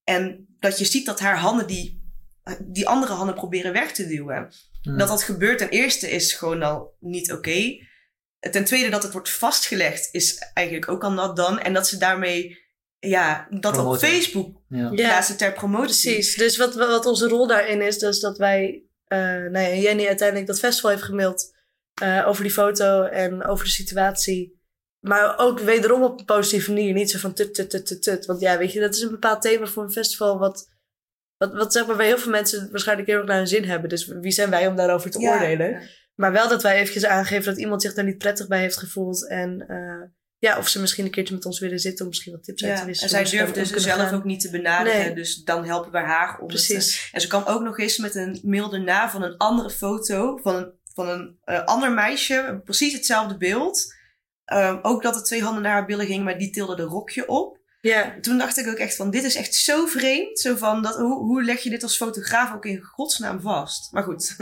En 0.09 0.47
dat 0.59 0.79
je 0.79 0.85
ziet 0.85 1.05
dat 1.05 1.19
haar 1.19 1.37
handen 1.37 1.67
die, 1.67 2.11
die 2.59 2.87
andere 2.87 3.13
handen 3.13 3.35
proberen 3.35 3.73
weg 3.73 3.91
te 3.91 4.07
duwen. 4.07 4.51
Hmm. 4.81 4.97
Dat 4.97 5.07
dat 5.07 5.23
gebeurt 5.23 5.57
ten 5.57 5.69
eerste 5.69 6.09
is 6.09 6.33
gewoon 6.33 6.63
al 6.63 6.95
niet 6.99 7.31
oké. 7.31 7.87
Ten 8.39 8.65
tweede 8.65 8.89
dat 8.89 9.03
het 9.03 9.11
wordt 9.11 9.29
vastgelegd 9.29 10.09
is 10.11 10.51
eigenlijk 10.53 10.89
ook 10.89 11.03
al 11.03 11.11
not 11.11 11.35
done. 11.35 11.59
En 11.61 11.73
dat 11.73 11.87
ze 11.87 11.97
daarmee, 11.97 12.57
ja, 12.99 13.47
dat 13.49 13.77
op. 13.77 13.97
Facebook 13.97 14.61
Ja. 14.69 14.77
Ja. 14.77 14.89
plaatsen 14.89 15.37
ter 15.37 15.53
promotie. 15.53 16.13
Precies. 16.13 16.35
Dus 16.35 16.57
wat, 16.57 16.75
wat 16.75 17.05
onze 17.05 17.27
rol 17.27 17.47
daarin 17.47 17.81
is, 17.81 17.97
dus 17.97 18.19
dat 18.19 18.37
wij, 18.37 18.83
eh 19.07 19.17
nou 19.19 19.59
ja, 19.59 19.73
Jenny 19.73 20.07
uiteindelijk 20.07 20.47
dat 20.47 20.59
festival 20.59 20.91
heeft 20.91 21.03
gemaild 21.03 21.55
eh, 21.93 22.27
over 22.27 22.43
die 22.43 22.51
foto 22.51 23.03
en 23.03 23.45
over 23.45 23.65
de 23.65 23.71
situatie. 23.71 24.58
Maar 24.99 25.37
ook 25.37 25.59
wederom 25.59 26.03
op 26.03 26.19
een 26.19 26.25
positieve 26.25 26.71
manier. 26.71 26.93
Niet 26.93 27.11
zo 27.11 27.17
van 27.19 27.33
tut, 27.33 27.53
tut, 27.53 27.69
tut, 27.69 27.85
tut, 27.85 28.01
tut. 28.03 28.25
Want 28.25 28.39
ja, 28.39 28.57
weet 28.57 28.73
je, 28.73 28.79
dat 28.79 28.95
is 28.95 29.01
een 29.01 29.09
bepaald 29.11 29.41
thema 29.41 29.65
voor 29.65 29.83
een 29.83 29.91
festival 29.91 30.37
wat, 30.39 30.69
wat, 31.37 31.53
wat 31.53 31.73
zeg 31.73 31.87
maar 31.87 31.95
bij 31.95 32.05
heel 32.05 32.17
veel 32.17 32.31
mensen 32.31 32.71
waarschijnlijk 32.71 33.07
heel 33.07 33.17
erg 33.17 33.27
naar 33.27 33.37
hun 33.37 33.47
zin 33.47 33.63
hebben. 33.63 33.89
Dus 33.89 34.05
wie 34.07 34.31
zijn 34.31 34.49
wij 34.49 34.67
om 34.67 34.75
daarover 34.75 35.11
te 35.11 35.19
Ja. 35.19 35.33
oordelen? 35.33 35.81
Maar 36.15 36.31
wel 36.31 36.47
dat 36.49 36.63
wij 36.63 36.75
eventjes 36.79 37.05
aangeven 37.05 37.45
dat 37.45 37.57
iemand 37.61 37.81
zich 37.81 37.93
daar 37.93 38.05
niet 38.05 38.17
prettig 38.17 38.47
bij 38.47 38.59
heeft 38.59 38.77
gevoeld. 38.77 39.27
En 39.27 39.65
eh, 39.67 40.09
ja, 40.37 40.57
of 40.57 40.67
ze 40.67 40.79
misschien 40.79 41.05
een 41.05 41.11
keertje 41.11 41.33
met 41.35 41.45
ons 41.45 41.59
willen 41.59 41.79
zitten 41.79 42.01
om 42.05 42.09
misschien 42.11 42.31
wat 42.31 42.43
tips 42.43 42.63
uit 42.65 42.77
te 42.79 42.85
wisselen. 42.85 43.19
en 43.19 43.27
zij 43.27 43.45
ze 43.45 43.51
kunnen 43.51 43.81
zelf 43.81 43.99
gaan. 43.99 44.15
ook 44.15 44.23
niet 44.23 44.41
te 44.41 44.49
benaderen. 44.49 44.99
Nee. 44.99 45.13
Dus 45.15 45.43
dan 45.43 45.65
helpen 45.65 45.91
we 45.91 45.97
haar 45.97 46.31
om 46.39 46.47
te- 46.47 46.53
Precies. 46.53 47.09
En 47.11 47.21
ze 47.21 47.27
kwam 47.27 47.43
ook 47.45 47.61
nog 47.61 47.79
eens 47.79 47.97
met 47.97 48.15
een 48.15 48.39
mail 48.43 48.73
erna 48.73 49.09
van 49.09 49.23
een 49.23 49.37
andere 49.37 49.69
foto 49.69 50.37
van 50.37 50.55
een, 50.55 50.71
van 50.93 51.09
een 51.09 51.37
eh, 51.43 51.63
ander 51.63 51.91
meisje. 51.91 52.61
Precies 52.63 52.93
hetzelfde 52.93 53.37
beeld. 53.37 53.97
Ehm, 54.49 54.77
ook 54.81 55.03
dat 55.03 55.15
er 55.15 55.23
twee 55.23 55.43
handen 55.43 55.61
naar 55.63 55.71
haar 55.71 55.85
billen 55.85 56.05
gingen, 56.05 56.23
maar 56.23 56.37
die 56.37 56.49
tilde 56.49 56.75
de 56.75 56.83
rokje 56.83 57.27
op. 57.27 57.57
Ja, 57.81 58.13
Toen 58.21 58.37
dacht 58.37 58.57
ik 58.57 58.67
ook 58.67 58.75
echt 58.77 58.95
van, 58.95 59.09
dit 59.09 59.23
is 59.23 59.35
echt 59.35 59.55
zo 59.55 59.85
vreemd. 59.85 60.39
Zo 60.39 60.55
van, 60.55 60.81
dat, 60.81 60.95
hoe, 60.95 61.17
hoe 61.17 61.43
leg 61.43 61.59
je 61.59 61.69
dit 61.69 61.83
als 61.83 61.97
fotograaf 61.97 62.53
ook 62.55 62.65
in 62.65 62.81
godsnaam 62.81 63.41
vast? 63.41 63.91
Maar 63.91 64.03
goed. 64.03 64.35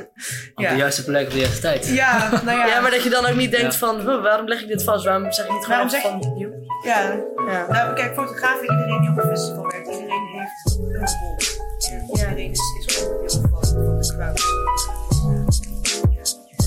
Op 0.56 0.64
Ja. 0.64 0.70
de 0.72 0.76
juiste 0.78 1.04
plek, 1.04 1.26
op 1.26 1.32
de 1.32 1.38
juiste 1.40 1.62
tijd. 1.62 1.88
Ja, 1.88 2.30
nou 2.44 2.58
ja. 2.60 2.66
Ja, 2.68 2.80
maar 2.82 2.92
dat 2.92 3.04
je 3.04 3.10
dan 3.10 3.26
ook 3.26 3.36
niet 3.36 3.52
denkt 3.52 3.74
Ja. 3.74 3.80
van, 3.80 3.96
"Huh, 4.00 4.22
waarom 4.22 4.48
leg 4.48 4.62
ik 4.62 4.68
dit 4.68 4.84
vast? 4.84 5.06
Waarom 5.06 5.32
zeg 5.32 5.46
je 5.48 5.52
niet 5.52 5.64
gewoon 5.66 5.88
Waarom 5.88 5.90
zeg 5.90 6.02
van, 6.02 6.38
joep. 6.38 6.54
ja. 6.84 7.12
Ja. 7.48 7.66
Nou, 7.70 7.94
kijk, 7.96 8.14
fotografen, 8.14 8.62
iedereen 8.72 9.02
die 9.02 9.10
op 9.10 9.18
een 9.18 9.30
festival 9.30 9.64
werkt, 9.64 9.88
iedereen 9.88 10.28
heeft 10.32 10.78
een 10.80 12.08
rol. 12.08 12.16
Iedereen 12.16 12.52
is, 12.52 12.60
is 12.86 13.04
onderdeel 13.04 13.50
van, 13.50 13.86
van 13.86 13.98
de 14.02 14.14
crowd. 14.16 14.42